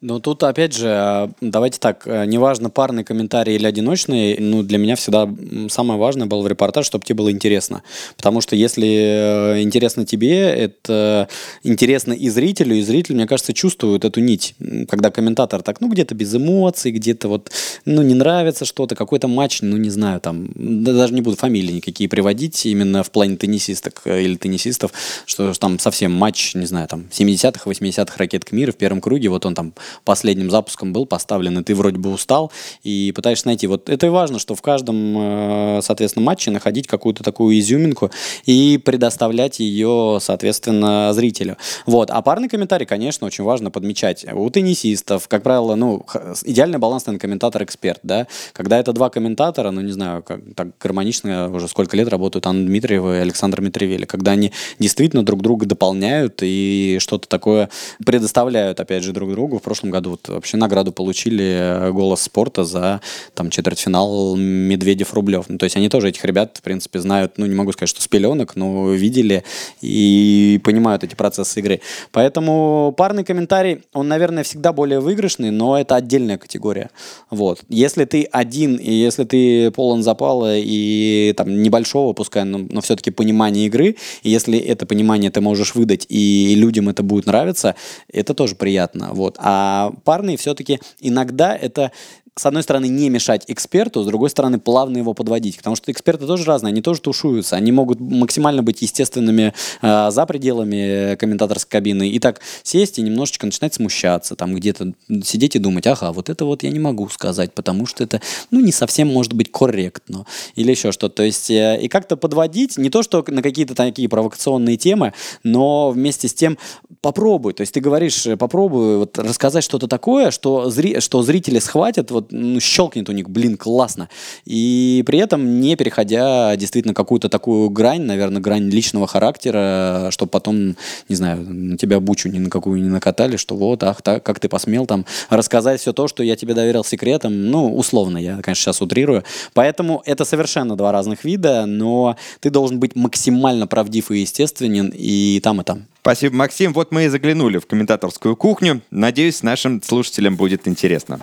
Ну, 0.00 0.20
тут, 0.20 0.44
опять 0.44 0.76
же, 0.76 0.88
а, 0.88 1.30
давайте 1.40 1.80
так, 1.80 2.06
э, 2.06 2.24
неважно, 2.24 2.70
парный 2.70 3.02
комментарий 3.02 3.56
или 3.56 3.66
одиночный, 3.66 4.36
ну, 4.38 4.62
для 4.62 4.78
меня 4.78 4.94
всегда 4.94 5.28
самое 5.68 5.98
важное 5.98 6.28
было 6.28 6.40
в 6.40 6.46
репортаж, 6.46 6.86
чтобы 6.86 7.04
тебе 7.04 7.16
было 7.16 7.32
интересно. 7.32 7.82
Потому 8.16 8.40
что 8.40 8.54
если 8.54 8.86
э, 8.86 9.62
интересно 9.62 10.06
тебе, 10.06 10.50
это 10.50 11.28
интересно 11.64 12.12
и 12.12 12.28
зрителю, 12.28 12.76
и 12.76 12.82
зритель, 12.82 13.16
мне 13.16 13.26
кажется, 13.26 13.52
чувствует 13.52 14.04
эту 14.04 14.20
нить. 14.20 14.54
Когда 14.88 15.10
комментатор 15.10 15.62
так, 15.62 15.80
ну, 15.80 15.88
где-то 15.88 16.14
без 16.14 16.32
эмоций, 16.32 16.92
где-то 16.92 17.26
вот, 17.26 17.50
ну, 17.84 18.02
не 18.02 18.14
нравится 18.14 18.66
что-то, 18.66 18.94
какой-то 18.94 19.26
матч, 19.26 19.62
ну, 19.62 19.78
не 19.78 19.90
знаю, 19.90 20.20
там, 20.20 20.48
да, 20.54 20.92
даже 20.92 21.12
не 21.12 21.22
буду 21.22 21.36
фамилии 21.36 21.72
никакие 21.72 22.08
приводить, 22.08 22.66
именно 22.66 23.02
в 23.02 23.10
плане 23.10 23.36
теннисисток 23.36 24.02
э, 24.04 24.22
или 24.22 24.36
теннисистов, 24.36 24.92
что 25.26 25.52
там 25.54 25.80
совсем 25.80 26.12
матч, 26.12 26.54
не 26.54 26.66
знаю, 26.66 26.86
там, 26.86 27.06
70-х, 27.10 27.68
80-х 27.68 28.14
ракеток 28.16 28.52
мира 28.52 28.70
в 28.70 28.76
первом 28.76 29.00
круге, 29.00 29.28
вот 29.28 29.44
он 29.44 29.56
там 29.56 29.72
последним 30.04 30.50
запуском 30.50 30.92
был 30.92 31.06
поставлен, 31.06 31.58
и 31.58 31.62
ты 31.62 31.74
вроде 31.74 31.98
бы 31.98 32.10
устал, 32.10 32.52
и 32.82 33.12
пытаешься 33.14 33.46
найти. 33.46 33.66
Вот 33.66 33.88
это 33.88 34.06
и 34.06 34.10
важно, 34.10 34.38
что 34.38 34.54
в 34.54 34.62
каждом, 34.62 35.14
э, 35.16 35.80
соответственно, 35.82 36.24
матче 36.24 36.50
находить 36.50 36.86
какую-то 36.86 37.22
такую 37.22 37.58
изюминку 37.58 38.10
и 38.46 38.80
предоставлять 38.84 39.60
ее, 39.60 40.18
соответственно, 40.20 41.12
зрителю. 41.12 41.56
Вот. 41.86 42.10
А 42.10 42.20
парный 42.22 42.48
комментарий, 42.48 42.86
конечно, 42.86 43.26
очень 43.26 43.44
важно 43.44 43.70
подмечать. 43.70 44.26
У 44.32 44.48
теннисистов, 44.50 45.28
как 45.28 45.42
правило, 45.42 45.74
ну, 45.74 46.04
идеальный 46.44 46.78
баланс, 46.78 47.06
наверное, 47.06 47.20
комментатор-эксперт, 47.20 48.00
да, 48.02 48.26
когда 48.52 48.78
это 48.78 48.92
два 48.92 49.10
комментатора, 49.10 49.70
ну, 49.70 49.80
не 49.80 49.92
знаю, 49.92 50.22
как, 50.22 50.40
так 50.54 50.68
гармонично 50.80 51.50
уже 51.50 51.68
сколько 51.68 51.96
лет 51.96 52.08
работают 52.08 52.46
Анна 52.46 52.66
Дмитриева 52.66 53.18
и 53.18 53.20
Александр 53.20 53.60
Митревели, 53.60 54.04
когда 54.04 54.32
они 54.32 54.52
действительно 54.78 55.24
друг 55.24 55.42
друга 55.42 55.66
дополняют 55.66 56.40
и 56.42 56.98
что-то 57.00 57.28
такое 57.28 57.70
предоставляют, 58.04 58.80
опять 58.80 59.04
же, 59.04 59.12
друг 59.12 59.30
другу. 59.30 59.58
В 59.58 59.62
прошлом 59.62 59.77
прошлом 59.78 59.90
году 59.90 60.10
вот 60.10 60.28
вообще 60.28 60.56
награду 60.56 60.90
получили 60.90 61.44
э, 61.44 61.92
«Голос 61.92 62.22
спорта» 62.22 62.64
за 62.64 63.00
там 63.34 63.48
четвертьфинал 63.48 64.34
Медведев-Рублев. 64.36 65.44
Ну, 65.48 65.56
то 65.56 65.64
есть 65.64 65.76
они 65.76 65.88
тоже, 65.88 66.08
этих 66.08 66.24
ребят, 66.24 66.56
в 66.56 66.62
принципе, 66.62 66.98
знают, 66.98 67.34
ну, 67.36 67.46
не 67.46 67.54
могу 67.54 67.70
сказать, 67.70 67.88
что 67.88 68.02
с 68.02 68.08
пеленок, 68.08 68.56
но 68.56 68.92
видели 68.92 69.44
и 69.80 70.60
понимают 70.64 71.04
эти 71.04 71.14
процессы 71.14 71.60
игры. 71.60 71.80
Поэтому 72.10 72.92
парный 72.96 73.22
комментарий, 73.22 73.82
он, 73.92 74.08
наверное, 74.08 74.42
всегда 74.42 74.72
более 74.72 74.98
выигрышный, 74.98 75.52
но 75.52 75.78
это 75.78 75.94
отдельная 75.94 76.38
категория. 76.38 76.90
Вот. 77.30 77.60
Если 77.68 78.04
ты 78.04 78.24
один, 78.24 78.76
и 78.76 78.90
если 78.90 79.22
ты 79.22 79.70
полон 79.70 80.02
запала 80.02 80.56
и 80.56 81.32
там 81.36 81.62
небольшого, 81.62 82.14
пускай, 82.14 82.44
но, 82.44 82.58
но 82.68 82.80
все-таки 82.80 83.12
понимания 83.12 83.66
игры, 83.66 83.94
и 84.24 84.30
если 84.30 84.58
это 84.58 84.86
понимание 84.86 85.30
ты 85.30 85.40
можешь 85.40 85.76
выдать, 85.76 86.04
и 86.08 86.56
людям 86.56 86.88
это 86.88 87.04
будет 87.04 87.26
нравиться, 87.26 87.76
это 88.12 88.34
тоже 88.34 88.56
приятно. 88.56 89.10
Вот. 89.12 89.36
А 89.38 89.67
а 89.68 89.92
парные 90.04 90.36
все-таки 90.36 90.80
иногда 91.00 91.54
это 91.54 91.92
с 92.38 92.46
одной 92.46 92.62
стороны, 92.62 92.88
не 92.88 93.10
мешать 93.10 93.44
эксперту, 93.48 94.02
с 94.02 94.06
другой 94.06 94.30
стороны, 94.30 94.58
плавно 94.58 94.98
его 94.98 95.14
подводить. 95.14 95.58
Потому 95.58 95.76
что 95.76 95.90
эксперты 95.90 96.26
тоже 96.26 96.44
разные, 96.44 96.70
они 96.70 96.82
тоже 96.82 97.00
тушуются. 97.00 97.56
Они 97.56 97.72
могут 97.72 98.00
максимально 98.00 98.62
быть 98.62 98.82
естественными 98.82 99.52
э, 99.82 100.10
за 100.10 100.26
пределами 100.26 101.16
комментаторской 101.16 101.70
кабины. 101.70 102.08
И 102.08 102.18
так 102.18 102.40
сесть 102.62 102.98
и 102.98 103.02
немножечко 103.02 103.46
начинать 103.46 103.74
смущаться. 103.74 104.36
Там 104.36 104.54
где-то 104.54 104.92
сидеть 105.24 105.56
и 105.56 105.58
думать, 105.58 105.86
ага, 105.86 106.12
вот 106.12 106.28
это 106.28 106.44
вот 106.44 106.62
я 106.62 106.70
не 106.70 106.78
могу 106.78 107.08
сказать, 107.08 107.52
потому 107.52 107.86
что 107.86 108.04
это, 108.04 108.20
ну, 108.50 108.60
не 108.60 108.72
совсем 108.72 109.08
может 109.08 109.32
быть 109.32 109.50
корректно. 109.50 110.24
Или 110.54 110.70
еще 110.70 110.92
что-то. 110.92 111.16
То 111.16 111.22
есть, 111.24 111.50
э, 111.50 111.78
и 111.80 111.88
как-то 111.88 112.16
подводить, 112.16 112.78
не 112.78 112.90
то, 112.90 113.02
что 113.02 113.24
на 113.26 113.42
какие-то 113.42 113.74
такие 113.74 114.08
провокационные 114.08 114.76
темы, 114.76 115.12
но 115.42 115.90
вместе 115.90 116.28
с 116.28 116.34
тем 116.34 116.58
попробуй. 117.00 117.52
То 117.52 117.62
есть 117.62 117.74
ты 117.74 117.80
говоришь, 117.80 118.26
попробуй 118.38 118.98
вот 118.98 119.18
рассказать 119.18 119.64
что-то 119.64 119.88
такое, 119.88 120.30
что, 120.30 120.70
зри 120.70 121.00
что 121.00 121.22
зрители 121.22 121.58
схватят, 121.58 122.10
вот 122.10 122.27
ну, 122.30 122.60
щелкнет 122.60 123.08
у 123.08 123.12
них, 123.12 123.28
блин, 123.28 123.56
классно. 123.56 124.08
И 124.44 125.02
при 125.06 125.18
этом 125.18 125.60
не 125.60 125.76
переходя 125.76 126.56
действительно 126.56 126.94
какую-то 126.94 127.28
такую 127.28 127.70
грань, 127.70 128.02
наверное, 128.02 128.40
грань 128.40 128.68
личного 128.68 129.06
характера, 129.06 130.08
чтобы 130.10 130.30
потом, 130.30 130.76
не 131.08 131.16
знаю, 131.16 131.42
на 131.42 131.76
тебя 131.76 132.00
бучу 132.00 132.28
ни 132.28 132.38
на 132.38 132.50
какую 132.50 132.82
не 132.82 132.88
накатали, 132.88 133.36
что 133.36 133.56
вот, 133.56 133.82
ах, 133.82 134.02
так, 134.02 134.22
как 134.22 134.40
ты 134.40 134.48
посмел 134.48 134.86
там 134.86 135.04
рассказать 135.30 135.80
все 135.80 135.92
то, 135.92 136.08
что 136.08 136.22
я 136.22 136.36
тебе 136.36 136.54
доверил 136.54 136.84
секретом. 136.84 137.50
Ну, 137.50 137.74
условно, 137.74 138.18
я, 138.18 138.40
конечно, 138.42 138.62
сейчас 138.62 138.82
утрирую. 138.82 139.24
Поэтому 139.54 140.02
это 140.06 140.24
совершенно 140.24 140.76
два 140.76 140.92
разных 140.92 141.24
вида, 141.24 141.66
но 141.66 142.16
ты 142.40 142.50
должен 142.50 142.78
быть 142.78 142.96
максимально 142.96 143.66
правдив 143.66 144.10
и 144.10 144.20
естественен 144.20 144.92
и 144.94 145.40
там, 145.42 145.60
и 145.60 145.64
там. 145.64 145.86
Спасибо, 146.00 146.36
Максим. 146.36 146.72
Вот 146.72 146.90
мы 146.90 147.04
и 147.04 147.08
заглянули 147.08 147.58
в 147.58 147.66
комментаторскую 147.66 148.34
кухню. 148.34 148.80
Надеюсь, 148.90 149.42
нашим 149.42 149.82
слушателям 149.82 150.36
будет 150.36 150.66
интересно. 150.66 151.20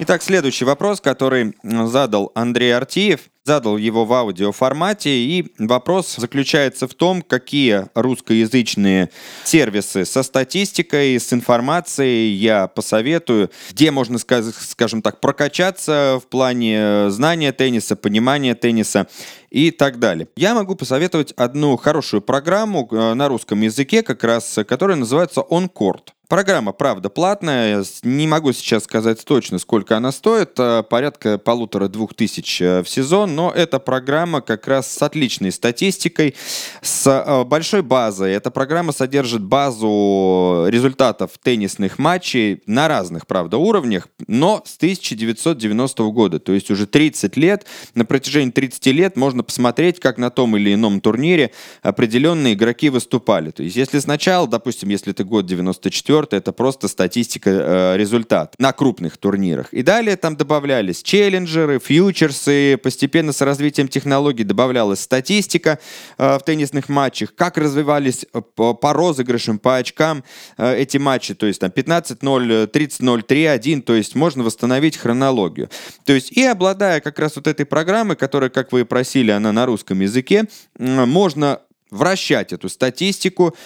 Итак, 0.00 0.22
следующий 0.22 0.64
вопрос, 0.64 1.00
который 1.00 1.56
задал 1.64 2.30
Андрей 2.36 2.70
Артиев, 2.70 3.22
задал 3.48 3.78
его 3.78 4.04
в 4.04 4.12
аудиоформате, 4.12 5.08
и 5.08 5.54
вопрос 5.58 6.16
заключается 6.16 6.86
в 6.86 6.92
том, 6.92 7.22
какие 7.22 7.86
русскоязычные 7.94 9.08
сервисы 9.44 10.04
со 10.04 10.22
статистикой, 10.22 11.18
с 11.18 11.32
информацией 11.32 12.34
я 12.34 12.66
посоветую, 12.66 13.50
где 13.70 13.90
можно, 13.90 14.18
скажем 14.18 15.00
так, 15.00 15.22
прокачаться 15.22 16.20
в 16.22 16.26
плане 16.26 17.08
знания 17.08 17.52
тенниса, 17.52 17.96
понимания 17.96 18.54
тенниса 18.54 19.06
и 19.48 19.70
так 19.70 19.98
далее. 19.98 20.28
Я 20.36 20.54
могу 20.54 20.74
посоветовать 20.74 21.32
одну 21.32 21.78
хорошую 21.78 22.20
программу 22.20 22.86
э, 22.90 23.14
на 23.14 23.28
русском 23.28 23.62
языке, 23.62 24.02
как 24.02 24.22
раз, 24.24 24.58
которая 24.68 24.98
называется 24.98 25.40
On 25.40 25.70
Court. 25.72 26.10
Программа, 26.28 26.72
правда, 26.72 27.08
платная. 27.08 27.82
Не 28.02 28.26
могу 28.26 28.52
сейчас 28.52 28.84
сказать 28.84 29.24
точно, 29.24 29.58
сколько 29.58 29.96
она 29.96 30.12
стоит. 30.12 30.50
Э, 30.58 30.82
порядка 30.82 31.38
полутора-двух 31.38 32.12
тысяч 32.12 32.60
э, 32.60 32.82
в 32.82 32.88
сезон. 32.88 33.34
Но 33.38 33.52
эта 33.54 33.78
программа 33.78 34.40
как 34.40 34.66
раз 34.66 34.92
с 34.92 35.00
отличной 35.00 35.52
статистикой, 35.52 36.34
с 36.82 37.06
э, 37.06 37.44
большой 37.44 37.82
базой. 37.82 38.32
Эта 38.32 38.50
программа 38.50 38.90
содержит 38.90 39.44
базу 39.44 40.66
результатов 40.68 41.30
теннисных 41.40 42.00
матчей 42.00 42.62
на 42.66 42.88
разных, 42.88 43.28
правда, 43.28 43.56
уровнях, 43.56 44.08
но 44.26 44.60
с 44.66 44.76
1990 44.76 46.02
года. 46.10 46.40
То 46.40 46.52
есть 46.52 46.68
уже 46.72 46.88
30 46.88 47.36
лет. 47.36 47.64
На 47.94 48.04
протяжении 48.04 48.50
30 48.50 48.86
лет 48.86 49.16
можно 49.16 49.44
посмотреть, 49.44 50.00
как 50.00 50.18
на 50.18 50.30
том 50.30 50.56
или 50.56 50.74
ином 50.74 51.00
турнире 51.00 51.52
определенные 51.82 52.54
игроки 52.54 52.90
выступали. 52.90 53.52
То 53.52 53.62
есть 53.62 53.76
если 53.76 54.00
сначала, 54.00 54.48
допустим, 54.48 54.88
если 54.88 55.12
это 55.12 55.22
год 55.22 55.46
94 55.46 55.92
четвертое 55.94 56.38
это 56.38 56.50
просто 56.50 56.88
статистика 56.88 57.50
э, 57.50 57.96
результат 57.96 58.56
на 58.58 58.72
крупных 58.72 59.16
турнирах. 59.16 59.72
И 59.72 59.84
далее 59.84 60.16
там 60.16 60.36
добавлялись 60.36 61.04
челленджеры, 61.04 61.78
фьючерсы, 61.78 62.76
постепенно 62.82 63.27
с 63.32 63.40
развитием 63.40 63.88
технологий 63.88 64.44
добавлялась 64.44 65.00
статистика 65.00 65.78
э, 66.16 66.38
в 66.38 66.42
теннисных 66.44 66.88
матчах, 66.88 67.34
как 67.34 67.58
развивались 67.58 68.26
э, 68.32 68.40
по, 68.40 68.92
розыгрышам, 68.92 69.58
по 69.58 69.76
очкам 69.76 70.24
э, 70.56 70.76
эти 70.76 70.98
матчи, 70.98 71.34
то 71.34 71.46
есть 71.46 71.60
там 71.60 71.70
15-0, 71.70 72.70
30-0, 72.70 73.26
3-1, 73.26 73.82
то 73.82 73.94
есть 73.94 74.14
можно 74.14 74.42
восстановить 74.44 74.96
хронологию. 74.96 75.70
То 76.04 76.12
есть 76.12 76.32
и 76.32 76.42
обладая 76.44 77.00
как 77.00 77.18
раз 77.18 77.36
вот 77.36 77.46
этой 77.46 77.66
программой, 77.66 78.16
которая, 78.16 78.50
как 78.50 78.72
вы 78.72 78.80
и 78.80 78.84
просили, 78.84 79.30
она 79.30 79.52
на 79.52 79.66
русском 79.66 80.00
языке, 80.00 80.44
можно 80.78 81.60
вращать 81.90 82.52
эту 82.52 82.68
статистику, 82.68 83.56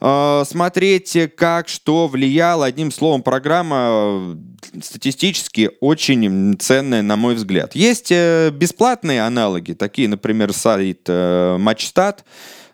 смотреть, 0.00 1.16
как 1.36 1.68
что 1.68 2.06
влияло. 2.06 2.66
Одним 2.66 2.92
словом, 2.92 3.22
программа 3.22 4.36
э, 4.72 4.80
статистически 4.80 5.70
очень 5.80 6.56
ценная, 6.58 7.02
на 7.02 7.16
мой 7.16 7.34
взгляд. 7.34 7.74
Есть 7.74 8.12
э, 8.12 8.50
бесплатные 8.50 9.22
аналоги, 9.22 9.72
такие, 9.72 10.08
например, 10.08 10.52
сайт 10.52 11.08
Матчстат, 11.08 12.24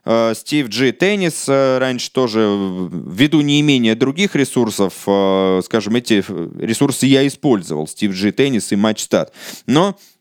Э, 0.05 0.35
Стив 0.35 0.69
Джи 0.69 0.93
Теннис 0.93 1.47
э, 1.49 1.79
раньше 1.79 2.11
тоже, 2.13 2.41
э, 2.41 2.89
ввиду 2.93 3.41
неимения 3.41 3.95
других 3.95 4.37
ресурсов, 4.37 4.95
э, 5.07 5.63
скажем, 5.65 5.97
эти 5.97 6.25
ресурсы 6.63 7.07
я 7.07 7.27
использовал. 7.27 7.87
Стив 7.89 8.13
Джи 8.13 8.33
Теннис 8.33 8.73
и 8.73 8.77
Матчстат. 8.77 9.33
Но 9.67 9.91
Э, 9.91 10.14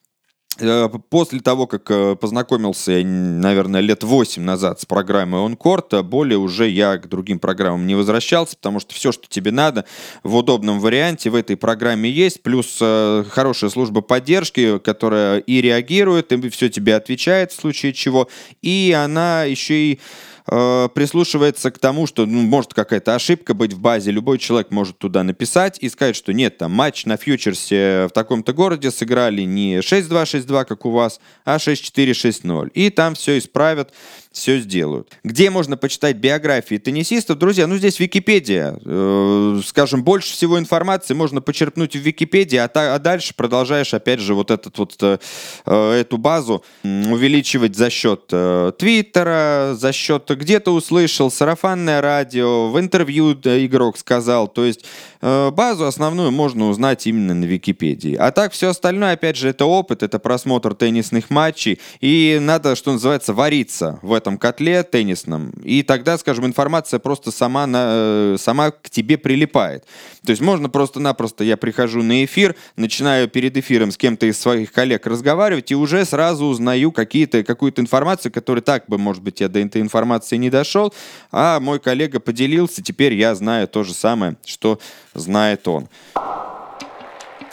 после 1.10 1.40
того, 1.40 1.68
как 1.68 1.90
э, 1.90 2.16
познакомился, 2.16 3.02
наверное, 3.04 3.82
лет 3.82 4.04
8 4.04 4.42
назад 4.42 4.82
с 4.82 4.86
программой 4.86 5.42
OnCourt, 5.42 6.00
э, 6.00 6.02
более 6.04 6.38
уже 6.38 6.70
я 6.70 6.98
к 6.98 7.08
другим 7.08 7.40
программам 7.40 7.88
не 7.88 7.96
возвращался, 7.96 8.56
потому 8.56 8.80
что 8.80 8.94
все, 8.94 9.12
что 9.12 9.28
тебе 9.28 9.52
надо, 9.52 9.86
в 10.24 10.36
удобном 10.36 10.80
варианте 10.80 11.30
в 11.30 11.36
этой 11.36 11.58
программе 11.58 12.10
есть, 12.10 12.44
плюс 12.44 12.78
хорошая 12.78 13.70
служба 13.70 14.02
поддержки, 14.02 14.80
которая 14.80 15.40
и 15.40 15.62
реагирует, 15.62 16.32
и 16.32 16.50
все 16.50 16.70
тебе 16.70 16.96
отвечает 16.96 17.52
в 17.52 17.56
случае 17.60 17.94
чего, 17.94 18.30
и 18.62 18.96
она 18.98 19.44
еще 19.44 19.74
и 19.76 20.00
э, 20.48 20.90
прислушивается 20.94 21.72
к 21.72 21.80
тому, 21.80 22.08
что 22.08 22.26
ну, 22.26 22.42
может 22.42 22.74
какая-то 22.74 23.16
ошибка 23.16 23.54
быть 23.54 23.74
в 23.74 23.80
базе, 23.80 24.12
любой 24.12 24.38
человек 24.38 24.72
может 24.72 24.98
туда 24.98 25.24
написать 25.24 25.78
и 25.80 25.90
сказать, 25.90 26.16
что 26.16 26.34
нет, 26.34 26.58
там 26.58 26.72
матч 26.72 27.06
на 27.06 27.18
фьючерсе 27.18 28.08
в 28.10 28.14
таком-то 28.14 28.54
городе 28.54 28.92
сыграли 28.92 29.42
не 29.42 29.78
6-2-6-2, 29.78 30.66
как 30.66 30.86
у 30.86 30.92
вас, 30.92 31.20
а 31.46 31.58
6-4-6-0. 31.58 32.70
И 32.74 32.90
там 32.90 33.16
все 33.16 33.38
исправят 33.38 33.94
все 34.34 34.58
сделают. 34.60 35.10
Где 35.24 35.52
можно 35.52 35.78
почитать 35.78 36.18
биографии 36.18 36.78
теннисистов? 36.78 37.38
Друзья, 37.38 37.68
ну 37.68 37.78
здесь 37.78 38.00
Википедия. 38.00 38.80
Э, 38.84 39.62
скажем, 39.64 40.04
больше 40.04 40.34
всего 40.34 40.58
информации 40.58 41.14
можно 41.14 41.40
почерпнуть 41.40 41.96
в 41.96 42.00
Википедии, 42.00 42.58
а, 42.58 42.68
та, 42.68 42.96
а 42.96 43.00
дальше 43.00 43.36
продолжаешь, 43.36 43.94
опять 43.94 44.20
же, 44.20 44.34
вот, 44.34 44.50
этот, 44.50 44.78
вот 44.78 44.96
э, 45.02 45.20
э 45.66 45.94
эту 45.94 46.18
базу 46.18 46.64
увеличивать 46.84 47.76
за 47.76 47.92
счет 47.92 48.26
Твиттера, 48.28 49.76
за 49.78 49.92
счет 49.94 50.30
где-то 50.30 50.74
услышал, 50.74 51.30
сарафанное 51.30 52.02
радио, 52.02 52.70
в 52.70 52.80
интервью 52.80 53.34
игрок 53.34 53.98
сказал. 53.98 54.48
То 54.48 54.66
есть 54.66 54.86
базу 55.22 55.86
основную 55.86 56.32
можно 56.32 56.68
узнать 56.68 57.06
именно 57.06 57.36
на 57.36 57.46
Википедии. 57.46 58.16
А 58.16 58.32
так 58.32 58.54
все 58.54 58.70
остальное, 58.70 59.14
опять 59.14 59.38
же, 59.38 59.50
это 59.50 59.66
опыт, 59.66 60.02
это 60.02 60.18
просмотр 60.18 60.74
теннисных 60.74 61.30
матчей, 61.30 61.80
и 62.02 62.40
надо, 62.42 62.76
что 62.76 62.92
называется, 62.92 63.34
вариться 63.34 64.00
в 64.02 64.14
этом 64.14 64.23
котле 64.38 64.84
теннисном, 64.84 65.52
и 65.64 65.84
тогда, 65.84 66.18
скажем, 66.18 66.46
информация 66.46 67.00
просто 67.00 67.32
сама, 67.32 67.68
на, 67.68 67.86
э, 67.88 68.38
сама 68.40 68.72
к 68.72 68.90
тебе 68.90 69.18
прилипает. 69.18 69.86
То 70.26 70.32
есть 70.32 70.42
можно 70.42 70.70
просто-напросто, 70.70 71.44
я 71.44 71.58
прихожу 71.58 72.02
на 72.02 72.24
эфир, 72.26 72.56
начинаю 72.76 73.28
перед 73.28 73.58
эфиром 73.58 73.92
с 73.92 73.98
кем-то 73.98 74.26
из 74.26 74.40
своих 74.40 74.72
коллег 74.72 75.06
разговаривать, 75.06 75.72
и 75.72 75.76
уже 75.76 76.06
сразу 76.06 76.46
узнаю 76.46 76.92
какие-то, 76.92 77.44
какую-то 77.44 77.82
информацию, 77.82 78.32
которая 78.32 78.62
так 78.62 78.86
бы, 78.88 78.98
может 78.98 79.22
быть, 79.24 79.42
я 79.42 79.50
до 79.50 79.60
этой 79.60 79.82
информации 79.82 80.38
не 80.38 80.50
дошел, 80.50 80.94
а 81.32 81.60
мой 81.60 81.80
коллега 81.80 82.20
поделился, 82.20 82.82
теперь 82.82 83.14
я 83.14 83.36
знаю 83.36 83.68
то 83.68 83.84
же 83.84 83.94
самое, 83.94 84.38
что 84.46 84.80
знает 85.14 85.68
он. 85.68 85.88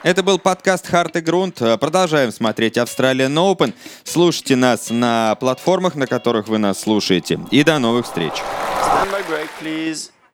Это 0.03 0.23
был 0.23 0.39
подкаст 0.39 0.87
Харт 0.87 1.17
и 1.17 1.21
Грунт. 1.21 1.57
Продолжаем 1.79 2.33
смотреть 2.33 2.79
Australian 2.79 3.35
Open. 3.35 3.75
Слушайте 4.03 4.57
нас 4.57 4.89
на 4.89 5.35
платформах, 5.35 5.95
на 5.95 6.07
которых 6.07 6.49
вы 6.49 6.57
нас 6.57 6.81
слушаете. 6.81 7.39
И 7.51 7.63
до 7.63 7.79
новых 7.79 8.07
встреч. 8.07 8.33
Stand 8.33 9.11
by 9.13 9.23
break, 9.29 9.49
please. 9.61 10.11